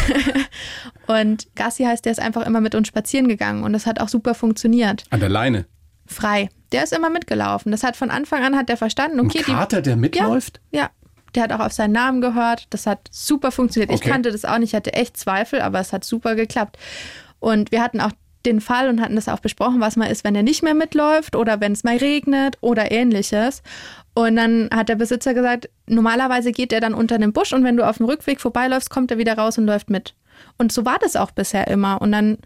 und 1.06 1.46
Gassi 1.54 1.84
heißt, 1.84 2.04
der 2.04 2.12
ist 2.12 2.20
einfach 2.20 2.46
immer 2.46 2.60
mit 2.60 2.74
uns 2.74 2.88
spazieren 2.88 3.28
gegangen 3.28 3.64
und 3.64 3.72
das 3.72 3.86
hat 3.86 4.00
auch 4.00 4.08
super 4.08 4.34
funktioniert 4.34 5.04
An 5.10 5.20
der 5.20 5.28
Leine. 5.28 5.66
frei. 6.06 6.48
Der 6.72 6.82
ist 6.82 6.92
immer 6.92 7.08
mitgelaufen. 7.10 7.70
Das 7.70 7.84
hat 7.84 7.94
von 7.96 8.10
Anfang 8.10 8.42
an 8.42 8.56
hat 8.56 8.68
er 8.68 8.76
verstanden, 8.76 9.20
Ein 9.20 9.26
okay, 9.26 9.38
die, 9.46 9.52
Kater, 9.52 9.80
der 9.80 9.94
mitläuft? 9.96 10.60
ja, 10.72 10.90
der 11.36 11.44
hat 11.44 11.52
auch 11.52 11.60
auf 11.60 11.72
seinen 11.72 11.92
Namen 11.92 12.20
gehört. 12.20 12.66
Das 12.70 12.86
hat 12.86 13.08
super 13.12 13.52
funktioniert. 13.52 13.92
Ich 13.92 13.98
Okay. 14.00 14.10
kannte 14.10 14.32
das 14.32 14.44
auch 14.44 14.58
nicht, 14.58 14.70
ich 14.70 14.74
hatte 14.74 14.92
echt 14.92 15.16
Zweifel, 15.16 15.60
aber 15.60 15.78
es 15.78 15.92
hat 15.92 16.04
super 16.04 16.34
geklappt. 16.34 16.76
Und 17.38 17.70
wir 17.70 17.80
hatten 17.80 18.00
auch 18.00 18.10
den 18.46 18.61
Fall 18.61 18.88
und 18.88 19.00
hatten 19.00 19.16
das 19.16 19.28
auch 19.28 19.40
besprochen, 19.40 19.80
was 19.80 19.96
mal 19.96 20.07
ist, 20.07 20.24
wenn 20.24 20.35
er 20.35 20.42
nicht 20.42 20.62
mehr 20.62 20.74
mitläuft 20.74 21.37
oder 21.37 21.61
wenn 21.61 21.72
es 21.72 21.85
mal 21.85 21.96
regnet 21.96 22.57
oder 22.61 22.90
ähnliches. 22.90 23.62
Und 24.14 24.37
dann 24.37 24.68
hat 24.72 24.88
der 24.88 24.96
Besitzer 24.96 25.35
gesagt, 25.35 25.68
normalerweise 25.87 26.52
geht 26.52 26.72
er 26.72 26.80
dann 26.80 26.94
unter 26.94 27.18
den 27.18 27.33
Busch 27.33 27.52
und 27.52 27.64
wenn 27.64 27.76
du 27.76 27.87
auf 27.87 27.96
dem 27.96 28.07
Rückweg 28.07 28.40
vorbeiläufst, 28.40 28.90
kommt 28.90 29.11
er 29.11 29.18
wieder 29.18 29.37
raus 29.37 29.59
und 29.59 29.66
läuft 29.66 29.90
mit. 29.90 30.14
Und 30.59 30.72
so 30.72 30.85
war 30.85 30.98
das 31.00 31.16
auch 31.16 31.30
bisher 31.30 31.66
immer. 31.68 32.00
Und 32.00 32.12
dann 32.12 32.38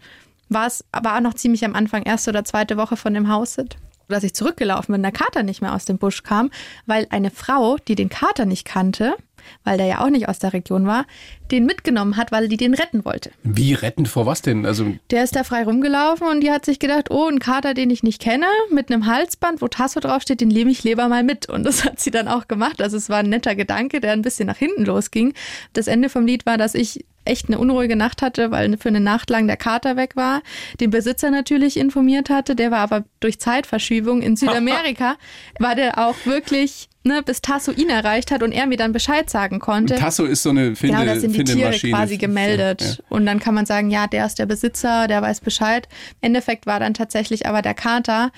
war 0.49 0.67
es 0.67 0.83
aber 0.91 1.15
auch 1.15 1.21
noch 1.21 1.35
ziemlich 1.35 1.63
am 1.63 1.75
Anfang, 1.75 2.03
erste 2.03 2.31
oder 2.31 2.43
zweite 2.43 2.77
Woche 2.77 2.97
von 2.97 3.13
dem 3.13 3.29
Haussit, 3.29 3.77
dass 4.07 4.23
ich 4.23 4.33
zurückgelaufen 4.33 4.93
bin, 4.93 5.03
der 5.03 5.11
Kater 5.11 5.43
nicht 5.43 5.61
mehr 5.61 5.73
aus 5.75 5.85
dem 5.85 5.99
Busch 5.99 6.23
kam, 6.23 6.49
weil 6.87 7.05
eine 7.11 7.29
Frau, 7.29 7.77
die 7.77 7.95
den 7.95 8.09
Kater 8.09 8.45
nicht 8.45 8.65
kannte, 8.65 9.15
weil 9.63 9.77
der 9.77 9.85
ja 9.85 10.01
auch 10.03 10.09
nicht 10.09 10.27
aus 10.27 10.39
der 10.39 10.53
Region 10.53 10.87
war, 10.87 11.05
den 11.51 11.65
mitgenommen 11.65 12.17
hat, 12.17 12.31
weil 12.31 12.47
die 12.47 12.57
den 12.57 12.73
retten 12.73 13.05
wollte. 13.05 13.31
Wie 13.43 13.73
retten 13.73 14.05
vor 14.05 14.25
was 14.25 14.41
denn? 14.41 14.65
Also 14.65 14.95
Der 15.11 15.23
ist 15.23 15.35
da 15.35 15.43
frei 15.43 15.63
rumgelaufen 15.63 16.27
und 16.27 16.41
die 16.41 16.51
hat 16.51 16.65
sich 16.65 16.79
gedacht, 16.79 17.11
oh, 17.11 17.27
ein 17.27 17.39
Kater, 17.39 17.73
den 17.73 17.89
ich 17.89 18.03
nicht 18.03 18.21
kenne, 18.21 18.45
mit 18.71 18.91
einem 18.91 19.05
Halsband, 19.05 19.61
wo 19.61 19.67
Tasso 19.67 19.99
draufsteht, 19.99 20.41
den 20.41 20.49
nehme 20.49 20.71
ich 20.71 20.83
lieber 20.83 21.07
mal 21.07 21.23
mit. 21.23 21.49
Und 21.49 21.63
das 21.63 21.83
hat 21.85 21.99
sie 21.99 22.11
dann 22.11 22.27
auch 22.27 22.47
gemacht. 22.47 22.81
Also 22.81 22.97
es 22.97 23.09
war 23.09 23.19
ein 23.19 23.29
netter 23.29 23.55
Gedanke, 23.55 23.99
der 23.99 24.13
ein 24.13 24.21
bisschen 24.21 24.47
nach 24.47 24.57
hinten 24.57 24.85
losging. 24.85 25.33
Das 25.73 25.87
Ende 25.87 26.09
vom 26.09 26.25
Lied 26.25 26.45
war, 26.45 26.57
dass 26.57 26.75
ich 26.75 27.05
echt 27.25 27.47
eine 27.47 27.59
unruhige 27.59 27.95
Nacht 27.95 28.21
hatte, 28.21 28.51
weil 28.51 28.77
für 28.77 28.89
eine 28.89 28.99
Nacht 28.99 29.29
lang 29.29 29.47
der 29.47 29.57
Kater 29.57 29.95
weg 29.95 30.15
war. 30.15 30.41
Den 30.79 30.89
Besitzer 30.89 31.31
natürlich 31.31 31.77
informiert 31.77 32.29
hatte, 32.29 32.55
der 32.55 32.71
war 32.71 32.79
aber 32.79 33.03
durch 33.19 33.39
Zeitverschiebung 33.39 34.21
in 34.21 34.35
Südamerika, 34.35 35.15
war 35.59 35.75
der 35.75 35.99
auch 35.99 36.15
wirklich, 36.25 36.89
ne, 37.03 37.21
bis 37.23 37.41
Tasso 37.41 37.71
ihn 37.71 37.89
erreicht 37.89 38.31
hat 38.31 38.41
und 38.41 38.51
er 38.51 38.65
mir 38.65 38.77
dann 38.77 38.91
Bescheid 38.93 39.29
sagen 39.29 39.59
konnte. 39.59 39.95
Tasso 39.95 40.25
ist 40.25 40.43
so 40.43 40.49
eine 40.49 40.75
Finde, 40.75 40.97
Genau, 40.97 41.13
da 41.13 41.19
sind 41.19 41.33
die 41.43 41.53
Tiere 41.53 41.71
quasi 41.71 42.17
gemeldet. 42.17 42.81
Ja. 42.81 43.05
Und 43.09 43.25
dann 43.25 43.39
kann 43.39 43.53
man 43.53 43.65
sagen, 43.65 43.89
ja, 43.89 44.07
der 44.07 44.25
ist 44.25 44.39
der 44.39 44.45
Besitzer, 44.45 45.07
der 45.07 45.21
weiß 45.21 45.41
Bescheid. 45.41 45.87
Im 46.21 46.27
Endeffekt 46.27 46.65
war 46.65 46.79
dann 46.79 46.93
tatsächlich 46.93 47.45
aber 47.45 47.61
der 47.61 47.73
Kater 47.73 48.31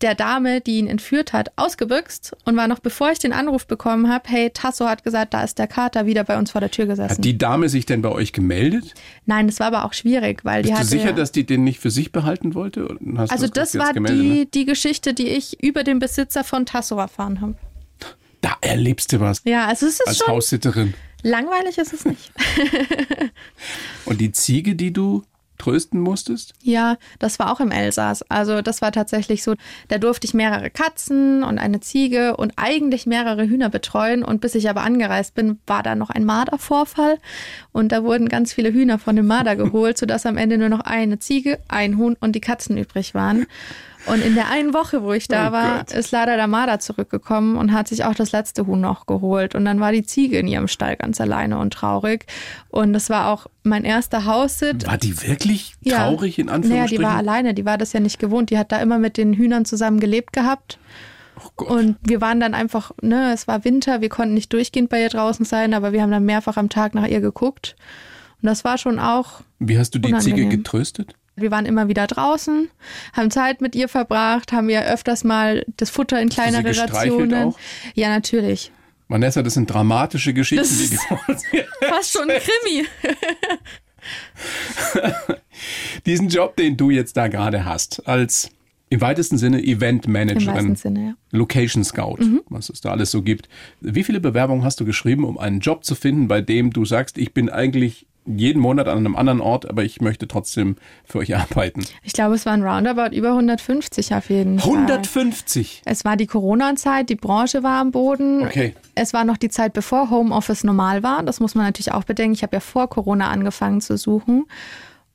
der 0.00 0.14
Dame, 0.14 0.60
die 0.60 0.78
ihn 0.78 0.86
entführt 0.86 1.32
hat, 1.32 1.50
ausgebüxt 1.56 2.36
und 2.44 2.56
war 2.56 2.68
noch 2.68 2.78
bevor 2.78 3.10
ich 3.10 3.18
den 3.18 3.32
Anruf 3.32 3.66
bekommen 3.66 4.08
habe, 4.08 4.28
hey, 4.28 4.50
Tasso 4.50 4.86
hat 4.86 5.02
gesagt, 5.02 5.34
da 5.34 5.42
ist 5.42 5.58
der 5.58 5.66
Kater 5.66 6.06
wieder 6.06 6.24
bei 6.24 6.38
uns 6.38 6.52
vor 6.52 6.60
der 6.60 6.70
Tür 6.70 6.86
gesessen. 6.86 7.16
Hat 7.16 7.24
die 7.24 7.36
Dame 7.36 7.68
sich 7.68 7.86
denn 7.86 8.02
bei 8.02 8.10
euch 8.10 8.32
gemeldet? 8.32 8.94
Nein, 9.26 9.48
das 9.48 9.58
war 9.58 9.66
aber 9.68 9.84
auch 9.84 9.92
schwierig, 9.92 10.44
weil 10.44 10.62
die 10.62 10.68
Bist 10.68 10.74
du 10.74 10.78
hatte 10.78 10.88
sicher, 10.88 11.06
ja- 11.06 11.12
dass 11.12 11.32
die 11.32 11.44
den 11.44 11.64
nicht 11.64 11.80
für 11.80 11.90
sich 11.90 12.12
behalten 12.12 12.54
wollte? 12.54 12.96
Also 13.28 13.48
das 13.48 13.72
jetzt 13.72 13.82
war 13.82 13.92
gemeldet, 13.92 14.20
die, 14.20 14.28
ne? 14.28 14.46
die 14.46 14.64
Geschichte, 14.64 15.14
die 15.14 15.28
ich 15.28 15.62
über 15.62 15.82
den 15.82 15.98
Besitzer 15.98 16.44
von 16.44 16.64
Tasso 16.64 16.96
erfahren 16.98 17.40
habe. 17.40 17.54
Da 18.40 18.56
erlebst 18.60 19.12
du 19.12 19.18
was. 19.18 19.42
Ja, 19.44 19.66
also 19.66 19.86
es 19.86 19.94
ist 19.94 20.06
Als 20.06 20.18
schon 20.18 20.28
Haussitterin. 20.28 20.94
Langweilig 21.22 21.78
ist 21.78 21.92
es 21.92 22.04
nicht. 22.04 22.32
Und 24.04 24.20
die 24.20 24.32
Ziege, 24.32 24.74
die 24.74 24.92
du 24.92 25.24
trösten 25.58 26.00
musstest? 26.00 26.54
Ja, 26.62 26.96
das 27.18 27.38
war 27.38 27.52
auch 27.52 27.60
im 27.60 27.70
Elsass. 27.70 28.22
Also 28.28 28.62
das 28.62 28.80
war 28.80 28.92
tatsächlich 28.92 29.42
so, 29.42 29.54
da 29.88 29.98
durfte 29.98 30.26
ich 30.26 30.34
mehrere 30.34 30.70
Katzen 30.70 31.42
und 31.42 31.58
eine 31.58 31.80
Ziege 31.80 32.36
und 32.36 32.52
eigentlich 32.56 33.06
mehrere 33.06 33.46
Hühner 33.46 33.68
betreuen. 33.68 34.24
Und 34.24 34.40
bis 34.40 34.54
ich 34.54 34.70
aber 34.70 34.82
angereist 34.82 35.34
bin, 35.34 35.58
war 35.66 35.82
da 35.82 35.94
noch 35.94 36.10
ein 36.10 36.24
Mardervorfall. 36.24 37.18
Und 37.72 37.92
da 37.92 38.04
wurden 38.04 38.28
ganz 38.28 38.52
viele 38.52 38.72
Hühner 38.72 38.98
von 38.98 39.16
dem 39.16 39.26
Marder 39.26 39.56
geholt, 39.56 39.98
sodass 39.98 40.24
am 40.24 40.36
Ende 40.36 40.56
nur 40.58 40.68
noch 40.68 40.80
eine 40.80 41.18
Ziege, 41.18 41.58
ein 41.68 41.98
Huhn 41.98 42.16
und 42.20 42.32
die 42.32 42.40
Katzen 42.40 42.78
übrig 42.78 43.14
waren. 43.14 43.46
Und 44.08 44.22
in 44.22 44.34
der 44.34 44.50
einen 44.50 44.74
Woche, 44.74 45.02
wo 45.02 45.12
ich 45.12 45.28
da 45.28 45.48
oh 45.48 45.52
war, 45.52 45.78
Gott. 45.78 45.92
ist 45.92 46.10
leider 46.10 46.36
der 46.36 46.46
Marder 46.46 46.80
zurückgekommen 46.80 47.56
und 47.56 47.72
hat 47.72 47.88
sich 47.88 48.04
auch 48.04 48.14
das 48.14 48.32
letzte 48.32 48.66
Huhn 48.66 48.80
noch 48.80 49.06
geholt. 49.06 49.54
Und 49.54 49.64
dann 49.64 49.80
war 49.80 49.92
die 49.92 50.02
Ziege 50.02 50.38
in 50.38 50.46
ihrem 50.46 50.68
Stall 50.68 50.96
ganz 50.96 51.20
alleine 51.20 51.58
und 51.58 51.72
traurig. 51.72 52.26
Und 52.70 52.92
das 52.92 53.10
war 53.10 53.28
auch 53.28 53.46
mein 53.62 53.84
erster 53.84 54.24
Haussit. 54.24 54.86
War 54.86 54.98
die 54.98 55.22
wirklich 55.22 55.74
traurig 55.86 56.36
ja. 56.36 56.44
in 56.44 56.48
Anführungsstrichen? 56.48 56.70
Naja, 56.70 56.86
die 56.86 57.02
war 57.02 57.16
alleine, 57.16 57.54
die 57.54 57.64
war 57.64 57.78
das 57.78 57.92
ja 57.92 58.00
nicht 58.00 58.18
gewohnt. 58.18 58.50
Die 58.50 58.58
hat 58.58 58.72
da 58.72 58.80
immer 58.80 58.98
mit 58.98 59.16
den 59.16 59.34
Hühnern 59.34 59.64
zusammen 59.64 60.00
gelebt 60.00 60.32
gehabt. 60.32 60.78
Oh 61.56 61.64
und 61.64 61.96
wir 62.02 62.20
waren 62.20 62.40
dann 62.40 62.54
einfach, 62.54 62.92
ne, 63.00 63.32
es 63.32 63.46
war 63.46 63.64
Winter, 63.64 64.00
wir 64.00 64.08
konnten 64.08 64.34
nicht 64.34 64.52
durchgehend 64.52 64.90
bei 64.90 65.02
ihr 65.02 65.08
draußen 65.08 65.44
sein, 65.44 65.74
aber 65.74 65.92
wir 65.92 66.02
haben 66.02 66.10
dann 66.10 66.24
mehrfach 66.24 66.56
am 66.56 66.68
Tag 66.68 66.94
nach 66.94 67.06
ihr 67.06 67.20
geguckt. 67.20 67.76
Und 68.42 68.46
das 68.46 68.64
war 68.64 68.78
schon 68.78 68.98
auch. 68.98 69.40
Wie 69.58 69.78
hast 69.78 69.94
du 69.94 69.98
die 69.98 70.08
unangenehm. 70.08 70.36
Ziege 70.36 70.56
getröstet? 70.56 71.14
Wir 71.40 71.50
waren 71.50 71.66
immer 71.66 71.88
wieder 71.88 72.06
draußen, 72.06 72.70
haben 73.12 73.30
Zeit 73.30 73.60
mit 73.60 73.74
ihr 73.74 73.88
verbracht, 73.88 74.52
haben 74.52 74.68
ihr 74.68 74.84
öfters 74.84 75.24
mal 75.24 75.64
das 75.76 75.90
Futter 75.90 76.20
in 76.20 76.28
kleinere 76.28 76.76
Rationen. 76.76 77.50
Auch? 77.50 77.58
Ja, 77.94 78.08
natürlich. 78.08 78.70
Vanessa, 79.08 79.42
das 79.42 79.54
sind 79.54 79.72
dramatische 79.72 80.34
Geschichten, 80.34 80.62
das 80.62 80.78
die 80.78 80.90
die 81.56 81.86
Fast 81.86 82.12
schon 82.12 82.30
ein 82.30 82.40
Krimi. 82.40 82.86
Diesen 86.06 86.28
Job, 86.28 86.56
den 86.56 86.76
du 86.76 86.90
jetzt 86.90 87.16
da 87.16 87.28
gerade 87.28 87.64
hast, 87.64 88.06
als 88.06 88.50
im 88.90 89.00
weitesten 89.00 89.38
Sinne 89.38 89.62
Event 89.62 90.08
Managerin, 90.08 90.76
Sinne, 90.76 91.00
ja. 91.00 91.14
Location 91.30 91.84
Scout, 91.84 92.18
mhm. 92.20 92.42
was 92.48 92.70
es 92.70 92.80
da 92.80 92.90
alles 92.90 93.10
so 93.10 93.22
gibt. 93.22 93.48
Wie 93.80 94.04
viele 94.04 94.20
Bewerbungen 94.20 94.64
hast 94.64 94.80
du 94.80 94.84
geschrieben, 94.84 95.24
um 95.24 95.38
einen 95.38 95.60
Job 95.60 95.84
zu 95.84 95.94
finden, 95.94 96.28
bei 96.28 96.40
dem 96.40 96.72
du 96.72 96.84
sagst, 96.84 97.18
ich 97.18 97.34
bin 97.34 97.50
eigentlich 97.50 98.06
jeden 98.36 98.60
Monat 98.60 98.88
an 98.88 98.98
einem 98.98 99.16
anderen 99.16 99.40
Ort, 99.40 99.68
aber 99.68 99.84
ich 99.84 100.00
möchte 100.00 100.28
trotzdem 100.28 100.76
für 101.04 101.18
euch 101.18 101.36
arbeiten. 101.36 101.84
Ich 102.02 102.12
glaube, 102.12 102.34
es 102.34 102.46
waren 102.46 102.62
roundabout 102.62 103.14
über 103.14 103.30
150 103.30 104.14
auf 104.14 104.30
jeden 104.30 104.58
Fall. 104.58 104.72
150? 104.74 105.82
Es 105.84 106.04
war 106.04 106.16
die 106.16 106.26
Corona-Zeit, 106.26 107.08
die 107.08 107.16
Branche 107.16 107.62
war 107.62 107.80
am 107.80 107.90
Boden. 107.90 108.42
Okay. 108.42 108.74
Es 108.94 109.12
war 109.12 109.24
noch 109.24 109.36
die 109.36 109.48
Zeit, 109.48 109.72
bevor 109.72 110.10
Homeoffice 110.10 110.64
normal 110.64 111.02
war. 111.02 111.22
Das 111.22 111.40
muss 111.40 111.54
man 111.54 111.64
natürlich 111.64 111.92
auch 111.92 112.04
bedenken. 112.04 112.34
Ich 112.34 112.42
habe 112.42 112.56
ja 112.56 112.60
vor 112.60 112.88
Corona 112.88 113.30
angefangen 113.30 113.80
zu 113.80 113.96
suchen. 113.96 114.46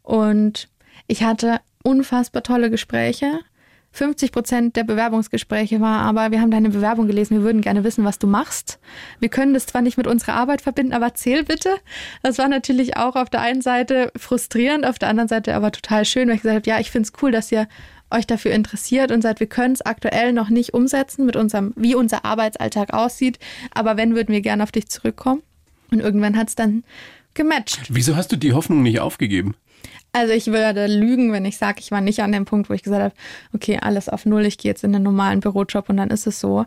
Und 0.02 0.70
ich 1.08 1.24
hatte 1.24 1.60
unfassbar 1.84 2.44
tolle 2.44 2.70
Gespräche. 2.70 3.40
50 3.94 4.32
Prozent 4.32 4.76
der 4.76 4.84
Bewerbungsgespräche 4.84 5.80
war, 5.80 6.02
aber 6.02 6.32
wir 6.32 6.42
haben 6.42 6.50
deine 6.50 6.72
Bewerbung 6.72 7.08
gelesen, 7.08 7.38
wir 7.38 7.44
würden 7.44 7.62
gerne 7.62 7.84
wissen, 7.84 8.04
was 8.04 8.18
du 8.18 8.26
machst. 8.26 8.80
Wir 9.20 9.30
können 9.30 9.54
das 9.54 9.68
zwar 9.68 9.84
nicht 9.84 9.98
mit 9.98 10.08
unserer 10.08 10.34
Arbeit 10.34 10.62
verbinden, 10.62 10.94
aber 10.94 11.06
erzähl 11.06 11.44
bitte. 11.44 11.70
Das 12.24 12.40
war 12.40 12.48
natürlich 12.48 12.98
auch 12.98 13.16
auf 13.16 13.30
der 13.30 13.42
einen 13.42 13.62
Seite 13.62 14.12
frustrierend, 14.18 14.86
auf 14.86 14.98
der 14.98 15.10
anderen 15.10 15.30
Seite 15.30 15.54
aber 15.54 15.72
total 15.72 16.06
schön, 16.06 16.28
weil 16.28 16.36
ich 16.36 16.42
gesagt 16.42 16.56
habe, 16.56 16.70
ja, 16.70 16.80
ich 16.80 16.90
finde 16.90 17.08
es 17.08 17.22
cool, 17.22 17.32
dass 17.32 17.52
ihr 17.52 17.68
euch 18.10 18.26
dafür 18.26 18.52
interessiert 18.52 19.12
und 19.12 19.22
sagt, 19.22 19.40
wir 19.40 19.48
können 19.48 19.74
es 19.76 19.82
aktuell 19.82 20.34
noch 20.34 20.50
nicht 20.50 20.74
umsetzen 20.74 21.26
mit 21.26 21.36
unserem, 21.36 21.74
wie 21.76 21.94
unser 21.94 22.26
Arbeitsalltag 22.26 22.94
aussieht, 22.94 23.38
aber 23.74 23.96
wenn, 23.96 24.16
würden 24.16 24.34
wir 24.34 24.42
gerne 24.42 24.64
auf 24.64 24.72
dich 24.72 24.88
zurückkommen. 24.88 25.44
Und 25.92 26.00
irgendwann 26.00 26.36
hat 26.36 26.50
es 26.50 26.56
dann 26.56 26.84
gematcht. 27.34 27.82
Wieso 27.90 28.16
hast 28.16 28.32
du 28.32 28.38
die 28.38 28.54
Hoffnung 28.54 28.82
nicht 28.82 29.00
aufgegeben? 29.00 29.56
Also 30.14 30.32
ich 30.32 30.48
würde 30.48 30.86
lügen, 30.86 31.34
wenn 31.34 31.44
ich 31.44 31.58
sage, 31.58 31.80
ich 31.80 31.92
war 31.92 32.00
nicht 32.00 32.22
an 32.22 32.32
dem 32.32 32.46
Punkt, 32.46 32.70
wo 32.70 32.74
ich 32.74 32.84
gesagt 32.84 33.04
habe, 33.04 33.16
okay, 33.54 33.80
alles 33.82 34.10
auf 34.10 34.26
Null, 34.28 34.46
ich 34.46 34.60
gehe 34.60 34.72
jetzt 34.72 34.84
in 34.84 34.94
den 34.94 35.02
normalen 35.02 35.40
Bürojob 35.40 35.90
und 35.90 35.98
dann 35.98 36.12
ist 36.12 36.28
es 36.28 36.40
so. 36.40 36.66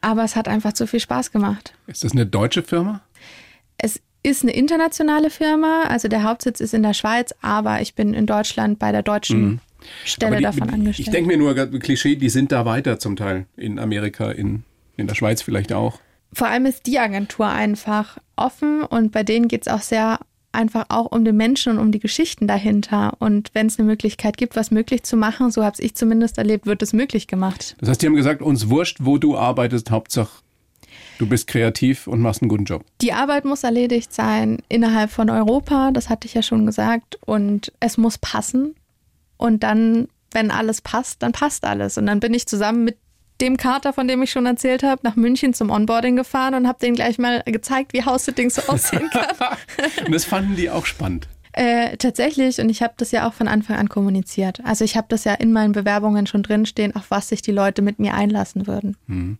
Aber 0.00 0.24
es 0.24 0.34
hat 0.34 0.48
einfach 0.48 0.72
zu 0.72 0.88
viel 0.88 0.98
Spaß 0.98 1.30
gemacht. 1.30 1.74
Ist 1.86 2.02
das 2.02 2.10
eine 2.10 2.26
deutsche 2.26 2.64
Firma? 2.64 3.00
Es 3.78 4.00
ist 4.24 4.42
eine 4.42 4.52
internationale 4.52 5.30
Firma, 5.30 5.84
also 5.88 6.08
der 6.08 6.24
Hauptsitz 6.24 6.60
ist 6.60 6.74
in 6.74 6.82
der 6.82 6.92
Schweiz, 6.94 7.32
aber 7.40 7.80
ich 7.80 7.94
bin 7.94 8.14
in 8.14 8.26
Deutschland 8.26 8.80
bei 8.80 8.90
der 8.90 9.02
deutschen 9.02 9.42
mhm. 9.42 9.60
Stelle 10.04 10.36
die, 10.38 10.42
davon 10.42 10.68
angestellt. 10.68 11.06
Ich 11.06 11.12
denke 11.12 11.28
mir 11.28 11.36
nur, 11.36 11.54
Klischee, 11.54 12.16
die 12.16 12.30
sind 12.30 12.50
da 12.50 12.64
weiter 12.64 12.98
zum 12.98 13.14
Teil. 13.14 13.46
In 13.56 13.78
Amerika, 13.78 14.32
in, 14.32 14.64
in 14.96 15.06
der 15.06 15.14
Schweiz 15.14 15.40
vielleicht 15.40 15.72
auch. 15.72 16.00
Vor 16.32 16.48
allem 16.48 16.66
ist 16.66 16.86
die 16.86 16.98
Agentur 16.98 17.46
einfach 17.46 18.18
offen 18.36 18.82
und 18.82 19.12
bei 19.12 19.22
denen 19.22 19.48
geht 19.48 19.62
es 19.62 19.68
auch 19.72 19.82
sehr 19.82 20.18
einfach 20.52 20.86
auch 20.88 21.06
um 21.12 21.24
den 21.24 21.36
Menschen 21.36 21.72
und 21.72 21.78
um 21.78 21.92
die 21.92 21.98
Geschichten 21.98 22.46
dahinter. 22.46 23.14
Und 23.18 23.50
wenn 23.54 23.66
es 23.66 23.78
eine 23.78 23.86
Möglichkeit 23.86 24.36
gibt, 24.36 24.56
was 24.56 24.70
möglich 24.70 25.02
zu 25.02 25.16
machen, 25.16 25.50
so 25.50 25.64
habe 25.64 25.82
ich 25.82 25.94
zumindest 25.94 26.38
erlebt, 26.38 26.66
wird 26.66 26.82
es 26.82 26.92
möglich 26.92 27.26
gemacht. 27.26 27.76
Das 27.80 27.88
heißt, 27.88 28.02
die 28.02 28.06
haben 28.06 28.14
gesagt, 28.14 28.42
uns 28.42 28.68
wurscht, 28.68 28.98
wo 29.00 29.18
du 29.18 29.36
arbeitest, 29.36 29.90
Hauptsache 29.90 30.42
du 31.18 31.28
bist 31.28 31.46
kreativ 31.46 32.06
und 32.06 32.20
machst 32.20 32.42
einen 32.42 32.48
guten 32.48 32.64
Job. 32.64 32.84
Die 33.00 33.12
Arbeit 33.12 33.44
muss 33.44 33.62
erledigt 33.62 34.12
sein 34.12 34.58
innerhalb 34.68 35.10
von 35.10 35.30
Europa, 35.30 35.92
das 35.92 36.08
hatte 36.08 36.26
ich 36.26 36.34
ja 36.34 36.42
schon 36.42 36.66
gesagt, 36.66 37.16
und 37.24 37.72
es 37.80 37.96
muss 37.96 38.18
passen. 38.18 38.74
Und 39.36 39.62
dann, 39.62 40.08
wenn 40.32 40.50
alles 40.50 40.80
passt, 40.80 41.22
dann 41.22 41.32
passt 41.32 41.64
alles. 41.64 41.96
Und 41.96 42.06
dann 42.06 42.20
bin 42.20 42.34
ich 42.34 42.46
zusammen 42.46 42.84
mit 42.84 42.96
dem 43.42 43.56
Kater, 43.56 43.92
von 43.92 44.08
dem 44.08 44.22
ich 44.22 44.30
schon 44.30 44.46
erzählt 44.46 44.82
habe, 44.82 45.00
nach 45.02 45.16
München 45.16 45.52
zum 45.52 45.70
Onboarding 45.70 46.16
gefahren 46.16 46.54
und 46.54 46.66
habe 46.66 46.78
denen 46.78 46.94
gleich 46.94 47.18
mal 47.18 47.42
gezeigt, 47.44 47.92
wie 47.92 48.04
House-Sitting 48.04 48.48
so 48.48 48.62
aussehen 48.68 49.10
kann. 49.10 49.26
und 50.06 50.12
das 50.12 50.24
fanden 50.24 50.56
die 50.56 50.70
auch 50.70 50.86
spannend. 50.86 51.28
Äh, 51.54 51.98
tatsächlich, 51.98 52.60
und 52.60 52.70
ich 52.70 52.82
habe 52.82 52.94
das 52.96 53.10
ja 53.10 53.28
auch 53.28 53.34
von 53.34 53.46
Anfang 53.46 53.76
an 53.76 53.90
kommuniziert. 53.90 54.60
Also 54.64 54.86
ich 54.86 54.96
habe 54.96 55.08
das 55.10 55.24
ja 55.24 55.34
in 55.34 55.52
meinen 55.52 55.72
Bewerbungen 55.72 56.26
schon 56.26 56.42
drinstehen, 56.42 56.96
auf 56.96 57.10
was 57.10 57.28
sich 57.28 57.42
die 57.42 57.52
Leute 57.52 57.82
mit 57.82 57.98
mir 57.98 58.14
einlassen 58.14 58.66
würden. 58.66 58.96
Hm. 59.06 59.36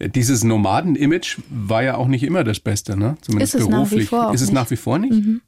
Dieses 0.00 0.44
Nomaden-Image 0.44 1.40
war 1.50 1.82
ja 1.82 1.96
auch 1.96 2.08
nicht 2.08 2.22
immer 2.22 2.42
das 2.42 2.58
Beste, 2.58 2.96
ne? 2.96 3.18
Zumindest 3.20 3.56
ist 3.56 3.68
beruflich. 3.68 4.10
Ist 4.10 4.40
es 4.40 4.40
nicht. 4.40 4.52
nach 4.52 4.70
wie 4.70 4.76
vor 4.76 4.98
nicht? 4.98 5.12
Mhm. 5.12 5.42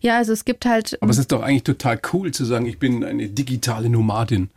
Ja, 0.00 0.16
also 0.16 0.32
es 0.32 0.44
gibt 0.44 0.66
halt. 0.66 1.00
Aber 1.00 1.10
es 1.10 1.18
ist 1.18 1.30
doch 1.30 1.42
eigentlich 1.42 1.62
total 1.62 2.00
cool 2.12 2.32
zu 2.32 2.44
sagen, 2.44 2.66
ich 2.66 2.80
bin 2.80 3.04
eine 3.04 3.28
digitale 3.28 3.88
Nomadin. 3.88 4.50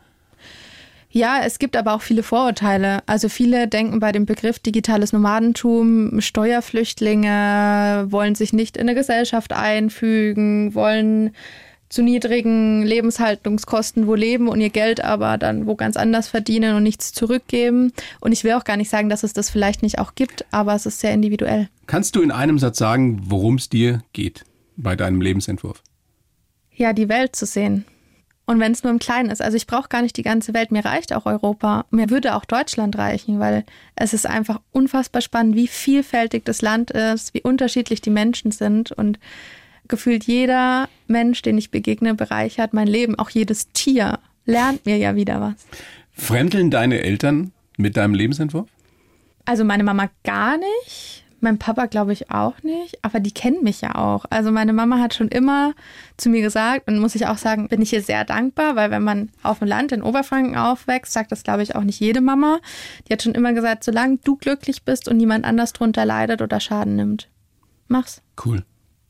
Ja, 1.14 1.42
es 1.44 1.60
gibt 1.60 1.76
aber 1.76 1.94
auch 1.94 2.02
viele 2.02 2.24
Vorurteile. 2.24 3.04
Also 3.06 3.28
viele 3.28 3.68
denken 3.68 4.00
bei 4.00 4.14
dem 4.14 4.26
Begriff 4.26 4.60
digitales 4.60 5.12
Nomadentum, 5.12 6.22
Steuerflüchtlinge 6.22 8.08
wollen 8.10 8.36
sich 8.36 8.54
nicht 8.54 8.78
in 8.78 8.84
eine 8.84 8.96
Gesellschaft 8.96 9.52
einfügen, 9.52 10.74
wollen 10.74 11.32
zu 11.90 12.02
niedrigen 12.02 12.84
Lebenshaltungskosten 12.84 14.08
wo 14.08 14.16
leben 14.16 14.48
und 14.48 14.62
ihr 14.62 14.70
Geld 14.70 15.04
aber 15.04 15.38
dann 15.38 15.68
wo 15.68 15.76
ganz 15.76 15.98
anders 15.98 16.30
verdienen 16.30 16.76
und 16.76 16.84
nichts 16.84 17.12
zurückgeben. 17.12 17.92
Und 18.22 18.32
ich 18.32 18.46
will 18.46 18.54
auch 18.54 18.64
gar 18.64 18.78
nicht 18.78 18.90
sagen, 18.90 19.10
dass 19.10 19.24
es 19.24 19.34
das 19.34 19.50
vielleicht 19.50 19.84
nicht 19.84 20.00
auch 20.00 20.16
gibt, 20.16 20.46
aber 20.52 20.74
es 20.74 20.86
ist 20.86 21.02
sehr 21.02 21.14
individuell. 21.14 21.68
Kannst 21.88 22.16
du 22.16 22.22
in 22.22 22.32
einem 22.32 22.58
Satz 22.58 22.78
sagen, 22.78 23.20
worum 23.26 23.56
es 23.56 23.68
dir 23.68 24.02
geht 24.14 24.46
bei 24.78 24.96
deinem 24.96 25.20
Lebensentwurf? 25.20 25.84
Ja, 26.74 26.94
die 26.94 27.10
Welt 27.10 27.36
zu 27.36 27.46
sehen. 27.46 27.86
Und 28.52 28.60
wenn 28.60 28.74
es 28.74 28.84
nur 28.84 28.92
im 28.92 29.00
Kleinen 29.00 29.30
ist. 29.30 29.42
Also 29.42 29.56
ich 29.56 29.66
brauche 29.66 29.88
gar 29.88 30.02
nicht 30.02 30.18
die 30.18 30.24
ganze 30.24 30.54
Welt. 30.54 30.74
Mir 30.74 30.84
reicht 30.84 31.14
auch 31.14 31.26
Europa. 31.26 31.86
Mir 31.90 32.10
würde 32.10 32.36
auch 32.36 32.44
Deutschland 32.44 32.98
reichen, 32.98 33.40
weil 33.40 33.64
es 33.96 34.12
ist 34.12 34.28
einfach 34.28 34.60
unfassbar 34.74 35.22
spannend, 35.22 35.56
wie 35.56 35.70
vielfältig 35.70 36.44
das 36.44 36.62
Land 36.62 36.92
ist, 36.92 37.34
wie 37.34 37.42
unterschiedlich 37.42 38.02
die 38.02 38.10
Menschen 38.10 38.52
sind. 38.52 38.92
Und 38.92 39.20
gefühlt 39.88 40.26
jeder 40.26 40.90
Mensch, 41.08 41.42
den 41.44 41.58
ich 41.58 41.72
begegne, 41.72 42.14
bereichert 42.14 42.74
mein 42.74 42.88
Leben. 42.88 43.18
Auch 43.18 43.30
jedes 43.30 43.72
Tier 43.72 44.20
lernt 44.46 44.86
mir 44.86 44.98
ja 44.98 45.16
wieder 45.16 45.40
was. 45.40 45.66
Fremdeln 46.12 46.70
deine 46.72 47.00
Eltern 47.00 47.54
mit 47.78 47.96
deinem 47.96 48.16
Lebensentwurf? 48.16 48.68
Also 49.46 49.64
meine 49.64 49.86
Mama 49.86 50.10
gar 50.26 50.58
nicht. 50.58 51.21
Mein 51.44 51.58
Papa 51.58 51.88
glaube 51.88 52.14
ich 52.14 52.30
auch 52.30 52.62
nicht, 52.62 53.00
aber 53.02 53.20
die 53.20 53.32
kennen 53.32 53.64
mich 53.64 53.82
ja 53.82 53.96
auch. 53.96 54.26
Also 54.30 54.52
meine 54.52 54.74
Mama 54.74 55.00
hat 55.00 55.16
schon 55.16 55.28
immer 55.28 55.74
zu 56.16 56.30
mir 56.30 56.42
gesagt 56.42 56.88
und 56.88 57.00
muss 57.00 57.16
ich 57.16 57.26
auch 57.26 57.38
sagen, 57.38 57.68
bin 57.68 57.82
ich 57.82 57.90
hier 57.90 58.04
sehr 58.04 58.24
dankbar, 58.26 58.76
weil 58.76 58.92
wenn 58.92 59.04
man 59.04 59.30
auf 59.42 59.58
dem 59.60 59.68
Land 59.68 59.92
in 59.92 60.04
Oberfranken 60.04 60.56
aufwächst, 60.56 61.12
sagt 61.14 61.32
das 61.32 61.44
glaube 61.44 61.64
ich 61.64 61.76
auch 61.76 61.84
nicht 61.84 62.00
jede 62.00 62.22
Mama. 62.22 62.60
Die 63.08 63.14
hat 63.14 63.24
schon 63.24 63.34
immer 63.34 63.54
gesagt, 63.54 63.84
solange 63.84 64.20
du 64.24 64.38
glücklich 64.38 64.84
bist 64.84 65.08
und 65.08 65.18
niemand 65.18 65.44
anders 65.44 65.74
drunter 65.74 66.06
leidet 66.06 66.44
oder 66.44 66.60
Schaden 66.60 66.96
nimmt, 66.96 67.28
mach's. 67.88 68.22
Cool. 68.46 68.64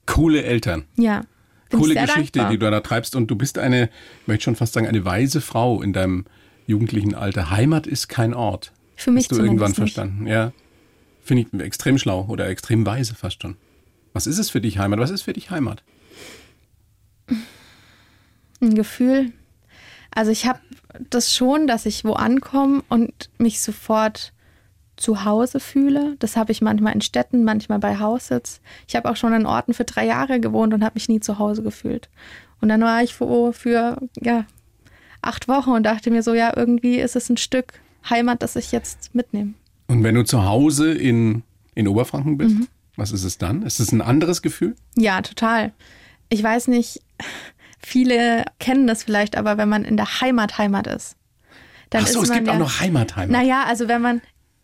Coole 0.06 0.44
Eltern. 0.44 0.86
Ja. 0.96 1.22
Coole 1.70 1.96
Geschichte, 1.96 2.40
dankbar. 2.40 2.52
die 2.52 2.58
du 2.60 2.72
da 2.72 2.80
treibst 2.80 3.16
und 3.16 3.28
du 3.28 3.36
bist 3.36 3.58
eine, 3.58 3.90
ich 4.22 4.28
möchte 4.28 4.44
schon 4.44 4.56
fast 4.56 4.74
sagen, 4.74 4.88
eine 4.88 5.04
weise 5.06 5.42
Frau 5.42 5.82
in 5.82 5.94
deinem 5.94 6.26
jugendlichen 6.66 7.14
Alter. 7.16 7.50
Heimat 7.50 7.88
ist 7.88 8.08
kein 8.08 8.34
Ort. 8.34 8.72
Für 8.96 9.12
mich 9.12 9.26
Hast 9.26 9.38
du 9.38 9.44
irgendwann 9.44 9.70
nicht. 9.70 9.78
verstanden, 9.78 10.28
ja. 10.28 10.52
Finde 11.32 11.48
ich 11.50 11.66
extrem 11.66 11.98
schlau 11.98 12.26
oder 12.28 12.50
extrem 12.50 12.86
weise 12.86 13.16
fast 13.16 13.42
schon. 13.42 13.56
Was 14.12 14.28
ist 14.28 14.38
es 14.38 14.50
für 14.50 14.60
dich 14.60 14.80
Heimat? 14.80 15.00
Was 15.00 15.12
ist 15.12 15.22
für 15.22 15.32
dich 15.32 15.50
Heimat? 15.50 15.82
Ein 18.60 18.76
Gefühl. 18.76 19.32
Also 20.14 20.30
ich 20.30 20.46
habe 20.46 20.60
das 21.10 21.34
schon, 21.34 21.68
dass 21.68 21.86
ich 21.86 22.04
wo 22.04 22.12
ankomme 22.12 22.84
und 22.90 23.30
mich 23.38 23.62
sofort 23.62 24.34
zu 24.98 25.24
Hause 25.24 25.62
fühle. 25.62 26.18
Das 26.20 26.36
habe 26.36 26.52
ich 26.52 26.60
manchmal 26.60 26.96
in 26.96 27.00
Städten, 27.00 27.46
manchmal 27.46 27.80
bei 27.80 27.98
Haussitz. 27.98 28.60
Ich 28.86 28.98
habe 28.98 29.10
auch 29.10 29.16
schon 29.16 29.32
an 29.32 29.46
Orten 29.46 29.74
für 29.74 29.86
drei 29.86 30.06
Jahre 30.06 30.42
gewohnt 30.42 30.74
und 30.74 30.84
habe 30.84 30.96
mich 30.96 31.08
nie 31.08 31.22
zu 31.22 31.40
Hause 31.40 31.64
gefühlt. 31.64 32.10
Und 32.60 32.68
dann 32.68 32.82
war 32.82 33.04
ich 33.04 33.14
für, 33.14 33.54
für 33.54 34.02
ja, 34.20 34.44
acht 35.22 35.48
Wochen 35.48 35.70
und 35.70 35.84
dachte 35.84 36.12
mir 36.12 36.24
so, 36.24 36.34
ja, 36.34 36.52
irgendwie 36.54 37.00
ist 37.00 37.16
es 37.16 37.30
ein 37.30 37.38
Stück 37.38 37.80
Heimat, 38.10 38.44
das 38.44 38.58
ich 38.58 38.74
jetzt 38.74 39.16
mitnehme. 39.16 39.54
Und 39.92 40.06
wenn 40.06 40.16
du 40.16 40.24
zu 40.24 40.46
Hause 40.46 40.94
in, 40.94 41.44
in 41.76 41.86
Oberfranken 41.86 42.38
bist, 42.38 42.56
mhm. 42.56 42.68
was 42.96 43.12
ist 43.12 43.26
es 43.26 43.38
dann? 43.38 43.64
Ist 43.64 43.82
es 43.82 43.92
ein 43.92 44.02
anderes 44.02 44.42
Gefühl? 44.42 44.74
Ja, 44.96 45.22
total. 45.22 45.74
Ich 46.30 46.42
weiß 46.42 46.70
nicht, 46.70 47.02
viele 47.78 48.46
kennen 48.58 48.88
das 48.88 49.04
vielleicht, 49.04 49.36
aber 49.36 49.58
wenn 49.58 49.68
man 49.68 49.84
in 49.84 49.98
der 49.98 50.22
Heimat 50.22 50.58
Heimat 50.58 50.88
ist, 50.88 51.18
dann 51.90 52.04
Ach 52.04 52.08
so, 52.08 52.22
ist 52.22 52.30
es 52.30 52.36
gibt 52.36 52.48
ja, 52.48 52.54
auch 52.54 52.58
noch 52.58 52.80
Heimat 52.80 53.18
Heimat. 53.18 53.32
Naja, 53.32 53.66
also 53.68 53.90
wenn 53.90 54.02
man 54.02 54.22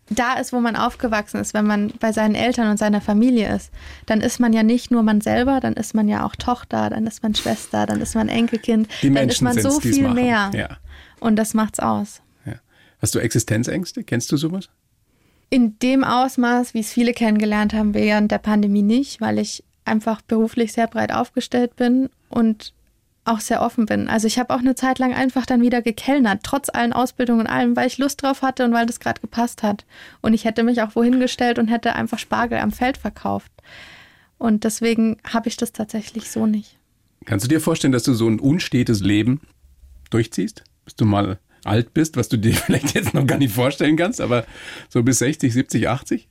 da 0.10 0.36
ist, 0.36 0.54
wo 0.54 0.62
man 0.62 0.78
aufgewachsen 0.78 1.42
ist, 1.42 1.54
wenn 1.54 1.68
man 1.68 1.92
bei 2.00 2.14
seinen 2.14 2.36
Eltern 2.36 2.72
und 2.72 2.78
seiner 2.78 3.02
Familie 3.02 3.54
ist, 3.54 3.72
dann 4.06 4.22
ist 4.22 4.40
man 4.40 4.54
ja 4.54 4.64
nicht 4.64 4.92
nur 4.92 5.04
man 5.04 5.20
selber, 5.20 5.60
dann 5.60 5.74
ist 5.74 5.94
man 5.94 6.08
ja 6.08 6.26
auch 6.26 6.38
Tochter, 6.38 6.90
dann 6.90 7.06
ist 7.06 7.22
man 7.22 7.36
Schwester, 7.36 7.86
dann 7.86 8.00
ist 8.00 8.16
man 8.16 8.30
Enkelkind, 8.30 8.88
Die 9.02 9.14
dann 9.14 9.28
ist 9.28 9.42
man 9.42 9.60
so 9.60 9.82
viel 9.82 10.08
mehr. 10.08 10.52
Ja. 10.54 10.78
Und 11.20 11.36
das 11.36 11.54
macht's 11.54 11.82
aus. 11.82 12.22
Ja. 12.46 12.54
Hast 13.02 13.14
du 13.14 13.20
Existenzängste? 13.20 14.06
Kennst 14.06 14.32
du 14.32 14.38
sowas? 14.38 14.70
In 15.50 15.80
dem 15.80 16.04
Ausmaß, 16.04 16.74
wie 16.74 16.80
es 16.80 16.92
viele 16.92 17.14
kennengelernt 17.14 17.74
haben 17.74 17.94
während 17.94 18.32
der 18.32 18.40
Pandemie 18.40 18.82
nicht, 18.82 19.22
weil 19.22 19.40
ich 19.40 19.64
einfach 19.86 20.22
beruflich 20.22 20.74
sehr 20.74 20.88
breit 20.88 21.14
aufgestellt 21.14 21.76
bin 21.76 22.10
und 22.30 22.74
auch 23.28 23.40
sehr 23.40 23.62
offen 23.62 23.86
bin. 23.86 24.08
Also 24.08 24.28
ich 24.28 24.40
habe 24.40 24.54
auch 24.54 24.60
eine 24.60 24.76
Zeit 24.76 25.00
lang 25.00 25.14
einfach 25.14 25.46
dann 25.46 25.62
wieder 25.62 25.82
gekellnert, 25.82 26.42
trotz 26.44 26.70
allen 26.70 26.94
Ausbildungen 26.94 27.42
und 27.42 27.48
allem, 27.48 27.76
weil 27.76 27.88
ich 27.88 27.98
Lust 27.98 28.22
drauf 28.22 28.42
hatte 28.42 28.64
und 28.66 28.74
weil 28.74 28.86
das 28.86 29.00
gerade 29.00 29.22
gepasst 29.22 29.64
hat. 29.64 29.86
Und 30.22 30.34
ich 30.34 30.46
hätte 30.46 30.64
mich 30.64 30.82
auch 30.82 30.96
wohin 30.96 31.20
gestellt 31.20 31.60
und 31.60 31.68
hätte 31.68 31.96
einfach 31.96 32.20
Spargel 32.20 32.60
am 32.60 32.72
Feld 32.72 32.98
verkauft. 32.98 33.52
Und 34.38 34.64
deswegen 34.64 35.18
habe 35.26 35.50
ich 35.50 35.58
das 35.58 35.74
tatsächlich 35.74 36.32
so 36.32 36.46
nicht. 36.46 36.78
Kannst 37.26 37.46
du 37.46 37.50
dir 37.50 37.60
vorstellen, 37.60 37.92
dass 37.92 38.04
du 38.04 38.14
so 38.14 38.28
ein 38.30 38.40
unstetes 38.40 39.02
Leben 39.02 39.42
durchziehst? 40.10 40.64
Bis 40.86 40.96
du 40.96 41.06
mal 41.06 41.40
alt 41.64 41.94
bist, 41.94 42.18
was 42.18 42.30
du 42.30 42.38
dir 42.38 42.54
vielleicht 42.54 42.94
jetzt 42.96 43.14
noch 43.14 43.26
gar 43.26 43.38
nicht 43.38 43.54
vorstellen 43.54 43.98
kannst, 43.98 44.22
aber 44.22 44.46
so 44.90 45.04
bis 45.04 45.20
60, 45.20 45.54
70, 45.54 45.90
80? 45.90 46.28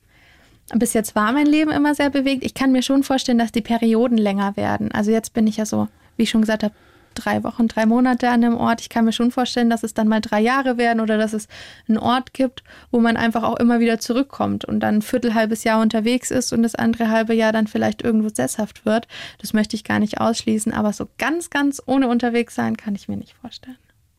Bis 0.75 0.93
jetzt 0.93 1.15
war 1.15 1.31
mein 1.31 1.45
Leben 1.45 1.71
immer 1.71 1.95
sehr 1.95 2.09
bewegt. 2.09 2.43
Ich 2.43 2.53
kann 2.53 2.73
mir 2.73 2.81
schon 2.81 3.03
vorstellen, 3.03 3.37
dass 3.37 3.53
die 3.53 3.61
Perioden 3.61 4.17
länger 4.17 4.57
werden. 4.57 4.91
Also 4.91 5.11
jetzt 5.11 5.33
bin 5.33 5.47
ich 5.47 5.57
ja 5.57 5.65
so, 5.65 5.87
wie 6.17 6.23
ich 6.23 6.29
schon 6.29 6.41
gesagt 6.41 6.63
habe, 6.63 6.73
drei 7.17 7.43
Wochen, 7.43 7.67
drei 7.67 7.85
Monate 7.85 8.29
an 8.29 8.41
dem 8.41 8.55
Ort. 8.55 8.81
Ich 8.81 8.89
kann 8.89 9.05
mir 9.05 9.11
schon 9.11 9.31
vorstellen, 9.31 9.69
dass 9.69 9.83
es 9.83 9.93
dann 9.93 10.07
mal 10.07 10.21
drei 10.21 10.39
Jahre 10.39 10.77
werden 10.77 10.99
oder 10.99 11.17
dass 11.17 11.33
es 11.33 11.47
einen 11.87 11.97
Ort 11.97 12.33
gibt, 12.33 12.63
wo 12.91 12.99
man 12.99 13.17
einfach 13.17 13.43
auch 13.43 13.57
immer 13.57 13.79
wieder 13.79 13.99
zurückkommt 13.99 14.65
und 14.65 14.79
dann 14.79 14.95
ein 14.95 15.01
viertelhalbes 15.01 15.63
Jahr 15.63 15.81
unterwegs 15.81 16.31
ist 16.31 16.53
und 16.53 16.63
das 16.63 16.75
andere 16.75 17.09
halbe 17.09 17.33
Jahr 17.33 17.53
dann 17.53 17.67
vielleicht 17.67 18.01
irgendwo 18.01 18.29
sesshaft 18.29 18.85
wird. 18.85 19.07
Das 19.39 19.53
möchte 19.53 19.75
ich 19.75 19.83
gar 19.83 19.99
nicht 19.99 20.19
ausschließen, 20.19 20.73
aber 20.73 20.93
so 20.93 21.07
ganz, 21.17 21.49
ganz 21.49 21.81
ohne 21.85 22.07
unterwegs 22.07 22.55
sein 22.55 22.77
kann 22.77 22.95
ich 22.95 23.07
mir 23.07 23.17
nicht 23.17 23.35
vorstellen. 23.41 23.77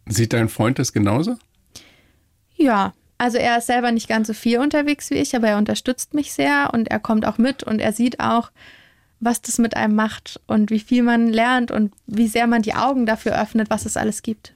Sieht 0.08 0.32
dein 0.32 0.48
Freund 0.48 0.78
das 0.78 0.92
genauso? 0.92 1.36
Ja, 2.56 2.92
also 3.18 3.38
er 3.38 3.58
ist 3.58 3.66
selber 3.66 3.92
nicht 3.92 4.08
ganz 4.08 4.28
so 4.28 4.34
viel 4.34 4.58
unterwegs 4.58 5.10
wie 5.10 5.16
ich, 5.16 5.34
aber 5.34 5.48
er 5.48 5.58
unterstützt 5.58 6.14
mich 6.14 6.32
sehr 6.32 6.70
und 6.72 6.88
er 6.88 7.00
kommt 7.00 7.26
auch 7.26 7.38
mit 7.38 7.62
und 7.62 7.80
er 7.80 7.92
sieht 7.92 8.20
auch, 8.20 8.50
was 9.20 9.42
das 9.42 9.58
mit 9.58 9.76
einem 9.76 9.96
macht 9.96 10.40
und 10.46 10.70
wie 10.70 10.78
viel 10.78 11.02
man 11.02 11.28
lernt 11.28 11.70
und 11.70 11.92
wie 12.06 12.28
sehr 12.28 12.46
man 12.46 12.62
die 12.62 12.74
Augen 12.74 13.06
dafür 13.06 13.40
öffnet, 13.40 13.70
was 13.70 13.86
es 13.86 13.96
alles 13.96 14.22
gibt. 14.22 14.54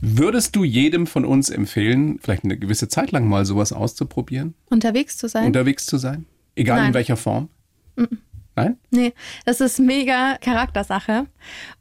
Würdest 0.00 0.56
du 0.56 0.64
jedem 0.64 1.06
von 1.06 1.24
uns 1.24 1.50
empfehlen, 1.50 2.18
vielleicht 2.22 2.44
eine 2.44 2.56
gewisse 2.56 2.88
Zeit 2.88 3.10
lang 3.12 3.28
mal 3.28 3.44
sowas 3.44 3.72
auszuprobieren? 3.72 4.54
Unterwegs 4.70 5.18
zu 5.18 5.28
sein? 5.28 5.46
Unterwegs 5.46 5.86
zu 5.86 5.98
sein? 5.98 6.24
Egal 6.54 6.78
Nein. 6.78 6.88
in 6.88 6.94
welcher 6.94 7.16
Form? 7.16 7.48
Mhm. 7.96 8.18
Nein? 8.56 8.78
Nee, 8.90 9.12
das 9.44 9.60
ist 9.60 9.78
mega 9.78 10.38
Charaktersache. 10.40 11.26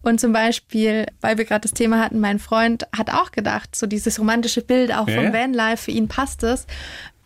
Und 0.04 0.20
zum 0.20 0.34
Beispiel, 0.34 1.06
weil 1.22 1.38
wir 1.38 1.46
gerade 1.46 1.62
das 1.62 1.72
Thema 1.72 2.04
hatten, 2.04 2.20
mein 2.20 2.38
Freund 2.38 2.86
hat 2.96 3.10
auch 3.10 3.32
gedacht, 3.32 3.76
so 3.76 3.88
dieses 3.88 4.20
romantische 4.20 4.62
Bild 4.62 4.94
auch 4.94 5.08
ja. 5.08 5.16
vom 5.16 5.34
Vanlife, 5.34 5.86
für 5.86 5.92
ihn 5.92 6.08
passt 6.08 6.44
es 6.44 6.68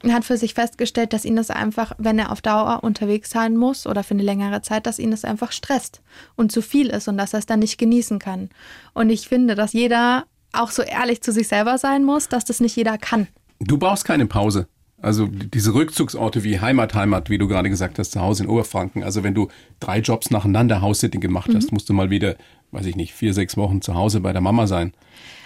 hat 0.08 0.24
für 0.24 0.38
sich 0.38 0.54
festgestellt, 0.54 1.14
dass 1.14 1.26
ihn 1.26 1.36
das 1.36 1.50
einfach, 1.50 1.92
wenn 1.98 2.20
er 2.20 2.32
auf 2.32 2.42
Dauer 2.42 2.84
unterwegs 2.84 3.32
sein 3.32 3.58
muss 3.58 3.86
oder 3.86 4.04
für 4.04 4.14
eine 4.14 4.24
längere 4.24 4.62
Zeit, 4.62 4.86
dass 4.86 4.98
ihn 4.98 5.12
das 5.12 5.26
einfach 5.26 5.52
stresst 5.52 6.02
und 6.36 6.52
zu 6.52 6.62
viel 6.62 6.88
ist 6.88 7.08
und 7.08 7.18
dass 7.18 7.34
er 7.34 7.40
es 7.40 7.46
dann 7.46 7.60
nicht 7.60 7.78
genießen 7.78 8.18
kann. 8.18 8.50
Und 8.94 9.10
ich 9.10 9.28
finde, 9.28 9.56
dass 9.56 9.74
jeder 9.74 10.24
auch 10.54 10.72
so 10.72 10.82
ehrlich 10.84 11.22
zu 11.22 11.32
sich 11.32 11.48
selber 11.48 11.78
sein 11.78 12.06
muss, 12.06 12.30
dass 12.30 12.46
das 12.46 12.60
nicht 12.60 12.76
jeder 12.76 12.98
kann. 12.98 13.28
Du 13.60 13.78
brauchst 13.78 14.06
keine 14.06 14.26
Pause. 14.26 14.68
Also 15.02 15.28
diese 15.28 15.74
Rückzugsorte 15.74 16.44
wie 16.44 16.60
Heimat, 16.60 16.94
Heimat, 16.94 17.30
wie 17.30 17.38
du 17.38 17.48
gerade 17.48 17.70
gesagt 17.70 18.00
hast, 18.00 18.12
zu 18.12 18.20
Hause 18.20 18.44
in 18.44 18.50
Oberfranken. 18.50 19.04
Also 19.04 19.24
wenn 19.24 19.34
du 19.34 19.48
drei 19.80 20.00
Jobs 20.00 20.30
nacheinander 20.30 20.82
House-Sitting 20.82 21.22
gemacht 21.22 21.52
hast, 21.54 21.72
mhm. 21.72 21.76
musst 21.76 21.90
du 21.90 21.94
mal 21.94 22.10
wieder, 22.10 22.36
weiß 22.72 22.86
ich 22.86 22.96
nicht, 22.96 23.14
vier, 23.14 23.34
sechs 23.34 23.56
Wochen 23.56 23.82
zu 23.82 23.96
Hause 23.96 24.20
bei 24.20 24.34
der 24.34 24.42
Mama 24.42 24.68
sein. 24.68 24.94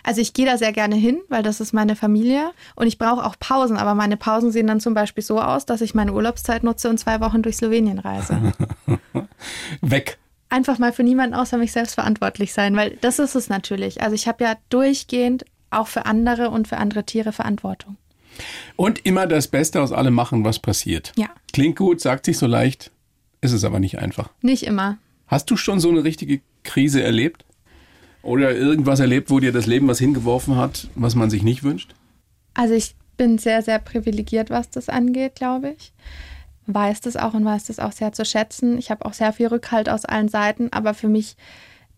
Also 0.04 0.22
ich 0.22 0.34
gehe 0.34 0.46
da 0.46 0.58
sehr 0.58 0.74
gerne 0.74 0.96
hin, 0.96 1.22
weil 1.30 1.44
das 1.44 1.62
ist 1.62 1.72
meine 1.72 1.96
Familie 1.96 2.52
und 2.76 2.88
ich 2.88 2.98
brauche 2.98 3.24
auch 3.24 3.36
Pausen. 3.40 3.78
Aber 3.78 3.96
meine 3.96 4.18
Pausen 4.18 4.52
sehen 4.52 4.68
dann 4.68 4.80
zum 4.80 4.94
Beispiel 4.94 5.24
so 5.24 5.40
aus, 5.40 5.66
dass 5.66 5.82
ich 5.82 5.94
meine 5.94 6.14
Urlaubszeit 6.14 6.64
nutze 6.64 6.90
und 6.90 7.00
zwei 7.00 7.22
Wochen 7.22 7.42
durch 7.42 7.58
Slowenien 7.58 8.00
reise. 8.00 8.54
Weg. 9.82 10.18
Einfach 10.50 10.78
mal 10.78 10.92
für 10.94 11.04
niemanden 11.04 11.36
außer 11.36 11.58
mich 11.58 11.72
selbst 11.72 11.96
verantwortlich 11.96 12.54
sein, 12.54 12.76
weil 12.76 12.98
das 13.02 13.20
ist 13.20 13.36
es 13.36 13.50
natürlich. 13.50 14.02
Also 14.02 14.16
ich 14.16 14.28
habe 14.28 14.44
ja 14.44 14.56
durchgehend 14.70 15.46
auch 15.72 15.88
für 15.88 16.06
andere 16.06 16.50
und 16.50 16.68
für 16.68 16.78
andere 16.78 17.06
Tiere 17.06 17.32
Verantwortung. 17.32 17.98
Und 18.76 19.06
immer 19.06 19.28
das 19.28 19.48
Beste 19.48 19.82
aus 19.82 19.92
allem 19.92 20.14
machen, 20.14 20.44
was 20.44 20.60
passiert. 20.60 21.12
Ja. 21.16 21.30
Klingt 21.52 21.78
gut, 21.78 22.02
sagt 22.02 22.26
sich 22.26 22.38
so 22.38 22.48
leicht, 22.48 22.92
ist 23.42 23.52
es 23.52 23.64
aber 23.64 23.80
nicht 23.80 24.00
einfach. 24.00 24.30
Nicht 24.42 24.64
immer. 24.64 24.98
Hast 25.28 25.50
du 25.52 25.58
schon 25.58 25.80
so 25.80 25.90
eine 25.90 26.04
richtige 26.04 26.42
Krise 26.64 27.04
erlebt? 27.04 27.46
Oder 28.22 28.56
irgendwas 28.56 29.02
erlebt, 29.02 29.30
wo 29.30 29.40
dir 29.40 29.52
das 29.52 29.66
Leben 29.66 29.88
was 29.88 30.00
hingeworfen 30.00 30.56
hat, 30.56 30.88
was 30.96 31.14
man 31.14 31.30
sich 31.30 31.44
nicht 31.44 31.64
wünscht? 31.64 31.94
Also 32.54 32.74
ich 32.74 32.96
bin 33.18 33.38
sehr, 33.38 33.62
sehr 33.62 33.80
privilegiert, 33.80 34.50
was 34.50 34.70
das 34.70 34.90
angeht, 34.90 35.36
glaube 35.36 35.76
ich. 35.78 35.92
Weiß 36.66 37.02
das 37.02 37.18
auch 37.18 37.34
und 37.34 37.44
weiß 37.44 37.66
das 37.66 37.80
auch 37.80 37.92
sehr 37.92 38.14
zu 38.14 38.24
schätzen. 38.24 38.78
Ich 38.78 38.90
habe 38.92 39.06
auch 39.06 39.14
sehr 39.14 39.34
viel 39.34 39.48
Rückhalt 39.48 39.90
aus 39.90 40.06
allen 40.06 40.30
Seiten, 40.30 40.72
aber 40.72 40.94
für 40.94 41.10
mich 41.10 41.36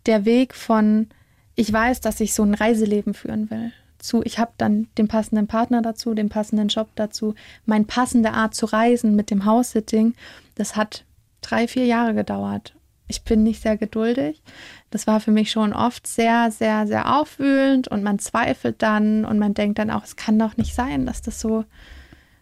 der 0.08 0.26
Weg 0.26 0.56
von, 0.56 1.08
ich 1.56 1.71
weiß, 1.71 2.02
dass 2.02 2.19
ich 2.19 2.34
so 2.34 2.43
ein 2.43 2.56
Reiseleben 2.56 3.13
führen 3.13 3.50
will, 3.52 3.71
zu, 4.08 4.22
ich 4.24 4.39
habe 4.39 4.52
dann 4.58 4.88
den 4.98 5.08
passenden 5.08 5.48
Partner 5.48 5.82
dazu, 5.82 6.13
den 6.13 6.30
passenden 6.30 6.68
Job 6.68 6.89
dazu, 6.96 7.36
meine 7.65 7.86
passende 7.86 8.32
Art 8.32 8.56
zu 8.56 8.65
reisen 8.65 9.15
mit 9.15 9.32
dem 9.32 9.46
House-Sitting, 9.46 10.13
das 10.56 10.76
hat 10.76 11.06
drei, 11.41 11.68
vier 11.68 11.86
Jahre 11.86 12.13
gedauert 12.13 12.76
ich 13.08 13.24
bin 13.24 13.44
nicht 13.44 13.62
sehr 13.62 13.78
geduldig. 13.78 14.41
Das 14.89 15.08
war 15.08 15.20
für 15.20 15.32
mich 15.32 15.52
schon 15.52 15.74
oft 15.74 16.08
sehr, 16.08 16.52
sehr, 16.52 16.88
sehr 16.88 17.15
aufwühlend 17.15 17.88
und 17.88 18.04
man 18.04 18.20
zweifelt 18.20 18.82
dann 18.82 19.26
und 19.26 19.39
man 19.39 19.54
denkt 19.54 19.80
dann 19.80 19.91
auch, 19.91 20.04
es 20.04 20.15
kann 20.15 20.39
doch 20.39 20.58
nicht 20.58 20.74
sein, 20.74 21.06
dass 21.06 21.22
das 21.22 21.39
so, 21.39 21.65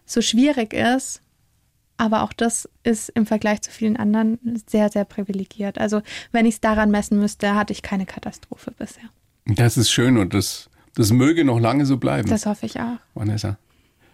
so 0.06 0.20
schwierig 0.20 0.72
ist. 0.72 1.20
Aber 1.96 2.22
auch 2.22 2.32
das 2.32 2.68
ist 2.82 3.10
im 3.10 3.24
Vergleich 3.24 3.62
zu 3.62 3.70
vielen 3.70 3.96
anderen 3.96 4.38
sehr, 4.66 4.88
sehr 4.88 5.04
privilegiert. 5.04 5.78
Also 5.78 6.02
wenn 6.32 6.46
ich 6.46 6.54
es 6.54 6.60
daran 6.60 6.90
messen 6.90 7.20
müsste, 7.20 7.54
hatte 7.54 7.72
ich 7.72 7.82
keine 7.82 8.06
Katastrophe 8.06 8.72
bisher. 8.76 9.04
Das 9.46 9.76
ist 9.76 9.90
schön 9.90 10.16
und 10.16 10.34
das, 10.34 10.70
das 10.94 11.12
möge 11.12 11.44
noch 11.44 11.60
lange 11.60 11.86
so 11.86 11.96
bleiben. 11.96 12.28
Das 12.28 12.46
hoffe 12.46 12.66
ich 12.66 12.78
auch. 12.80 12.98
Vanessa. 13.14 13.58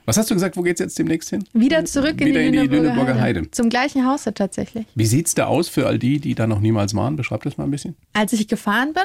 Was 0.06 0.16
hast 0.16 0.30
du 0.30 0.34
gesagt, 0.34 0.56
wo 0.56 0.62
geht 0.62 0.74
es 0.74 0.80
jetzt 0.80 0.98
demnächst 0.98 1.30
hin? 1.30 1.44
Wieder 1.52 1.84
zurück 1.84 2.18
Wieder 2.18 2.40
in, 2.40 2.52
die, 2.52 2.58
in 2.58 2.64
die 2.64 2.76
Lüneburger 2.76 3.20
Heide. 3.20 3.40
Heide. 3.40 3.50
Zum 3.52 3.68
gleichen 3.68 4.06
Haus 4.06 4.24
tatsächlich. 4.34 4.86
Wie 4.94 5.06
sieht 5.06 5.28
es 5.28 5.34
da 5.34 5.46
aus 5.46 5.68
für 5.68 5.86
all 5.86 5.98
die, 6.00 6.18
die 6.18 6.34
da 6.34 6.46
noch 6.46 6.58
niemals 6.58 6.94
waren? 6.94 7.14
Beschreib 7.16 7.44
das 7.44 7.58
mal 7.58 7.64
ein 7.64 7.70
bisschen. 7.70 7.94
Als 8.12 8.32
ich 8.32 8.48
gefahren 8.48 8.92
bin, 8.92 9.04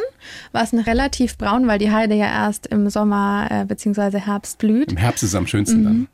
war 0.52 0.64
es 0.64 0.74
noch 0.74 0.88
relativ 0.88 1.38
braun, 1.38 1.68
weil 1.68 1.78
die 1.78 1.92
Heide 1.92 2.16
ja 2.16 2.26
erst 2.26 2.66
im 2.68 2.90
Sommer 2.90 3.48
äh, 3.52 3.66
bzw. 3.66 4.20
Herbst 4.20 4.58
blüht. 4.58 4.92
Im 4.92 4.98
Herbst 4.98 5.22
ist 5.22 5.30
es 5.30 5.36
am 5.36 5.46
schönsten 5.46 5.82
mhm. 5.82 5.84
dann. 5.84 6.08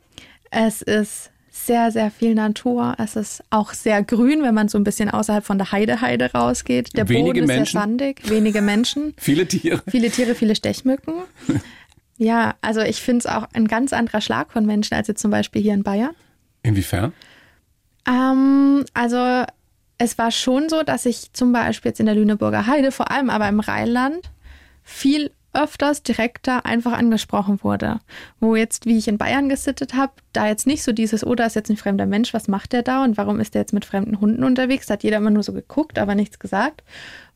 Es 0.50 0.82
ist 0.82 1.30
sehr, 1.66 1.90
sehr 1.90 2.10
viel 2.10 2.34
Natur. 2.34 2.94
Es 2.98 3.16
ist 3.16 3.42
auch 3.50 3.72
sehr 3.72 4.02
grün, 4.02 4.42
wenn 4.42 4.54
man 4.54 4.68
so 4.68 4.78
ein 4.78 4.84
bisschen 4.84 5.10
außerhalb 5.10 5.44
von 5.44 5.58
der 5.58 5.72
Heide-Heide 5.72 6.32
rausgeht. 6.32 6.96
Der 6.96 7.08
wenige 7.08 7.40
Boden 7.40 7.46
Menschen. 7.46 7.62
ist 7.62 7.72
sehr 7.72 7.80
sandig, 7.80 8.30
wenige 8.30 8.62
Menschen. 8.62 9.14
viele 9.18 9.46
Tiere. 9.46 9.82
Viele 9.88 10.10
Tiere, 10.10 10.34
viele 10.34 10.54
Stechmücken. 10.54 11.14
Ja, 12.18 12.54
also 12.60 12.82
ich 12.82 13.02
finde 13.02 13.20
es 13.20 13.26
auch 13.26 13.48
ein 13.52 13.66
ganz 13.66 13.92
anderer 13.92 14.20
Schlag 14.20 14.52
von 14.52 14.64
Menschen 14.64 14.94
als 14.94 15.08
jetzt 15.08 15.20
zum 15.20 15.32
Beispiel 15.32 15.60
hier 15.60 15.74
in 15.74 15.82
Bayern. 15.82 16.14
Inwiefern? 16.62 17.12
Ähm, 18.06 18.84
also 18.94 19.44
es 19.98 20.18
war 20.18 20.30
schon 20.30 20.68
so, 20.68 20.84
dass 20.84 21.04
ich 21.04 21.32
zum 21.32 21.52
Beispiel 21.52 21.88
jetzt 21.88 21.98
in 21.98 22.06
der 22.06 22.14
Lüneburger 22.14 22.66
Heide, 22.66 22.92
vor 22.92 23.10
allem 23.10 23.28
aber 23.28 23.48
im 23.48 23.58
Rheinland, 23.58 24.30
viel 24.84 25.32
öfters 25.52 26.02
direkter 26.02 26.64
einfach 26.64 26.92
angesprochen 26.92 27.62
wurde. 27.62 28.00
Wo 28.40 28.56
jetzt, 28.56 28.86
wie 28.86 28.98
ich 28.98 29.08
in 29.08 29.18
Bayern 29.18 29.48
gesittet 29.48 29.94
habe, 29.94 30.12
da 30.32 30.46
jetzt 30.46 30.66
nicht 30.66 30.82
so 30.82 30.92
dieses, 30.92 31.26
oh, 31.26 31.34
da 31.34 31.46
ist 31.46 31.56
jetzt 31.56 31.70
ein 31.70 31.76
fremder 31.76 32.06
Mensch, 32.06 32.32
was 32.32 32.48
macht 32.48 32.72
der 32.72 32.82
da 32.82 33.04
und 33.04 33.16
warum 33.16 33.40
ist 33.40 33.54
der 33.54 33.62
jetzt 33.62 33.72
mit 33.72 33.84
fremden 33.84 34.20
Hunden 34.20 34.44
unterwegs? 34.44 34.86
Da 34.86 34.94
hat 34.94 35.02
jeder 35.02 35.18
immer 35.18 35.30
nur 35.30 35.42
so 35.42 35.52
geguckt, 35.52 35.98
aber 35.98 36.14
nichts 36.14 36.38
gesagt. 36.38 36.82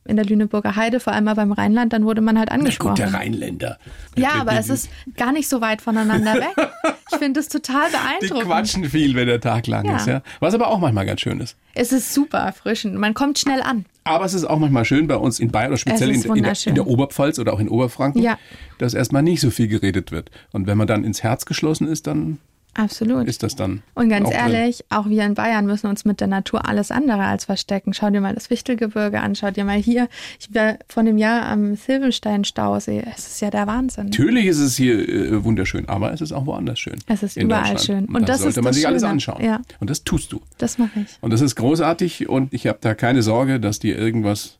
In 0.07 0.15
der 0.15 0.25
Lüneburger 0.25 0.75
Heide, 0.75 0.99
vor 0.99 1.13
allem 1.13 1.25
mal 1.25 1.35
beim 1.35 1.51
Rheinland, 1.51 1.93
dann 1.93 2.05
wurde 2.05 2.21
man 2.21 2.39
halt 2.39 2.51
angesprochen. 2.51 2.95
Na 2.97 3.05
gut, 3.05 3.13
der 3.13 3.19
Rheinländer. 3.19 3.77
Ja, 4.15 4.33
aber 4.39 4.53
es 4.53 4.69
ist 4.69 4.89
gar 5.15 5.31
nicht 5.31 5.47
so 5.49 5.61
weit 5.61 5.81
voneinander 5.81 6.33
weg. 6.35 6.69
Ich 7.11 7.17
finde 7.17 7.39
das 7.39 7.47
total 7.49 7.89
beeindruckend. 7.91 8.43
Die 8.43 8.45
quatschen 8.49 8.85
viel, 8.85 9.15
wenn 9.15 9.27
der 9.27 9.39
Tag 9.41 9.67
lang 9.67 9.85
Ja. 9.85 9.97
ist. 9.97 10.07
Ja? 10.07 10.21
Was 10.39 10.53
aber 10.53 10.67
auch 10.69 10.79
manchmal 10.79 11.05
ganz 11.05 11.21
schön 11.21 11.39
ist. 11.39 11.55
Es 11.73 11.91
ist 11.91 12.13
super 12.13 12.39
erfrischend. 12.39 12.95
Man 12.95 13.13
kommt 13.13 13.37
schnell 13.39 13.61
an. 13.61 13.85
Aber 14.03 14.25
es 14.25 14.33
ist 14.33 14.45
auch 14.45 14.57
manchmal 14.57 14.85
schön 14.85 15.07
bei 15.07 15.17
uns 15.17 15.39
in 15.39 15.51
Bayern 15.51 15.69
oder 15.71 15.77
speziell 15.77 16.09
Es 16.11 16.23
in, 16.25 16.35
in, 16.35 16.43
der, 16.43 16.53
in 16.65 16.75
der 16.75 16.87
Oberpfalz 16.87 17.39
oder 17.39 17.53
auch 17.53 17.59
in 17.59 17.67
Oberfranken, 17.69 18.21
Ja. 18.21 18.37
dass 18.77 18.93
erstmal 18.93 19.21
nicht 19.21 19.41
so 19.41 19.49
viel 19.51 19.67
geredet 19.67 20.11
wird. 20.11 20.31
Und 20.53 20.65
wenn 20.65 20.77
man 20.77 20.87
dann 20.87 21.03
ins 21.03 21.23
Herz 21.23 21.45
geschlossen 21.45 21.87
ist, 21.87 22.07
dann 22.07 22.39
Absolut. 22.77 23.27
ist 23.27 23.43
das 23.43 23.55
dann. 23.55 23.81
Und 23.95 24.09
ganz 24.09 24.27
auch 24.27 24.31
drin. 24.31 24.53
ehrlich, 24.53 24.85
auch 24.89 25.09
wir 25.09 25.25
in 25.25 25.33
Bayern 25.33 25.65
müssen 25.65 25.87
uns 25.87 26.05
mit 26.05 26.21
der 26.21 26.27
Natur 26.27 26.67
alles 26.69 26.91
andere 26.91 27.23
als 27.25 27.45
verstecken. 27.45 27.93
Schau 27.93 28.09
dir 28.09 28.21
mal 28.21 28.33
das 28.35 28.49
Wichtelgebirge 28.49 29.19
an, 29.19 29.35
schau 29.35 29.51
dir 29.51 29.65
mal 29.65 29.77
hier. 29.77 30.07
Ich 30.39 30.53
war 30.53 30.77
vor 30.87 31.01
einem 31.01 31.17
Jahr 31.17 31.47
am 31.47 31.75
Silbenstein-Stausee. 31.75 33.03
Es 33.15 33.27
ist 33.27 33.41
ja 33.41 33.49
der 33.49 33.67
Wahnsinn. 33.67 34.05
Natürlich 34.05 34.45
ist 34.45 34.59
es 34.59 34.77
hier 34.77 34.97
äh, 35.09 35.43
wunderschön, 35.43 35.89
aber 35.89 36.13
es 36.13 36.21
ist 36.21 36.31
auch 36.31 36.45
woanders 36.45 36.79
schön. 36.79 36.95
Es 37.07 37.23
ist 37.23 37.35
in 37.37 37.47
überall 37.47 37.77
schön. 37.79 38.05
Und, 38.05 38.15
Und 38.15 38.21
das 38.29 38.37
das 38.37 38.39
sollte 38.39 38.59
ist 38.59 38.63
man 38.63 38.65
das 38.65 38.75
sich 38.75 38.87
alles 38.87 39.01
Schöne. 39.01 39.11
anschauen. 39.11 39.43
Ja. 39.43 39.61
Und 39.79 39.89
das 39.89 40.03
tust 40.03 40.31
du. 40.31 40.41
Das 40.57 40.77
mache 40.77 40.99
ich. 40.99 41.17
Und 41.21 41.31
das 41.33 41.41
ist 41.41 41.55
großartig 41.55 42.29
und 42.29 42.53
ich 42.53 42.67
habe 42.67 42.77
da 42.81 42.93
keine 42.93 43.21
Sorge, 43.23 43.59
dass 43.59 43.79
dir 43.79 43.97
irgendwas 43.97 44.59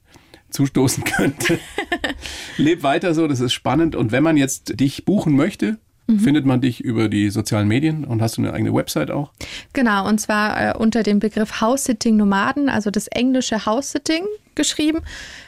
zustoßen 0.49 1.03
könnte. 1.17 1.59
Leb 2.57 2.83
weiter 2.83 3.13
so, 3.13 3.27
das 3.27 3.39
ist 3.39 3.53
spannend. 3.53 3.95
Und 3.95 4.11
wenn 4.11 4.23
man 4.23 4.37
jetzt 4.37 4.79
dich 4.79 5.05
buchen 5.05 5.35
möchte, 5.35 5.77
Mhm. 6.07 6.19
findet 6.19 6.45
man 6.45 6.61
dich 6.61 6.79
über 6.81 7.09
die 7.09 7.29
sozialen 7.29 7.67
Medien 7.67 8.05
und 8.05 8.21
hast 8.21 8.37
du 8.37 8.41
eine 8.41 8.53
eigene 8.53 8.73
Website 8.73 9.11
auch? 9.11 9.31
Genau, 9.73 10.07
und 10.07 10.19
zwar 10.19 10.69
äh, 10.69 10.77
unter 10.77 11.03
dem 11.03 11.19
Begriff 11.19 11.59
House-Sitting-Nomaden, 11.59 12.69
also 12.69 12.91
das 12.91 13.07
englische 13.07 13.65
House-Sitting 13.65 14.23
geschrieben. 14.55 14.99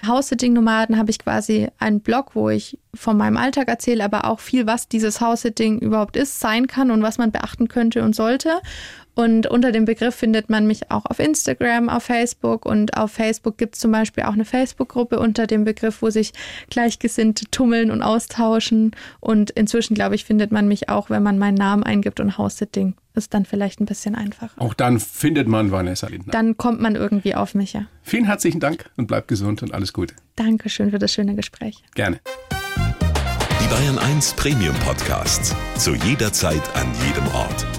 House-Sitting-Nomaden 0.06 0.98
habe 0.98 1.12
ich 1.12 1.20
quasi 1.20 1.68
einen 1.80 2.02
Blog, 2.02 2.36
wo 2.36 2.50
ich 2.50 2.78
von 2.94 3.18
meinem 3.18 3.38
Alltag 3.38 3.70
erzähle, 3.70 4.04
aber 4.04 4.26
auch 4.26 4.42
viel, 4.42 4.68
was 4.68 4.90
dieses 4.90 5.22
House-Sitting 5.22 5.80
überhaupt 5.80 6.18
ist, 6.18 6.40
sein 6.42 6.68
kann 6.68 6.92
und 6.92 7.02
was 7.02 7.18
man 7.18 7.32
beachten 7.32 7.70
könnte 7.70 8.04
und 8.04 8.16
sollte. 8.16 8.60
Und 9.20 9.48
unter 9.48 9.74
dem 9.74 9.84
Begriff 9.84 10.16
findet 10.16 10.50
man 10.50 10.66
mich 10.66 10.92
auch 10.92 11.06
auf 11.06 11.20
Instagram, 11.20 11.90
auf 11.90 12.04
Facebook 12.04 12.66
und 12.66 12.96
auf 12.96 13.12
Facebook 13.12 13.58
gibt 13.58 13.76
es 13.76 13.82
zum 13.82 13.92
Beispiel 13.92 14.24
auch 14.24 14.32
eine 14.32 14.46
Facebook-Gruppe 14.46 15.20
unter 15.20 15.46
dem 15.46 15.66
Begriff, 15.66 16.02
wo 16.02 16.10
sich 16.10 16.32
Gleichgesinnte 16.70 17.52
tummeln 17.52 17.92
und 17.92 18.02
austauschen. 18.02 18.92
Und 19.20 19.50
inzwischen, 19.52 19.94
glaube 19.94 20.16
ich, 20.16 20.24
findet 20.24 20.54
man 20.54 20.70
mich 20.70 20.88
auch, 20.88 21.10
wenn 21.10 21.22
man 21.22 21.38
meinen 21.38 21.56
Namen 21.56 21.84
eingibt 21.84 22.22
und 22.22 22.38
House-Sitting 22.38 22.94
ist 23.14 23.34
dann 23.34 23.44
vielleicht 23.44 23.82
ein 23.82 23.86
bisschen 23.88 24.16
einfacher. 24.16 24.54
Auch 24.56 24.74
dann 24.74 25.02
findet 25.02 25.50
man 25.50 25.70
Vanessa 25.70 26.08
Lindner. 26.08 26.32
Dann 26.32 26.56
kommt 26.56 26.80
man 26.80 26.96
irgendwie 26.96 27.36
auf 27.36 27.56
mich, 27.56 27.74
ja. 27.74 27.88
Vielen 28.04 28.24
herzlichen 28.24 28.62
Dank 28.62 28.90
und 28.96 29.08
bleib 29.08 29.28
gesund 29.28 29.62
und 29.62 29.74
alles 29.74 29.92
Gute. 29.92 30.16
Dankeschön 30.38 30.92
für 30.92 31.00
das 31.00 31.12
schöne 31.12 31.36
Gespräch. 31.36 31.84
Gerne. 31.94 32.22
Die 33.62 33.68
Bayern 33.68 34.00
1 34.00 34.36
Premium 34.36 34.76
Podcasts. 34.86 35.54
Zu 35.76 35.94
jeder 35.96 36.32
Zeit, 36.32 36.64
an 36.74 36.88
jedem 37.06 37.28
Ort. 37.36 37.79